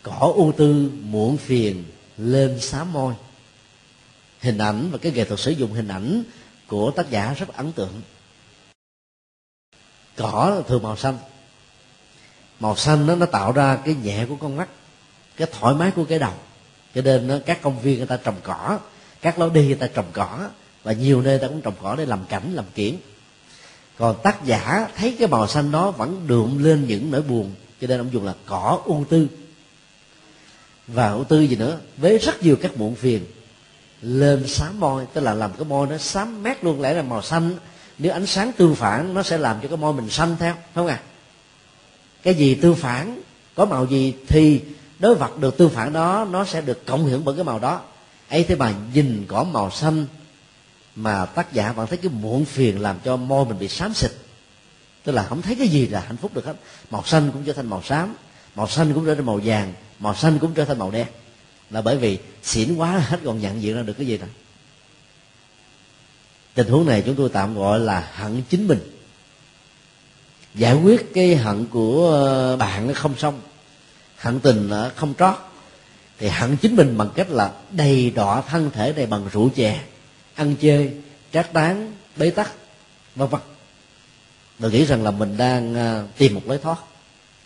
cỏ 0.03 0.33
ưu 0.37 0.53
tư 0.53 0.91
muộn 1.03 1.37
phiền 1.37 1.85
lên 2.19 2.61
xám 2.61 2.93
môi. 2.93 3.15
Hình 4.41 4.59
ảnh 4.59 4.89
và 4.93 4.99
cái 4.99 5.13
nghệ 5.13 5.25
thuật 5.25 5.41
sử 5.41 5.51
dụng 5.51 5.73
hình 5.73 5.89
ảnh 5.89 6.23
của 6.67 6.91
tác 6.91 7.11
giả 7.11 7.35
rất 7.39 7.57
ấn 7.57 7.73
tượng. 7.73 8.03
Cỏ 10.17 10.63
thường 10.69 10.83
màu 10.83 10.97
xanh. 10.97 11.19
Màu 12.61 12.77
xanh 12.77 13.07
đó, 13.07 13.15
nó 13.15 13.27
tạo 13.27 13.53
ra 13.53 13.79
cái 13.85 13.95
nhẹ 14.03 14.27
của 14.29 14.37
con 14.37 14.57
mắt 14.57 14.69
cái 15.37 15.49
thoải 15.53 15.75
mái 15.75 15.91
của 15.91 16.05
cái 16.05 16.19
đầu. 16.19 16.35
Cho 16.95 17.03
nên 17.03 17.29
đó, 17.29 17.39
các 17.47 17.63
công 17.63 17.81
viên 17.81 17.99
người 17.99 18.07
ta 18.07 18.17
trồng 18.17 18.41
cỏ 18.43 18.79
các 19.21 19.39
lối 19.39 19.51
đi 19.51 19.67
người 19.67 19.75
ta 19.75 19.87
trồng 19.87 20.11
cỏ 20.13 20.49
và 20.83 20.93
nhiều 20.93 21.23
nơi 21.23 21.39
ta 21.39 21.49
cũng 21.49 21.61
trồng 21.61 21.75
cỏ 21.83 21.95
để 21.99 22.07
làm 22.07 22.25
cảnh 22.29 22.55
làm 22.55 22.65
kiển 22.75 22.97
còn 23.99 24.17
tác 24.23 24.45
giả 24.45 24.89
thấy 24.97 25.17
cái 25.19 25.29
màu 25.29 25.49
xanh 25.49 25.71
đó 25.71 25.91
vẫn 25.91 26.27
đượm 26.27 26.65
lên 26.65 26.87
những 26.87 27.11
nỗi 27.11 27.23
buồn, 27.23 27.55
cho 27.81 27.87
nên 27.87 28.01
ông 28.01 28.13
dùng 28.13 28.25
là 28.25 28.35
cỏ 28.47 28.81
ưu 28.85 29.05
tư. 29.09 29.27
Và 30.87 31.11
ưu 31.11 31.25
tư 31.25 31.41
gì 31.41 31.57
nữa? 31.57 31.79
Với 31.97 32.19
rất 32.19 32.43
nhiều 32.43 32.57
các 32.63 32.77
muộn 32.77 32.95
phiền. 32.95 33.25
Lên 34.03 34.47
xám 34.49 34.81
môi 34.81 35.07
tức 35.13 35.21
là 35.21 35.35
làm 35.35 35.53
cái 35.53 35.65
môi 35.65 35.87
nó 35.87 35.99
xám 35.99 36.43
mát 36.43 36.65
luôn, 36.65 36.81
lẽ 36.81 36.95
là 36.95 37.03
màu 37.03 37.23
xanh, 37.23 37.55
nếu 37.99 38.13
ánh 38.13 38.27
sáng 38.27 38.53
tương 38.53 38.75
phản, 38.75 39.15
nó 39.15 39.23
sẽ 39.23 39.39
làm 39.39 39.57
cho 39.63 39.69
cái 39.69 39.77
môi 39.77 39.93
mình 39.93 40.11
xanh 40.11 40.37
theo 40.39 40.55
không 40.75 40.87
à 40.87 41.01
cái 42.25 42.35
gì 42.35 42.55
tương 42.55 42.75
phản, 42.75 43.23
có 43.55 43.65
màu 43.65 43.87
gì 43.87 44.15
thì 44.29 44.61
đối 44.99 45.15
vật 45.15 45.39
được 45.39 45.59
tương 45.59 45.71
phản 45.71 45.93
đó, 45.93 46.27
nó 46.31 46.45
sẽ 46.45 46.61
được 46.61 46.87
cộng 46.87 47.05
hưởng 47.05 47.25
bởi 47.25 47.35
cái 47.35 47.45
màu 47.45 47.59
đó. 47.59 47.81
Ấy 48.29 48.45
thế 48.45 48.57
mà 48.57 48.73
nhìn 48.95 49.25
cỏ 49.29 49.45
màu 49.45 49.71
xanh 49.71 50.07
mà 50.97 51.27
tác 51.27 51.53
giả 51.53 51.73
vẫn 51.73 51.87
thấy 51.87 51.99
cái 51.99 52.11
muộn 52.13 52.45
phiền 52.45 52.81
làm 52.81 52.99
cho 53.05 53.17
môi 53.17 53.45
mình 53.45 53.59
bị 53.59 53.69
xám 53.69 53.95
xịt. 53.95 54.11
Tức 55.05 55.13
là 55.13 55.23
không 55.23 55.43
thấy 55.43 55.55
cái 55.55 55.69
gì 55.69 55.87
là 55.87 56.01
hạnh 56.01 56.17
phúc 56.17 56.35
được 56.35 56.45
hết. 56.45 56.55
Màu 56.91 57.03
xanh 57.05 57.31
cũng 57.33 57.45
trở 57.45 57.53
thành 57.53 57.67
màu 57.67 57.83
xám, 57.83 58.15
màu 58.55 58.69
xanh 58.69 58.95
cũng 58.95 59.07
trở 59.07 59.15
thành 59.15 59.27
màu 59.27 59.41
vàng, 59.45 59.75
màu 59.99 60.15
xanh 60.15 60.39
cũng 60.39 60.55
trở 60.55 60.65
thành 60.65 60.79
màu 60.79 60.91
đen. 60.91 61.07
Là 61.71 61.81
bởi 61.81 61.97
vì 61.97 62.19
xỉn 62.43 62.77
quá 62.77 62.99
hết 62.99 63.21
còn 63.25 63.41
nhận 63.41 63.63
diện 63.63 63.77
ra 63.77 63.83
được 63.83 63.95
cái 63.99 64.07
gì 64.07 64.19
nào? 64.19 64.29
tình 66.55 66.69
huống 66.69 66.87
này 66.87 67.03
chúng 67.07 67.15
tôi 67.15 67.31
tạm 67.33 67.55
gọi 67.55 67.81
là 67.81 68.11
hận 68.15 68.43
chính 68.51 68.69
mình. 68.69 68.79
Giải 70.55 70.75
quyết 70.75 71.15
cái 71.15 71.37
hận 71.37 71.67
của 71.67 72.11
ờ, 72.13 72.57
bạn 72.57 72.95
không 72.95 73.15
xong, 73.19 73.41
hận 74.17 74.41
tình 74.41 74.71
không 74.97 75.15
trót, 75.19 75.35
thì 76.19 76.29
hận 76.29 76.57
chính 76.57 76.77
mình 76.77 76.99
bằng 76.99 77.11
cách 77.15 77.31
là 77.31 77.53
đầy 77.71 78.11
đọa 78.11 78.41
thân 78.43 78.71
thể 78.71 78.93
này 78.97 79.07
bằng 79.07 79.29
rượu 79.33 79.51
chè 79.57 79.81
ăn 80.35 80.57
chơi 80.61 80.91
trác 81.33 81.53
tán 81.53 81.93
bế 82.17 82.31
tắc 82.31 82.53
vân 83.15 83.29
vân. 83.29 83.41
Rồi 84.59 84.71
nghĩ 84.71 84.85
rằng 84.85 85.03
là 85.03 85.11
mình 85.11 85.37
đang 85.37 85.75
à, 85.75 86.05
tìm 86.19 86.35
một 86.35 86.43
lối 86.47 86.59
thoát. 86.59 86.79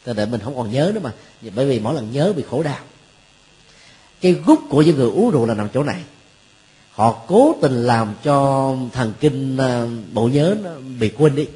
Cho 0.07 0.12
để 0.12 0.26
mình 0.26 0.41
không 0.41 0.57
còn 0.57 0.72
nhớ 0.72 0.93
nữa 0.95 1.01
mà. 1.05 1.12
Bởi 1.55 1.66
vì 1.66 1.80
mỗi 1.80 1.95
lần 1.95 2.12
nhớ 2.12 2.32
bị 2.36 2.43
khổ 2.51 2.62
đau. 2.62 2.78
Cái 4.20 4.32
gút 4.32 4.59
của 4.68 4.82
những 4.82 4.97
người 4.97 5.11
uống 5.11 5.30
rượu 5.30 5.47
là 5.47 5.55
nằm 5.55 5.68
chỗ 5.74 5.82
này. 5.82 6.03
Họ 6.91 7.22
cố 7.26 7.57
tình 7.62 7.86
làm 7.86 8.14
cho 8.24 8.74
thần 8.93 9.12
kinh 9.20 9.57
à, 9.57 9.86
bộ 10.12 10.28
nhớ 10.28 10.57
nó 10.62 10.70
bị 11.01 11.09
quên 11.18 11.34
đi. 11.34 11.47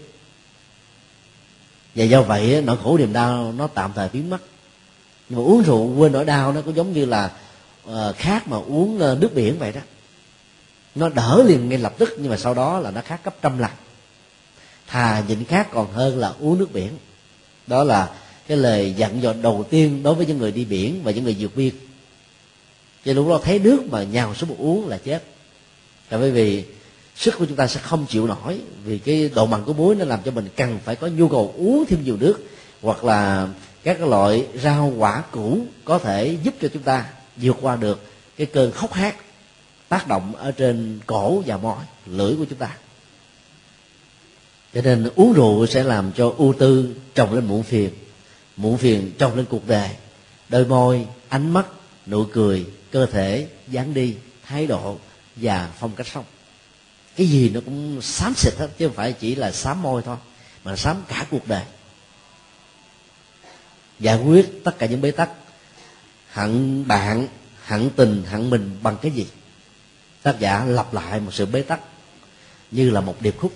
Và 1.94 2.04
do 2.04 2.22
vậy 2.22 2.62
nỗi 2.64 2.76
khổ 2.82 2.98
niềm 2.98 3.12
đau 3.12 3.52
nó 3.52 3.66
tạm 3.66 3.92
thời 3.94 4.08
biến 4.08 4.30
mất. 4.30 4.38
Nhưng 5.28 5.38
mà 5.38 5.44
uống 5.44 5.62
rượu 5.62 5.94
quên 5.96 6.12
nỗi 6.12 6.24
đau 6.24 6.52
nó 6.52 6.60
cũng 6.60 6.76
giống 6.76 6.92
như 6.92 7.04
là 7.04 7.30
ờ, 7.86 8.08
uh, 8.10 8.16
khát 8.16 8.48
mà 8.48 8.56
uống 8.56 8.96
uh, 8.96 9.18
nước 9.20 9.34
biển 9.34 9.58
vậy 9.58 9.72
đó 9.72 9.80
nó 10.94 11.08
đỡ 11.08 11.44
liền 11.46 11.68
ngay 11.68 11.78
lập 11.78 11.94
tức, 11.98 12.16
nhưng 12.18 12.30
mà 12.30 12.36
sau 12.36 12.54
đó 12.54 12.80
là 12.80 12.90
nó 12.90 13.00
khác 13.00 13.20
gấp 13.24 13.42
trăm 13.42 13.58
lần. 13.58 13.70
Thà 14.86 15.22
nhịn 15.28 15.44
khát 15.44 15.70
còn 15.72 15.92
hơn 15.92 16.18
là 16.18 16.32
uống 16.40 16.58
nước 16.58 16.72
biển. 16.72 16.90
Đó 17.66 17.84
là 17.84 18.10
cái 18.48 18.56
lời 18.56 18.94
dặn 18.96 19.22
dò 19.22 19.32
đầu 19.42 19.64
tiên 19.70 20.02
đối 20.02 20.14
với 20.14 20.26
những 20.26 20.38
người 20.38 20.52
đi 20.52 20.64
biển 20.64 21.00
và 21.04 21.12
những 21.12 21.24
người 21.24 21.36
vượt 21.38 21.56
biên. 21.56 21.74
Cho 23.04 23.12
lúc 23.12 23.28
đó 23.28 23.40
thấy 23.44 23.58
nước 23.58 23.82
mà 23.90 24.02
nhào 24.02 24.34
xuống 24.34 24.48
một 24.48 24.56
uống 24.58 24.88
là 24.88 24.98
chết. 24.98 25.24
Là 26.10 26.18
bởi 26.18 26.30
vì 26.30 26.64
sức 27.16 27.34
của 27.38 27.46
chúng 27.46 27.56
ta 27.56 27.66
sẽ 27.66 27.80
không 27.80 28.06
chịu 28.08 28.26
nổi, 28.26 28.60
vì 28.84 28.98
cái 28.98 29.30
độ 29.34 29.46
mặn 29.46 29.64
của 29.64 29.72
muối 29.72 29.94
nó 29.94 30.04
làm 30.04 30.20
cho 30.24 30.30
mình 30.30 30.48
cần 30.56 30.78
phải 30.84 30.96
có 30.96 31.06
nhu 31.06 31.28
cầu 31.28 31.54
uống 31.56 31.84
thêm 31.88 32.04
nhiều 32.04 32.16
nước, 32.16 32.38
hoặc 32.82 33.04
là 33.04 33.48
các 33.82 34.00
loại 34.00 34.46
rau 34.62 34.92
quả 34.98 35.22
củ 35.30 35.58
có 35.84 35.98
thể 35.98 36.36
giúp 36.42 36.54
cho 36.60 36.68
chúng 36.72 36.82
ta 36.82 37.04
vượt 37.36 37.56
qua 37.60 37.76
được 37.76 38.02
cái 38.36 38.46
cơn 38.46 38.72
khóc 38.72 38.92
hát 38.92 39.16
tác 39.92 40.08
động 40.08 40.34
ở 40.36 40.52
trên 40.52 41.00
cổ 41.06 41.42
và 41.46 41.56
mỏi 41.56 41.84
lưỡi 42.06 42.36
của 42.36 42.44
chúng 42.44 42.58
ta. 42.58 42.76
Cho 44.74 44.82
nên 44.82 45.10
uống 45.16 45.32
rượu 45.32 45.66
sẽ 45.66 45.84
làm 45.84 46.12
cho 46.12 46.34
ưu 46.38 46.54
tư 46.58 46.96
trồng 47.14 47.34
lên 47.34 47.44
muộn 47.44 47.62
phiền 47.62 47.90
muộn 48.56 48.76
phiền 48.78 49.12
trồng 49.18 49.36
lên 49.36 49.44
cuộc 49.50 49.68
đời. 49.68 49.90
Đôi 50.48 50.64
môi, 50.64 51.06
ánh 51.28 51.50
mắt, 51.50 51.66
nụ 52.06 52.24
cười, 52.32 52.66
cơ 52.90 53.06
thể, 53.06 53.46
dáng 53.68 53.94
đi, 53.94 54.16
thái 54.46 54.66
độ 54.66 54.98
và 55.36 55.70
phong 55.78 55.94
cách 55.94 56.06
sống. 56.06 56.24
Cái 57.16 57.26
gì 57.26 57.50
nó 57.50 57.60
cũng 57.64 58.02
xám 58.02 58.34
xịt 58.34 58.54
hết, 58.58 58.68
chứ 58.78 58.86
không 58.86 58.96
phải 58.96 59.12
chỉ 59.12 59.34
là 59.34 59.52
xám 59.52 59.82
môi 59.82 60.02
thôi, 60.02 60.16
mà 60.64 60.76
xám 60.76 61.02
cả 61.08 61.26
cuộc 61.30 61.48
đời. 61.48 61.62
Giải 64.00 64.16
quyết 64.16 64.64
tất 64.64 64.78
cả 64.78 64.86
những 64.86 65.00
bế 65.00 65.10
tắc 65.10 65.30
hận 66.30 66.84
bạn 66.88 67.28
hận 67.64 67.90
tình 67.96 68.24
hận 68.30 68.50
mình 68.50 68.78
bằng 68.82 68.96
cái 69.02 69.10
gì? 69.10 69.26
Tác 70.22 70.40
giả 70.40 70.64
lặp 70.64 70.94
lại 70.94 71.20
một 71.20 71.34
sự 71.34 71.46
bế 71.46 71.62
tắc 71.62 71.80
như 72.70 72.90
là 72.90 73.00
một 73.00 73.16
điệp 73.20 73.38
khúc 73.38 73.52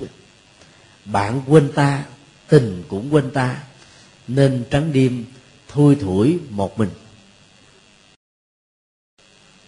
bạn 1.05 1.43
quên 1.47 1.73
ta 1.73 2.05
tình 2.49 2.85
cũng 2.89 3.15
quên 3.15 3.31
ta 3.31 3.63
nên 4.29 4.65
trắng 4.71 4.93
đêm 4.93 5.25
thui 5.69 5.95
thủi 5.95 6.39
một 6.51 6.79
mình. 6.79 6.91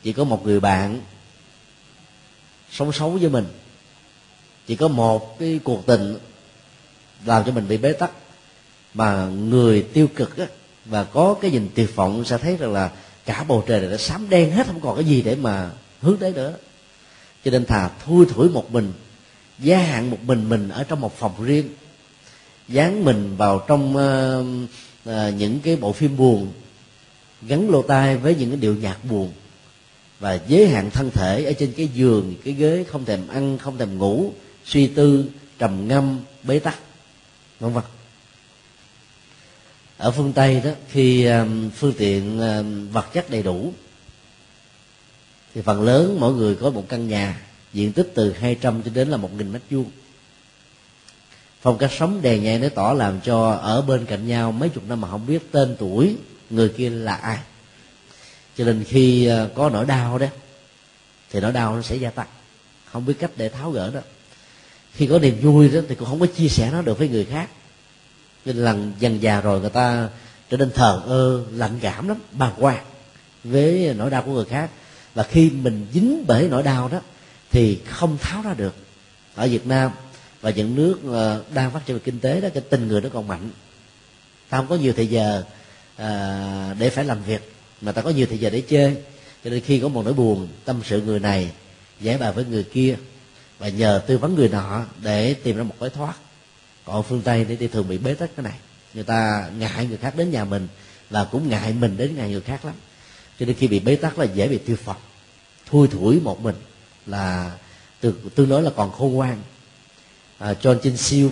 Chỉ 0.03 0.13
có 0.13 0.25
một 0.25 0.47
người 0.47 0.61
bạn 0.61 1.01
sống 2.71 2.93
xấu 2.93 3.11
với 3.11 3.29
mình. 3.31 3.47
Chỉ 4.67 4.77
có 4.77 4.89
một 4.89 5.39
cái 5.39 5.61
cuộc 5.65 5.87
tình 5.87 6.19
làm 7.25 7.45
cho 7.45 7.53
mình 7.53 7.69
bị 7.69 7.77
bế 7.77 7.93
tắc 7.93 8.11
mà 8.95 9.27
người 9.27 9.83
tiêu 9.93 10.09
cực 10.17 10.37
á, 10.37 10.47
và 10.85 11.05
có 11.05 11.35
cái 11.41 11.51
nhìn 11.51 11.69
tuyệt 11.75 11.97
vọng 11.97 12.25
sẽ 12.25 12.39
thấy 12.39 12.57
rằng 12.57 12.73
là 12.73 12.91
cả 13.25 13.45
bầu 13.49 13.65
trời 13.67 13.81
này 13.81 13.91
đã 13.91 13.97
xám 13.97 14.29
đen 14.29 14.51
hết 14.51 14.67
không 14.67 14.81
còn 14.81 14.97
cái 14.97 15.05
gì 15.05 15.23
để 15.23 15.37
mà 15.37 15.71
hướng 16.01 16.17
tới 16.17 16.33
nữa 16.33 16.55
cho 17.45 17.51
nên 17.51 17.66
thà 17.66 17.91
thui 18.05 18.26
thủi 18.26 18.49
một 18.49 18.72
mình 18.72 18.93
gia 19.59 19.78
hạn 19.78 20.11
một 20.11 20.18
mình 20.22 20.49
mình 20.49 20.68
ở 20.68 20.84
trong 20.84 21.01
một 21.01 21.18
phòng 21.18 21.45
riêng 21.45 21.68
dán 22.68 23.05
mình 23.05 23.36
vào 23.36 23.64
trong 23.68 23.97
uh, 23.97 24.70
uh, 25.11 25.34
những 25.34 25.61
cái 25.61 25.76
bộ 25.76 25.93
phim 25.93 26.16
buồn 26.16 26.53
gắn 27.43 27.70
lô 27.70 27.82
tai 27.82 28.16
với 28.16 28.34
những 28.34 28.51
cái 28.51 28.59
điệu 28.61 28.74
nhạc 28.74 29.05
buồn 29.05 29.32
và 30.20 30.39
giới 30.49 30.68
hạn 30.68 30.91
thân 30.91 31.11
thể 31.11 31.45
ở 31.45 31.53
trên 31.53 31.72
cái 31.76 31.89
giường 31.95 32.34
cái 32.45 32.55
ghế 32.55 32.84
không 32.89 33.05
thèm 33.05 33.28
ăn 33.28 33.59
không 33.59 33.78
thèm 33.78 33.99
ngủ 33.99 34.32
suy 34.64 34.86
tư 34.86 35.24
trầm 35.59 35.89
ngâm 35.89 36.20
bế 36.43 36.59
tắc 36.59 36.78
vân 37.61 37.72
vân. 37.72 37.84
Ở 39.97 40.11
phương 40.11 40.32
tây 40.32 40.61
đó 40.64 40.70
khi 40.91 41.24
ờ, 41.24 41.47
phương 41.76 41.93
tiện 41.99 42.41
vật 42.93 43.12
chất 43.12 43.30
đầy 43.30 43.43
đủ 43.43 43.72
thì 45.55 45.63
phần 45.63 45.83
lớn 45.83 46.17
mỗi 46.21 46.35
người 46.35 46.55
có 46.55 46.71
một 46.71 46.85
căn 46.89 47.09
nhà, 47.09 47.41
diện 47.73 47.93
tích 47.93 48.13
từ 48.15 48.33
200 48.33 48.83
cho 48.83 48.91
đến 48.95 49.09
là 49.09 49.17
một 49.17 49.35
nghìn 49.37 49.53
mét 49.53 49.63
vuông. 49.71 49.91
Phong 51.61 51.79
cách 51.79 51.91
sống 51.99 52.23
đèn 52.23 52.43
nhẹ 52.43 52.59
nó 52.59 52.69
tỏ 52.69 52.93
làm 52.93 53.21
cho 53.21 53.51
ở 53.51 53.83
bên 53.83 54.07
cạnh 54.07 54.29
nhau 54.29 54.53
mấy 54.53 54.69
chục 54.69 54.85
năm 54.89 55.01
mà 55.01 55.11
không 55.11 55.27
biết 55.27 55.53
tên 55.53 55.77
tuổi 55.79 56.17
người 56.51 56.69
kia 56.69 56.91
là 56.91 57.15
ai. 57.15 57.39
Cho 58.57 58.65
nên 58.65 58.85
khi 58.85 59.27
ờ, 59.27 59.51
có 59.55 59.71
nỗi 59.71 59.85
đau 59.85 60.19
đó, 60.19 60.27
thì 61.31 61.41
nỗi 61.41 61.53
đau 61.53 61.77
nó 61.77 61.83
sẽ 61.83 61.97
gia 61.97 62.11
tăng. 62.11 62.29
Không 62.93 63.07
biết 63.07 63.15
cách 63.19 63.31
để 63.37 63.49
tháo 63.49 63.71
gỡ 63.71 63.91
đó 63.95 64.01
khi 64.99 65.07
có 65.07 65.19
niềm 65.19 65.41
vui 65.43 65.69
đó, 65.69 65.81
thì 65.89 65.95
cũng 65.95 66.09
không 66.09 66.21
có 66.21 66.27
chia 66.27 66.49
sẻ 66.49 66.71
nó 66.73 66.83
được 66.83 66.99
với 66.99 67.09
người 67.09 67.25
khác. 67.25 67.49
Nên 68.45 68.57
lần 68.57 68.93
dần 68.99 69.23
già 69.23 69.41
rồi 69.41 69.61
người 69.61 69.71
ta 69.71 70.09
trở 70.51 70.57
nên 70.57 70.71
thờ 70.71 71.03
ơ, 71.07 71.43
lạnh 71.53 71.79
cảm 71.81 72.09
lắm, 72.09 72.17
bàng 72.33 72.55
quan 72.59 72.85
với 73.45 73.95
nỗi 73.99 74.11
đau 74.11 74.23
của 74.23 74.33
người 74.33 74.45
khác 74.45 74.71
và 75.15 75.23
khi 75.23 75.51
mình 75.51 75.87
dính 75.93 76.27
bể 76.27 76.49
nỗi 76.51 76.63
đau 76.63 76.89
đó 76.89 77.01
thì 77.51 77.79
không 77.87 78.19
tháo 78.21 78.43
ra 78.43 78.55
được. 78.55 78.75
Ở 79.35 79.49
việt 79.49 79.67
nam 79.67 79.91
và 80.41 80.51
những 80.51 80.75
nước 80.75 80.99
ờ, 81.13 81.45
đang 81.55 81.71
phát 81.71 81.87
triển 81.87 81.97
về 81.97 82.03
kinh 82.05 82.21
tế 82.21 82.41
đó 82.41 82.49
cái 82.55 82.63
tình 82.71 82.89
người 82.89 83.01
nó 83.01 83.09
còn 83.13 83.29
mạnh. 83.29 83.51
Ta 84.49 84.59
không 84.59 84.67
có 84.67 84.77
nhiều 84.77 84.93
thời 84.97 85.07
giờ 85.07 85.45
à, 85.97 86.75
để 86.79 86.91
phải 86.91 87.05
làm 87.05 87.23
việc 87.23 87.53
mà 87.81 87.93
ta 87.93 88.03
có 88.03 88.11
nhiều 88.11 88.27
thời 88.27 88.39
giờ 88.39 88.51
để 88.51 88.61
chơi. 88.61 88.97
Cho 89.45 89.51
nên 89.51 89.61
khi 89.61 89.81
có 89.81 89.89
một 89.89 90.05
nỗi 90.05 90.15
buồn 90.15 90.49
tâm 90.65 90.81
sự 90.85 91.03
người 91.03 91.21
này 91.21 91.51
giải 92.01 92.19
bài 92.19 92.33
với 92.33 92.45
người 92.45 92.65
kia 92.65 92.97
và 93.59 93.69
nhờ 93.69 94.03
tư 94.07 94.19
vấn 94.19 94.35
người 94.35 94.49
nọ 94.49 94.85
để 95.03 95.35
tìm 95.35 95.57
ra 95.57 95.63
một 95.63 95.75
lối 95.81 95.91
thoát 95.91 96.15
còn 96.89 97.03
phương 97.03 97.23
tây 97.23 97.47
thì 97.59 97.69
thường 97.69 97.89
bị 97.89 97.99
bế 97.99 98.15
tắc 98.15 98.31
cái 98.37 98.45
này. 98.45 98.59
Người 98.95 99.05
ta 99.05 99.51
ngại 99.59 99.87
người 99.87 99.97
khác 99.97 100.17
đến 100.17 100.31
nhà 100.31 100.45
mình 100.45 100.69
và 101.11 101.25
cũng 101.25 101.49
ngại 101.49 101.73
mình 101.73 101.97
đến 101.97 102.17
nhà 102.17 102.27
người 102.27 102.41
khác 102.41 102.65
lắm 102.65 102.75
cho 103.39 103.47
nên 103.47 103.57
khi 103.57 103.68
bị 103.68 103.80
bế 103.80 103.97
tắc 103.97 104.18
là 104.18 104.24
dễ 104.24 104.49
bị 104.49 104.59
tiêu 104.59 104.76
phật. 104.76 104.97
Thui 105.66 105.89
thủi 105.89 106.20
một 106.20 106.41
mình 106.41 106.55
là 107.07 107.53
từ 108.01 108.14
tương 108.34 108.49
đối 108.49 108.62
là 108.62 108.70
còn 108.76 108.93
khôn 108.93 109.12
ngoan. 109.12 109.43
À, 110.39 110.55
John 110.62 110.78
Chin 110.78 110.97
Siêu 110.97 111.30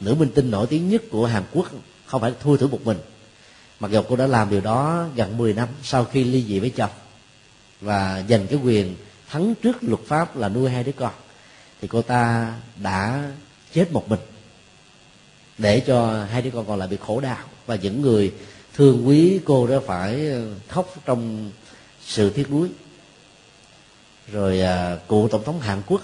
nữ 0.00 0.14
minh 0.14 0.30
tinh 0.34 0.50
nổi 0.50 0.66
tiếng 0.66 0.88
nhất 0.88 1.02
của 1.10 1.26
Hàn 1.26 1.42
Quốc 1.52 1.66
không 2.06 2.20
phải 2.20 2.32
thui 2.40 2.58
thủi 2.58 2.68
một 2.68 2.80
mình. 2.84 2.98
Mặc 3.80 3.90
dù 3.90 4.02
cô 4.08 4.16
đã 4.16 4.26
làm 4.26 4.50
điều 4.50 4.60
đó 4.60 5.06
gần 5.16 5.38
10 5.38 5.52
năm 5.52 5.68
sau 5.82 6.04
khi 6.04 6.24
ly 6.24 6.44
dị 6.48 6.58
với 6.60 6.70
chồng 6.70 6.90
và 7.80 8.24
giành 8.28 8.46
cái 8.46 8.58
quyền 8.64 8.94
thắng 9.28 9.54
trước 9.54 9.76
luật 9.80 10.00
pháp 10.06 10.36
là 10.36 10.48
nuôi 10.48 10.70
hai 10.70 10.84
đứa 10.84 10.92
con 10.92 11.12
thì 11.80 11.88
cô 11.88 12.02
ta 12.02 12.52
đã 12.82 13.30
chết 13.72 13.92
một 13.92 14.08
mình 14.08 14.20
để 15.58 15.80
cho 15.80 16.24
hai 16.24 16.42
đứa 16.42 16.50
con 16.50 16.66
còn 16.66 16.78
lại 16.78 16.88
bị 16.88 16.96
khổ 17.06 17.20
đau. 17.20 17.38
Và 17.66 17.76
những 17.76 18.02
người 18.02 18.32
thương 18.78 19.08
quý 19.08 19.40
cô 19.44 19.66
đã 19.66 19.80
phải 19.86 20.28
ờ, 20.30 20.42
khóc 20.68 20.94
trong 21.04 21.50
sự 22.06 22.30
tiếc 22.30 22.50
nuối. 22.50 22.68
Rồi 24.32 24.60
à, 24.60 24.98
cựu 25.08 25.28
tổng 25.28 25.44
thống 25.44 25.60
hàn 25.60 25.82
quốc 25.86 26.02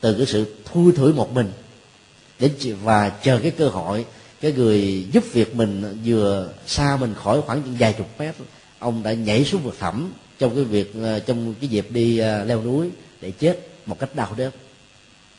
từ 0.00 0.14
cái 0.14 0.26
sự 0.26 0.56
thui 0.64 0.92
thủi 0.92 1.12
một 1.12 1.32
mình 1.32 1.52
đến 2.38 2.52
và 2.82 3.08
chờ 3.08 3.38
cái 3.42 3.50
cơ 3.50 3.68
hội 3.68 4.06
cái 4.40 4.52
người 4.52 5.06
giúp 5.12 5.24
việc 5.32 5.54
mình 5.54 6.00
vừa 6.04 6.52
xa 6.66 6.96
mình 7.00 7.14
khỏi 7.14 7.42
khoảng 7.42 7.62
vài 7.78 7.92
chục 7.92 8.06
mét 8.18 8.34
ông 8.78 9.02
đã 9.02 9.12
nhảy 9.12 9.44
xuống 9.44 9.62
vực 9.62 9.76
thẳm 9.78 10.12
trong 10.38 10.54
cái 10.54 10.64
việc 10.64 10.92
ờ, 11.02 11.18
trong 11.18 11.54
cái 11.60 11.68
dịp 11.68 11.86
đi 11.90 12.18
ờ, 12.18 12.44
leo 12.44 12.62
núi 12.62 12.90
để 13.20 13.30
chết 13.30 13.68
một 13.86 13.98
cách 13.98 14.14
đau 14.14 14.34
đớn. 14.36 14.52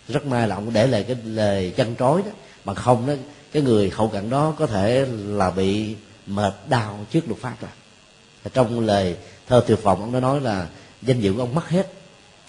Rất 0.08 0.26
may 0.26 0.48
là 0.48 0.56
ông 0.56 0.74
để 0.74 0.88
lại 0.88 1.04
cái 1.04 1.18
lời 1.26 1.74
chân 1.78 1.96
trói 2.00 2.22
đó 2.22 2.32
mà 2.66 2.74
không 2.74 3.08
đó 3.08 3.14
cái 3.58 3.64
người 3.64 3.92
hậu 3.96 4.08
cận 4.08 4.30
đó 4.30 4.54
có 4.60 4.68
thể 4.68 5.06
là 5.26 5.52
bị 5.52 5.96
mệt 6.28 6.54
đau 6.70 7.06
trước 7.12 7.28
luật 7.28 7.40
pháp 7.40 7.56
rồi. 7.62 7.72
Trong 8.54 8.80
lời 8.80 9.16
thơ 9.48 9.64
tuyệt 9.68 9.84
vọng 9.84 10.02
ông 10.02 10.14
đã 10.14 10.20
nói 10.20 10.42
là 10.42 10.68
danh 11.02 11.20
dự 11.20 11.34
của 11.34 11.40
ông 11.40 11.56
mất 11.56 11.70
hết. 11.70 11.94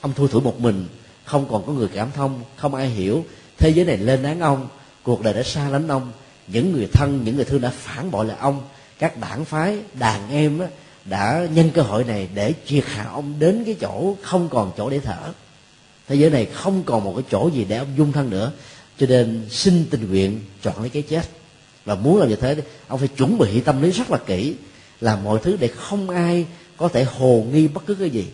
Ông 0.00 0.12
thui 0.12 0.28
thủi 0.28 0.42
một 0.42 0.60
mình, 0.60 0.86
không 1.24 1.46
còn 1.50 1.66
có 1.66 1.72
người 1.72 1.88
cảm 1.94 2.10
thông, 2.16 2.40
không 2.56 2.74
ai 2.74 2.88
hiểu. 2.88 3.24
Thế 3.58 3.68
giới 3.68 3.84
này 3.84 3.96
lên 3.96 4.22
án 4.22 4.40
ông, 4.40 4.68
cuộc 5.02 5.22
đời 5.22 5.34
đã 5.34 5.42
xa 5.42 5.68
lánh 5.68 5.88
ông. 5.88 6.12
Những 6.46 6.72
người 6.72 6.88
thân, 6.92 7.22
những 7.24 7.36
người 7.36 7.44
thương 7.44 7.60
đã 7.60 7.70
phản 7.74 8.10
bội 8.10 8.26
lại 8.26 8.36
ông. 8.40 8.62
Các 8.98 9.18
đảng 9.18 9.44
phái, 9.44 9.78
đàn 9.94 10.30
em 10.30 10.60
đã 11.04 11.46
nhân 11.54 11.70
cơ 11.74 11.82
hội 11.82 12.04
này 12.04 12.28
để 12.34 12.54
triệt 12.66 12.84
hạ 12.86 13.06
ông 13.12 13.34
đến 13.38 13.62
cái 13.64 13.76
chỗ 13.80 14.16
không 14.22 14.48
còn 14.48 14.72
chỗ 14.76 14.90
để 14.90 14.98
thở. 14.98 15.32
Thế 16.08 16.14
giới 16.14 16.30
này 16.30 16.46
không 16.46 16.82
còn 16.82 17.04
một 17.04 17.12
cái 17.16 17.24
chỗ 17.30 17.50
gì 17.54 17.64
để 17.68 17.76
ông 17.76 17.94
dung 17.96 18.12
thân 18.12 18.30
nữa 18.30 18.52
cho 18.98 19.06
nên 19.06 19.46
xin 19.50 19.86
tình 19.90 20.08
nguyện 20.08 20.40
chọn 20.62 20.80
lấy 20.80 20.90
cái 20.90 21.02
chết. 21.02 21.22
Và 21.84 21.94
muốn 21.94 22.18
làm 22.18 22.28
như 22.28 22.36
thế 22.36 22.56
ông 22.88 22.98
phải 22.98 23.08
chuẩn 23.08 23.38
bị 23.38 23.60
tâm 23.60 23.82
lý 23.82 23.90
rất 23.90 24.10
là 24.10 24.18
kỹ, 24.18 24.54
làm 25.00 25.24
mọi 25.24 25.38
thứ 25.42 25.56
để 25.60 25.68
không 25.68 26.10
ai 26.10 26.46
có 26.76 26.88
thể 26.88 27.04
hồ 27.04 27.46
nghi 27.52 27.68
bất 27.68 27.86
cứ 27.86 27.94
cái 27.94 28.10
gì. 28.10 28.26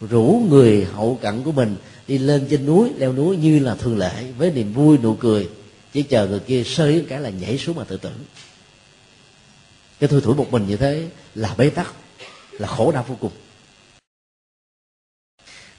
Rủ 0.00 0.46
người 0.50 0.84
hậu 0.84 1.18
cận 1.22 1.42
của 1.42 1.52
mình 1.52 1.76
đi 2.08 2.18
lên 2.18 2.46
trên 2.50 2.66
núi, 2.66 2.90
leo 2.98 3.12
núi 3.12 3.36
như 3.36 3.58
là 3.58 3.74
thường 3.74 3.98
lệ, 3.98 4.24
với 4.38 4.50
niềm 4.50 4.72
vui 4.72 4.98
nụ 4.98 5.14
cười, 5.14 5.48
chỉ 5.92 6.02
chờ 6.02 6.26
người 6.26 6.40
kia 6.40 6.62
sơ 6.64 6.92
cái 7.08 7.20
là 7.20 7.30
nhảy 7.30 7.58
xuống 7.58 7.76
mà 7.76 7.84
tự 7.84 7.96
tử. 7.96 8.10
Cái 10.00 10.08
thôi 10.08 10.20
thủi 10.20 10.34
một 10.34 10.52
mình 10.52 10.66
như 10.66 10.76
thế 10.76 11.08
là 11.34 11.54
bế 11.58 11.70
tắc, 11.70 11.94
là 12.52 12.68
khổ 12.68 12.92
đau 12.92 13.04
vô 13.08 13.16
cùng. 13.20 13.32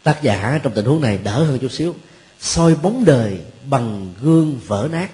Tác 0.03 0.23
giả 0.23 0.59
trong 0.63 0.73
tình 0.75 0.85
huống 0.85 1.01
này 1.01 1.19
đỡ 1.23 1.43
hơn 1.43 1.59
chút 1.59 1.71
xíu 1.71 1.95
soi 2.43 2.75
bóng 2.75 3.05
đời 3.05 3.39
bằng 3.69 4.13
gương 4.21 4.59
vỡ 4.67 4.89
nát. 4.91 5.09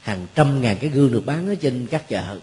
Hàng 0.00 0.26
trăm 0.34 0.62
ngàn 0.62 0.76
cái 0.80 0.90
gương 0.90 1.12
được 1.12 1.26
bán 1.26 1.48
ở 1.48 1.54
trên 1.54 1.86
các 1.86 2.08
chợ. 2.08 2.38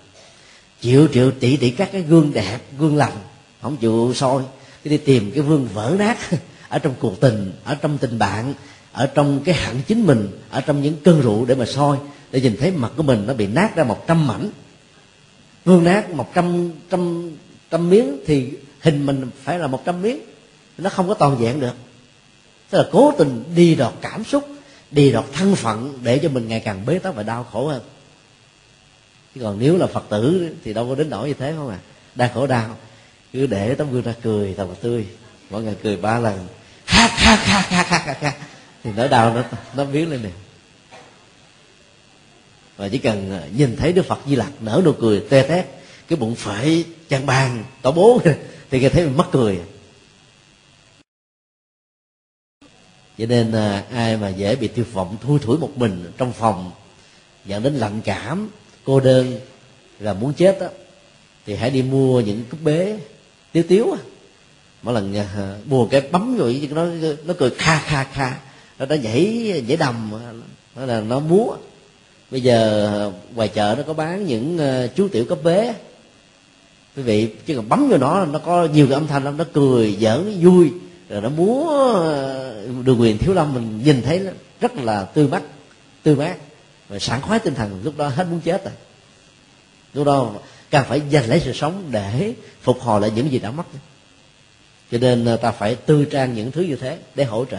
Triệu 0.82 1.08
triệu, 1.14 1.32
tỷ 1.32 1.58
tỷ, 1.58 1.70
các 1.70 1.90
cái 1.92 2.02
gương 2.02 2.34
đẹp, 2.34 2.60
gương 2.78 2.98
lành. 2.98 3.18
Không 3.62 3.78
chịu 3.78 4.14
soi. 4.16 4.44
Cái 4.84 4.92
đi 4.92 4.98
tìm 4.98 5.32
cái 5.32 5.44
gương 5.44 5.68
vỡ 5.74 5.96
nát 6.00 6.18
ở 6.70 6.80
trong 6.80 6.94
cuộc 7.00 7.20
tình, 7.22 7.52
ở 7.64 7.76
trong 7.76 7.98
tình 7.98 8.20
bạn, 8.20 8.54
ở 8.92 9.08
trong 9.08 9.40
cái 9.46 9.56
hạn 9.56 9.82
chính 9.88 10.06
mình, 10.06 10.30
ở 10.50 10.62
trong 10.62 10.82
những 10.82 10.96
cơn 11.04 11.22
rượu 11.22 11.46
để 11.46 11.56
mà 11.56 11.66
soi. 11.66 11.98
Để 12.32 12.42
nhìn 12.42 12.58
thấy 12.60 12.72
mặt 12.72 12.92
của 12.98 13.04
mình 13.04 13.24
nó 13.28 13.34
bị 13.34 13.48
nát 13.48 13.76
ra 13.76 13.84
một 13.84 14.08
trăm 14.08 14.28
mảnh. 14.28 14.50
Gương 15.66 15.84
nát 15.84 16.10
một 16.10 16.34
trăm 16.34 16.72
trăm 16.90 17.32
trăm 17.72 17.90
miếng 17.90 18.18
thì 18.26 18.52
hình 18.82 19.06
mình 19.06 19.30
phải 19.44 19.60
là 19.60 19.68
một 19.68 19.86
trăm 19.86 20.02
miếng. 20.02 20.20
Nó 20.78 20.90
không 20.90 21.08
có 21.08 21.14
toàn 21.14 21.38
vẹn 21.38 21.60
được 21.60 21.74
tức 22.70 22.78
là 22.78 22.86
cố 22.92 23.14
tình 23.18 23.44
đi 23.56 23.76
đọt 23.76 23.94
cảm 24.02 24.24
xúc, 24.24 24.48
đi 24.92 25.12
đọt 25.12 25.26
thân 25.34 25.56
phận 25.56 26.00
để 26.04 26.18
cho 26.18 26.30
mình 26.30 26.48
ngày 26.48 26.60
càng 26.60 26.86
bế 26.86 27.00
tắc 27.00 27.16
và 27.16 27.24
đau 27.24 27.44
khổ 27.44 27.68
hơn. 27.68 27.82
Chứ 29.36 29.42
còn 29.42 29.60
nếu 29.60 29.78
là 29.78 29.88
phật 29.88 30.04
tử 30.10 30.50
thì 30.64 30.74
đâu 30.74 30.90
có 30.90 30.96
đến 30.96 31.10
nỗi 31.10 31.28
như 31.28 31.34
thế, 31.34 31.54
không 31.58 31.70
à? 31.70 31.78
Đang 32.16 32.34
khổ 32.34 32.48
đau. 32.48 32.78
Cứ 33.34 33.48
để 33.48 33.76
tấm 33.76 33.92
gương 33.92 34.02
ra 34.02 34.14
cười 34.24 34.54
thật 34.58 34.66
là 34.70 34.76
tươi. 34.82 35.06
Mọi 35.50 35.64
người 35.64 35.76
cười 35.84 35.98
ba 35.98 36.20
lần. 36.20 36.48
Ha 36.86 37.08
ha 37.08 37.36
ha 37.36 37.60
ha 37.60 37.84
ha 37.84 37.98
ha 37.98 38.16
ha. 38.22 38.34
Thì 38.84 38.92
nỗi 38.96 39.08
đau, 39.08 39.34
nó 39.34 39.44
nó 39.76 39.86
biến 39.86 40.12
lên 40.12 40.24
nè. 40.24 40.30
Và 42.78 42.90
chỉ 42.90 42.98
cần 42.98 43.42
nhìn 43.58 43.78
thấy 43.78 43.94
đức 43.94 44.06
phật 44.06 44.20
di 44.28 44.36
lặc 44.36 44.52
nở 44.60 44.82
nụ 44.86 44.92
cười 44.92 45.24
tê 45.30 45.42
tét, 45.42 45.66
cái 46.08 46.18
bụng 46.18 46.36
phệ, 46.36 46.84
chăn 47.10 47.26
bàn 47.26 47.64
tổ 47.82 47.92
bố, 47.92 48.22
thì 48.72 48.80
nghe 48.80 48.90
thấy 48.90 49.06
mình 49.06 49.18
mất 49.18 49.32
cười. 49.32 49.60
Cho 53.18 53.26
nên 53.26 53.52
à, 53.52 53.84
ai 53.92 54.18
mà 54.18 54.30
dễ 54.30 54.56
bị 54.56 54.68
tiêu 54.68 54.86
vọng 54.94 55.18
thui 55.22 55.40
thủi 55.40 55.58
một 55.58 55.78
mình 55.78 56.12
trong 56.18 56.34
phòng 56.34 56.72
dẫn 57.46 57.64
đến 57.64 57.74
lạnh 57.74 58.02
cảm 58.04 58.50
cô 58.84 59.00
đơn 59.00 59.40
là 60.00 60.14
muốn 60.14 60.34
chết 60.34 60.60
đó 60.60 60.68
thì 61.46 61.56
hãy 61.56 61.70
đi 61.70 61.82
mua 61.82 62.22
những 62.22 62.44
cúp 62.52 62.62
bế 62.62 63.00
tiếu 63.52 63.64
tiếu 63.68 63.96
mỗi 64.86 64.94
lần 64.94 65.16
à, 65.16 65.56
mua 65.66 65.86
cái 65.86 66.02
bấm 66.02 66.38
rồi 66.38 66.70
nó 66.72 66.86
nó 67.26 67.34
cười 67.38 67.50
kha 67.50 67.80
kha 67.80 68.04
kha. 68.04 68.38
Nó 68.80 68.86
đã 68.86 68.96
nhảy 68.96 69.54
nhảy 69.68 69.78
đầm 69.78 70.12
nó 70.76 70.86
là 70.86 71.02
nó 71.02 71.20
múa. 71.20 71.56
Bây 72.32 72.42
giờ 72.42 72.88
à, 72.88 72.98
ngoài 73.36 73.48
chợ 73.48 73.76
nó 73.78 73.84
có 73.88 73.94
bán 73.94 74.26
những 74.26 74.58
à, 74.58 74.88
chú 74.96 75.08
tiểu 75.08 75.26
cấp 75.26 75.40
bế. 75.44 75.74
Quý 76.96 77.04
vị 77.04 77.30
chứ 77.46 77.56
còn 77.56 77.70
bấm 77.70 77.90
vô 77.90 77.98
nó 77.98 78.26
nó 78.26 78.40
có 78.40 78.68
nhiều 78.74 78.88
cái 78.88 78.94
âm 78.94 79.08
thanh 79.08 79.24
lắm 79.24 79.38
nó 79.38 79.44
cười 79.54 79.98
giỡn 80.02 80.40
vui 80.42 80.72
rồi 81.10 81.22
nó 81.22 81.30
múa 81.30 81.94
đường 82.84 83.02
quyền 83.02 83.18
thiếu 83.18 83.34
lâm 83.34 83.54
mình 83.54 83.84
nhìn 83.84 84.02
thấy 84.02 84.20
nó 84.20 84.32
rất 84.62 84.76
là 84.76 85.04
tươi 85.04 85.28
mắt 85.28 85.44
tươi 86.06 86.16
mát, 86.16 86.36
và 86.90 87.00
sảng 87.00 87.22
khoái 87.22 87.40
tinh 87.40 87.56
thần, 87.56 87.82
lúc 87.84 87.98
đó 87.98 88.08
hết 88.08 88.28
muốn 88.28 88.40
chết 88.40 88.64
rồi. 88.64 88.74
Lúc 89.94 90.06
đó 90.06 90.32
càng 90.70 90.86
phải 90.90 91.02
giành 91.12 91.30
lấy 91.30 91.40
sự 91.40 91.54
sống 91.54 91.84
để 91.92 92.34
phục 92.62 92.82
hồi 92.82 93.02
lại 93.02 93.12
những 93.16 93.32
gì 93.32 93.40
đã 93.40 93.52
mất. 93.52 93.64
Cho 94.92 94.98
nên 94.98 95.26
ờ, 95.26 95.38
ta 95.38 95.52
phải 95.52 95.76
tư 95.76 96.06
trang 96.06 96.34
những 96.34 96.52
thứ 96.52 96.62
như 96.62 96.76
thế 96.76 96.98
để 97.16 97.24
hỗ 97.24 97.46
trợ. 97.46 97.58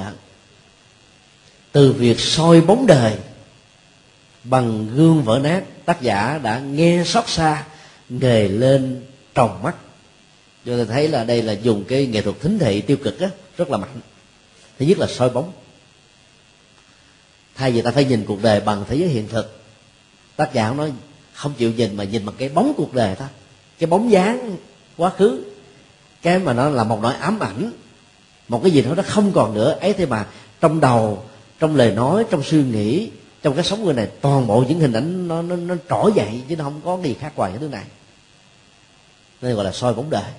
Từ 1.73 1.93
việc 1.93 2.21
soi 2.21 2.61
bóng 2.61 2.87
đời 2.87 3.15
bằng 4.45 4.89
gương 4.95 5.23
vỡ 5.23 5.41
nát, 5.43 5.63
tác 5.85 6.03
giả 6.03 6.41
đã 6.43 6.59
nghe 6.59 7.05
xót 7.05 7.29
xa, 7.29 7.65
nghề 8.09 8.49
lên 8.49 9.05
tròng 9.35 9.63
mắt 9.63 9.75
cho 10.67 10.77
tôi 10.77 10.87
thấy 10.87 11.09
là 11.09 11.25
đây 11.25 11.43
là 11.43 11.53
dùng 11.53 11.85
cái 11.89 12.07
nghệ 12.07 12.23
thuật 12.23 12.41
thính 12.41 12.59
thị 12.59 12.81
tiêu 12.81 12.97
cực 12.97 13.21
á, 13.21 13.31
rất 13.57 13.71
là 13.71 13.77
mạnh. 13.77 14.01
Thứ 14.79 14.87
nhất 14.87 14.99
là 14.99 15.07
soi 15.07 15.31
bóng. 15.31 15.53
Thay 17.55 17.73
vì 17.73 17.83
ta 17.83 17.91
phải 17.91 18.05
nhìn 18.05 18.25
cuộc 18.25 18.43
đời 18.43 18.61
bằng 18.61 18.85
thế 18.89 18.97
giới 18.97 19.09
hiện 19.09 19.29
thực 19.29 19.61
tác 20.37 20.55
giả 20.55 20.73
nói 20.73 20.93
không 21.33 21.53
chịu 21.59 21.73
nhìn 21.73 21.97
mà 21.97 22.05
nhìn 22.05 22.27
bằng 22.27 22.35
cái 22.39 22.49
bóng 22.49 22.73
cuộc 22.77 22.95
đời 22.95 23.15
thôi 23.19 23.29
cái 23.79 23.87
bóng 23.87 24.11
dáng 24.11 24.57
quá 24.97 25.11
khứ 25.11 25.45
cái 26.23 26.39
mà 26.39 26.53
nó 26.53 26.69
là 26.69 26.85
một 26.85 26.99
nỗi 27.03 27.15
ám 27.15 27.41
ảnh 27.41 27.73
một 28.49 28.61
cái 28.63 28.73
gì 28.73 28.83
đó 28.83 28.95
nó 28.95 29.03
không 29.03 29.33
còn 29.33 29.55
nữa. 29.55 29.79
Ấy 29.81 29.93
thế 29.93 30.07
mà 30.07 30.27
trong 30.61 30.81
đầu 30.81 31.25
trong 31.59 31.77
lời 31.77 31.93
nói 31.93 32.25
trong 32.31 32.43
suy 32.43 32.63
nghĩ 32.63 33.11
trong 33.43 33.55
cái 33.55 33.65
sống 33.65 33.85
người 33.85 33.95
này 33.95 34.09
toàn 34.21 34.47
bộ 34.47 34.65
những 34.69 34.81
hình 34.81 34.93
ảnh 34.93 35.29
nó 35.29 35.43
nó, 35.43 35.57
nó 35.57 35.75
trỗi 35.89 36.13
dậy 36.15 36.43
chứ 36.49 36.57
nó 36.57 36.65
không 36.65 36.81
có 36.85 36.99
gì 37.03 37.17
khác 37.21 37.33
ngoài 37.37 37.51
cái 37.51 37.61
thứ 37.61 37.69
này. 37.69 37.85
Nên 39.43 39.57
gọi 39.57 39.65
là 39.65 39.73
soi 39.73 39.95
bóng 39.95 40.11
đời 40.11 40.33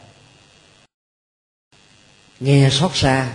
nghe 2.40 2.70
xót 2.70 2.92
xa 2.94 3.34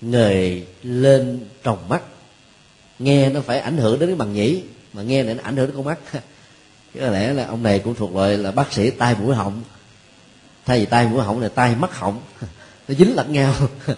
người 0.00 0.66
lên 0.82 1.40
tròng 1.64 1.88
mắt. 1.88 2.02
Nghe 2.98 3.30
nó 3.30 3.40
phải 3.40 3.60
ảnh 3.60 3.76
hưởng 3.76 3.98
đến 3.98 4.08
cái 4.08 4.16
bằng 4.16 4.32
nhĩ 4.32 4.62
mà 4.92 5.02
nghe 5.02 5.22
này 5.22 5.34
nó 5.34 5.42
ảnh 5.42 5.56
hưởng 5.56 5.66
đến 5.66 5.76
con 5.76 5.84
mắt. 5.84 5.98
Có 7.00 7.06
lẽ 7.06 7.32
là 7.32 7.46
ông 7.46 7.62
này 7.62 7.78
cũng 7.78 7.94
thuộc 7.94 8.14
loại 8.14 8.38
là 8.38 8.50
bác 8.50 8.72
sĩ 8.72 8.90
tai 8.90 9.14
mũi 9.20 9.34
họng. 9.34 9.62
Thay 10.66 10.80
vì 10.80 10.86
tai 10.86 11.06
mũi 11.06 11.22
họng 11.22 11.40
là 11.40 11.48
tai 11.48 11.74
mắt 11.74 11.98
họng. 11.98 12.20
Nó 12.88 12.94
dính 12.94 13.16
lẫn 13.16 13.32
nhau. 13.32 13.54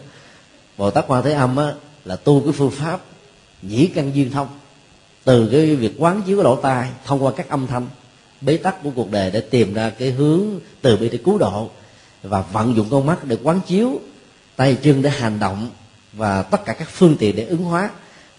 Bồ 0.77 0.91
tát 0.91 1.05
quan 1.09 1.25
thế 1.25 1.33
âm 1.33 1.57
á, 1.57 1.73
là 2.05 2.17
tu 2.17 2.41
cái 2.41 2.53
phương 2.53 2.71
pháp 2.71 3.01
nhĩ 3.63 3.87
căn 3.87 4.15
duyên 4.15 4.31
thông. 4.31 4.49
Từ 5.25 5.49
cái 5.53 5.77
việc 5.77 5.95
quán 5.99 6.23
chiếu 6.27 6.37
cái 6.37 6.45
lỗ 6.45 6.57
tai 6.57 6.89
thông 7.05 7.25
qua 7.25 7.33
các 7.37 7.49
âm 7.49 7.67
thanh 7.67 7.87
bế 8.41 8.57
tắc 8.57 8.83
của 8.83 8.91
cuộc 8.95 9.11
đời 9.11 9.31
để 9.31 9.41
tìm 9.41 9.75
ra 9.75 9.91
cái 9.91 10.11
hướng 10.11 10.43
từ 10.83 10.97
bi 10.97 11.09
để 11.09 11.19
cứu 11.25 11.39
độ 11.39 11.71
và 12.23 12.45
vận 12.53 12.77
dụng 12.77 12.89
con 12.91 13.07
mắt 13.07 13.25
để 13.25 13.37
quán 13.43 13.61
chiếu 13.67 14.01
tay 14.59 14.79
chân 14.83 15.03
để 15.03 15.11
hành 15.11 15.39
động 15.39 15.71
và 16.13 16.43
tất 16.43 16.65
cả 16.65 16.73
các 16.73 16.89
phương 16.89 17.17
tiện 17.19 17.37
để 17.37 17.45
ứng 17.45 17.63
hóa, 17.63 17.91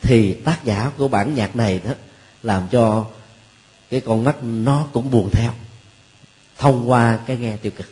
thì 0.02 0.34
tác 0.34 0.60
giả 0.64 0.92
của 0.98 1.08
bản 1.08 1.36
nhạc 1.36 1.56
này 1.56 1.82
đó 1.86 1.92
làm 2.44 2.68
cho 2.72 3.06
cái 3.90 4.02
con 4.02 4.24
mắt 4.24 4.36
nó 4.42 4.88
cũng 4.94 5.12
buồn 5.12 5.30
theo, 5.32 5.52
thông 6.58 6.90
qua 6.90 7.20
cái 7.28 7.38
nghe 7.38 7.58
tiêu 7.58 7.72
cực. 7.76 7.86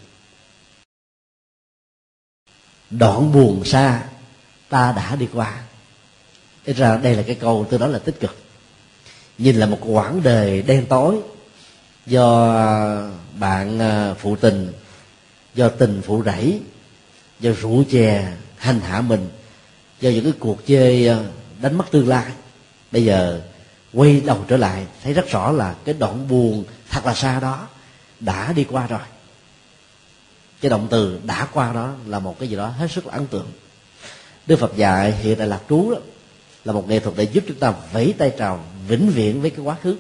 Đoạn 2.90 3.32
buồn 3.32 3.66
xa, 3.66 4.04
ta 4.70 4.92
đã 4.92 5.16
đi 5.16 5.28
qua. 5.34 5.62
Thế 6.66 6.74
ra 6.74 6.98
đây 6.98 7.16
là 7.16 7.24
cái 7.28 7.36
câu 7.36 7.68
tôi 7.70 7.80
nói 7.80 7.90
là 7.90 8.00
tích 8.00 8.20
cực. 8.20 8.38
Nhìn 9.38 9.56
là 9.56 9.66
một 9.66 9.80
quãng 9.82 10.24
đời 10.24 10.62
đen 10.62 10.86
tối 10.90 11.20
do 12.06 12.54
bạn 13.40 13.80
à, 13.80 14.14
phụ 14.14 14.36
tình, 14.36 14.74
do 15.56 15.70
tình 15.70 16.02
phụ 16.06 16.24
rẫy 16.24 16.62
do 17.40 17.52
rượu 17.62 17.84
chè 17.92 18.34
hành 18.58 18.80
hạ 18.80 19.02
mình, 19.02 19.30
do 20.02 20.10
những 20.10 20.24
cái 20.24 20.34
cuộc 20.40 20.66
chơi 20.66 21.08
ờ, 21.08 21.26
đánh 21.62 21.78
mất 21.78 21.86
tương 21.92 22.08
lai. 22.08 22.32
Bây 22.92 23.06
giờ 23.06 23.42
quay 23.94 24.22
đầu 24.26 24.46
trở 24.48 24.58
lại, 24.58 24.86
thấy 25.04 25.14
rất 25.14 25.30
rõ 25.30 25.52
là 25.52 25.76
cái 25.86 25.96
đoạn 26.00 26.28
buồn 26.28 26.64
thật 26.90 27.06
là 27.06 27.14
xa 27.14 27.40
đó 27.40 27.68
đã 28.20 28.54
đi 28.54 28.64
qua 28.64 28.88
rồi. 28.88 29.00
Cái 30.62 30.70
động 30.70 30.88
từ 30.92 31.20
đã 31.24 31.48
qua 31.54 31.74
đó 31.74 31.94
là 32.06 32.20
một 32.20 32.40
cái 32.40 32.50
gì 32.50 32.56
đó 32.56 32.68
hết 32.68 32.92
sức 32.92 33.08
là 33.08 33.14
ấn 33.14 33.28
tượng. 33.28 33.52
Đức 34.48 34.60
phật 34.60 34.76
dạy 34.76 35.12
hiện 35.12 35.38
tại 35.38 35.48
lạc 35.48 35.62
trú 35.70 35.92
đó 35.92 35.98
là 36.66 36.74
một 36.74 36.90
nghệ 36.90 37.00
thuật 37.00 37.16
để 37.18 37.24
giúp 37.24 37.44
chúng 37.48 37.60
ta 37.60 37.74
vẫy 37.94 38.14
tay 38.18 38.32
chào 38.38 38.66
vĩnh 38.88 39.10
viễn 39.10 39.42
với 39.42 39.50
cái 39.50 39.60
quá 39.60 39.76
khứ. 39.84 39.98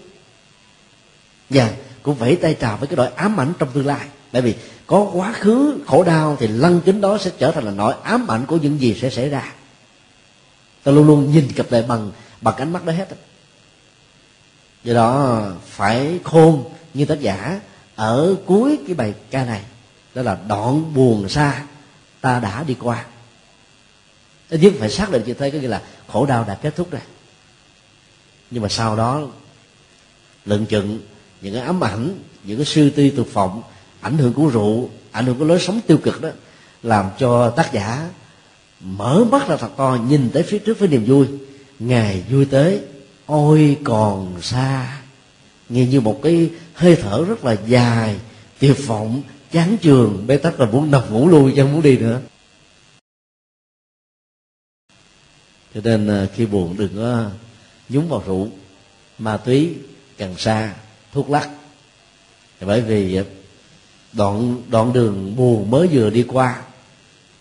Và 1.50 1.74
cũng 2.04 2.16
vẫy 2.16 2.36
tay 2.36 2.58
chào 2.62 2.78
với 2.78 2.88
cái 2.88 2.98
nỗi 2.98 3.08
ám 3.16 3.40
ảnh 3.40 3.54
trong 3.60 3.70
tương 3.74 3.86
lai 3.86 4.08
bởi 4.32 4.42
vì 4.42 4.56
có 4.88 5.10
quá 5.14 5.34
khứ, 5.34 5.80
khổ 5.88 6.04
đau 6.04 6.38
thì 6.40 6.48
lăng 6.48 6.82
kính 6.82 7.02
đó 7.02 7.18
sẽ 7.18 7.32
trở 7.38 7.52
thành 7.52 7.64
là 7.64 7.72
nỗi 7.72 7.94
ám 8.04 8.32
ảnh 8.32 8.46
của 8.46 8.58
những 8.58 8.82
gì 8.82 8.96
sẽ 9.02 9.10
xảy 9.10 9.30
ra. 9.30 9.54
Ta 10.84 10.92
luôn 10.92 11.08
luôn 11.08 11.32
nhìn 11.32 11.52
cặp 11.56 11.66
đời 11.70 11.84
bằng 11.84 12.12
bằng 12.42 12.56
ánh 12.56 12.74
mắt 12.74 12.86
đó 12.86 12.94
hết 12.94 13.08
do 14.84 14.94
đó 14.94 15.42
phải 15.66 16.20
khôn 16.24 16.64
như 16.94 17.06
tác 17.06 17.20
giả 17.20 17.60
ở 17.96 18.36
cuối 18.46 18.80
cái 18.88 18.96
bài 18.96 19.14
ca 19.32 19.46
này, 19.46 19.62
đó 20.14 20.22
là 20.22 20.38
đoạn 20.48 20.94
buồn 20.94 21.30
xa 21.30 21.64
ta 22.22 22.40
đã 22.40 22.64
đi 22.64 22.76
qua. 22.80 23.06
Ít 24.50 24.58
nhất 24.58 24.74
phải 24.80 24.90
xác 24.90 25.12
định 25.12 25.24
như 25.26 25.34
thế 25.34 25.52
có 25.52 25.58
nghĩa 25.58 25.68
là 25.68 25.82
khổ 26.08 26.26
đau 26.26 26.44
đã 26.44 26.56
kết 26.56 26.76
thúc 26.76 26.92
rồi. 26.92 27.02
Nhưng 28.52 28.64
mà 28.64 28.70
sau 28.70 28.96
đó 28.96 29.22
lận 30.46 30.66
chừng 30.66 31.00
những 31.42 31.54
cái 31.54 31.64
ám 31.64 31.84
ảnh, 31.84 32.20
những 32.44 32.58
cái 32.58 32.66
sư 32.66 32.90
ti 32.90 33.10
tục 33.10 33.34
vọng 33.34 33.62
ảnh 34.02 34.18
hưởng 34.18 34.34
của 34.34 34.48
rượu, 34.48 34.90
ảnh 35.12 35.26
hưởng 35.26 35.40
của 35.40 35.46
lối 35.46 35.60
sống 35.60 35.82
tiêu 35.88 35.98
cực 35.98 36.22
đó, 36.22 36.30
làm 36.84 37.06
cho 37.20 37.50
tác 37.50 37.74
giả 37.74 38.10
mở 38.80 39.24
mắt 39.32 39.48
ra 39.48 39.58
thật 39.58 39.70
to, 39.78 39.98
nhìn 40.10 40.30
tới 40.34 40.44
phía 40.44 40.60
trước 40.60 40.80
với 40.80 40.88
niềm 40.88 41.06
vui. 41.06 41.28
Ngày 41.80 42.24
vui 42.30 42.46
tới, 42.46 42.82
ôi 43.26 43.78
còn 43.84 44.42
xa. 44.42 45.02
Nghe 45.70 45.86
như 45.86 46.02
một 46.02 46.20
cái 46.24 46.50
hơi 46.74 46.96
thở 46.96 47.26
rất 47.28 47.46
là 47.46 47.56
dài, 47.68 48.16
tuyệt 48.60 48.88
vọng, 48.88 49.22
chán 49.52 49.78
trường 49.82 50.24
bế 50.28 50.38
tắc 50.38 50.60
là 50.60 50.66
muốn 50.66 50.92
nằm 50.92 51.14
ngủ 51.14 51.28
luôn, 51.28 51.52
chứ 51.56 51.62
không 51.62 51.74
muốn 51.74 51.82
đi 51.82 51.98
nữa. 51.98 52.22
Cho 55.74 55.82
nên 55.84 56.08
à, 56.08 56.28
khi 56.36 56.46
buồn 56.46 56.76
đừng 56.78 56.96
có 56.96 57.30
nhúng 57.90 58.10
vào 58.10 58.24
rượu, 58.28 58.48
ma 59.18 59.38
túy 59.38 59.74
cần 60.18 60.36
sa 60.38 60.76
thuốc 61.14 61.30
lắc. 61.30 61.50
Bởi 62.62 62.82
vì 62.82 63.16
à, 63.16 63.24
đoạn 64.14 64.62
đoạn 64.70 64.94
đường 64.94 65.36
buồn 65.36 65.72
mới 65.72 65.88
vừa 65.88 66.10
đi 66.10 66.24
qua, 66.24 66.62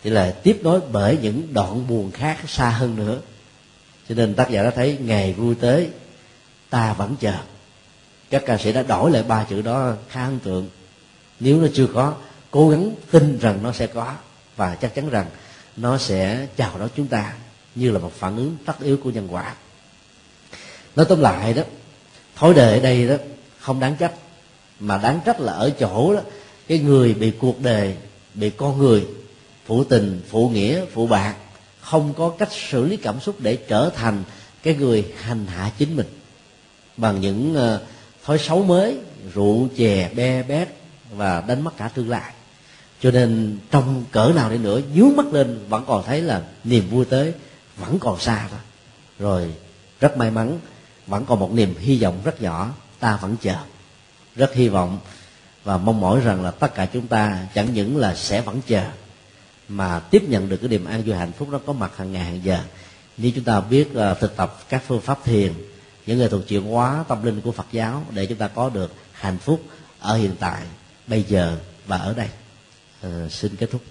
thì 0.03 0.09
là 0.09 0.31
tiếp 0.43 0.59
nối 0.63 0.79
bởi 0.91 1.17
những 1.21 1.53
đoạn 1.53 1.87
buồn 1.87 2.11
khác 2.11 2.37
xa 2.47 2.69
hơn 2.69 2.95
nữa. 2.95 3.19
Cho 4.09 4.15
nên 4.15 4.33
tác 4.33 4.49
giả 4.49 4.63
đã 4.63 4.69
thấy 4.69 4.97
ngày 5.01 5.33
vui 5.33 5.55
tới, 5.55 5.89
ta 6.69 6.93
vẫn 6.93 7.15
chờ. 7.19 7.33
Các 8.29 8.43
ca 8.45 8.57
sĩ 8.57 8.71
đã 8.71 8.83
đổi 8.83 9.11
lại 9.11 9.23
ba 9.23 9.43
chữ 9.49 9.61
đó 9.61 9.93
khá 10.09 10.25
ấn 10.25 10.39
tượng. 10.39 10.69
Nếu 11.39 11.61
nó 11.61 11.67
chưa 11.73 11.87
có, 11.93 12.13
cố 12.51 12.69
gắng 12.69 12.91
tin 13.11 13.39
rằng 13.39 13.59
nó 13.63 13.71
sẽ 13.71 13.87
có, 13.87 14.13
và 14.55 14.75
chắc 14.75 14.95
chắn 14.95 15.09
rằng 15.09 15.25
nó 15.77 15.97
sẽ 15.97 16.47
chào 16.57 16.79
đón 16.79 16.89
chúng 16.95 17.07
ta 17.07 17.33
như 17.75 17.91
là 17.91 17.99
một 17.99 18.13
phản 18.13 18.35
ứng 18.37 18.57
tất 18.65 18.79
yếu 18.79 18.97
của 19.03 19.09
nhân 19.09 19.27
quả. 19.31 19.55
Nói 20.95 21.05
tóm 21.09 21.21
lại 21.21 21.53
đó 21.53 21.63
thối 22.35 22.53
đời 22.53 22.73
ở 22.73 22.79
đây 22.79 23.07
đó, 23.07 23.15
không 23.59 23.79
đáng 23.79 23.95
trách, 23.95 24.13
mà 24.79 24.97
đáng 24.97 25.19
trách 25.25 25.39
là 25.39 25.53
ở 25.53 25.69
chỗ 25.79 26.13
đó 26.13 26.21
cái 26.67 26.79
người 26.79 27.13
bị 27.13 27.31
cuộc 27.31 27.61
đời, 27.61 27.95
bị 28.33 28.49
con 28.49 28.77
người, 28.77 29.07
phụ 29.65 29.83
tình, 29.83 30.21
phụ 30.29 30.49
nghĩa, 30.49 30.85
phụ 30.93 31.07
bạc, 31.07 31.35
không 31.81 32.13
có 32.17 32.29
cách 32.29 32.49
xử 32.51 32.85
lý 32.85 32.97
cảm 32.97 33.19
xúc 33.19 33.35
để 33.39 33.55
trở 33.55 33.89
thành 33.95 34.23
cái 34.63 34.75
người 34.75 35.05
hành 35.17 35.45
hạ 35.47 35.71
chính 35.77 35.95
mình. 35.95 36.07
Bằng 36.97 37.21
những 37.21 37.55
ờ, 37.55 37.81
thói 38.23 38.37
xấu 38.37 38.63
mới, 38.63 38.97
rượu 39.33 39.67
chè, 39.77 40.09
be, 40.15 40.43
bét 40.43 40.67
và 41.11 41.43
đánh 41.47 41.63
mất 41.63 41.77
cả 41.77 41.87
tương 41.87 42.09
lai. 42.09 42.33
Cho 43.01 43.11
nên 43.11 43.57
trong 43.71 44.03
cỡ 44.11 44.31
nào 44.35 44.49
đi 44.49 44.57
nữa 44.57 44.81
nhướng 44.93 45.15
mắt 45.15 45.33
lên 45.33 45.59
vẫn 45.69 45.83
còn 45.87 46.03
thấy 46.03 46.21
là 46.21 46.41
niềm 46.63 46.89
vui 46.89 47.05
tới 47.05 47.33
vẫn 47.77 47.99
còn 47.99 48.19
xa 48.19 48.47
đó 48.51 48.57
rồi 49.19 49.53
rất 49.99 50.17
may 50.17 50.31
mắn, 50.31 50.59
vẫn 51.07 51.25
còn 51.25 51.39
một 51.39 51.51
niềm 51.53 51.75
hy 51.79 52.03
vọng 52.03 52.21
rất 52.23 52.41
nhỏ, 52.41 52.73
ta 52.99 53.19
vẫn 53.21 53.35
chờ. 53.41 53.55
Rất 54.35 54.53
hy 54.53 54.69
vọng 54.69 54.99
và 55.67 55.77
mong 55.77 56.01
mỏi 56.01 56.19
rằng 56.19 56.43
là 56.43 56.51
tất 56.51 56.75
cả 56.75 56.85
chúng 56.85 57.07
ta 57.07 57.47
chẳng 57.53 57.73
những 57.73 57.97
là 57.97 58.15
sẽ 58.15 58.41
vẫn 58.41 58.61
chờ 58.67 58.83
mà 59.67 59.99
tiếp 59.99 60.23
nhận 60.27 60.49
được 60.49 60.57
cái 60.57 60.69
niềm 60.69 60.85
an 60.85 61.03
vui 61.05 61.15
hạnh 61.15 61.31
phúc 61.37 61.47
nó 61.51 61.59
có 61.65 61.73
mặt 61.73 61.91
hàng 61.97 62.11
ngày 62.11 62.23
hàng 62.23 62.43
giờ. 62.43 62.59
Nếu 63.17 63.31
chúng 63.35 63.43
ta 63.43 63.61
biết 63.61 63.87
uh, 63.91 64.19
thực 64.19 64.37
tập 64.37 64.59
các 64.69 64.83
phương 64.87 65.01
pháp 65.01 65.23
thiền 65.23 65.53
những 66.05 66.17
người 66.17 66.29
thuật 66.29 66.43
chuyển 66.47 66.63
hóa 66.63 67.03
tâm 67.07 67.23
linh 67.23 67.41
của 67.41 67.51
Phật 67.51 67.67
giáo 67.71 68.05
để 68.09 68.25
chúng 68.25 68.37
ta 68.37 68.47
có 68.47 68.69
được 68.69 68.93
hạnh 69.11 69.37
phúc 69.37 69.61
ở 69.99 70.15
hiện 70.17 70.35
tại 70.39 70.61
bây 71.07 71.23
giờ 71.23 71.57
và 71.87 71.97
ở 71.97 72.13
đây. 72.13 72.29
Uh, 73.07 73.31
xin 73.31 73.55
kết 73.55 73.69
thúc. 73.71 73.81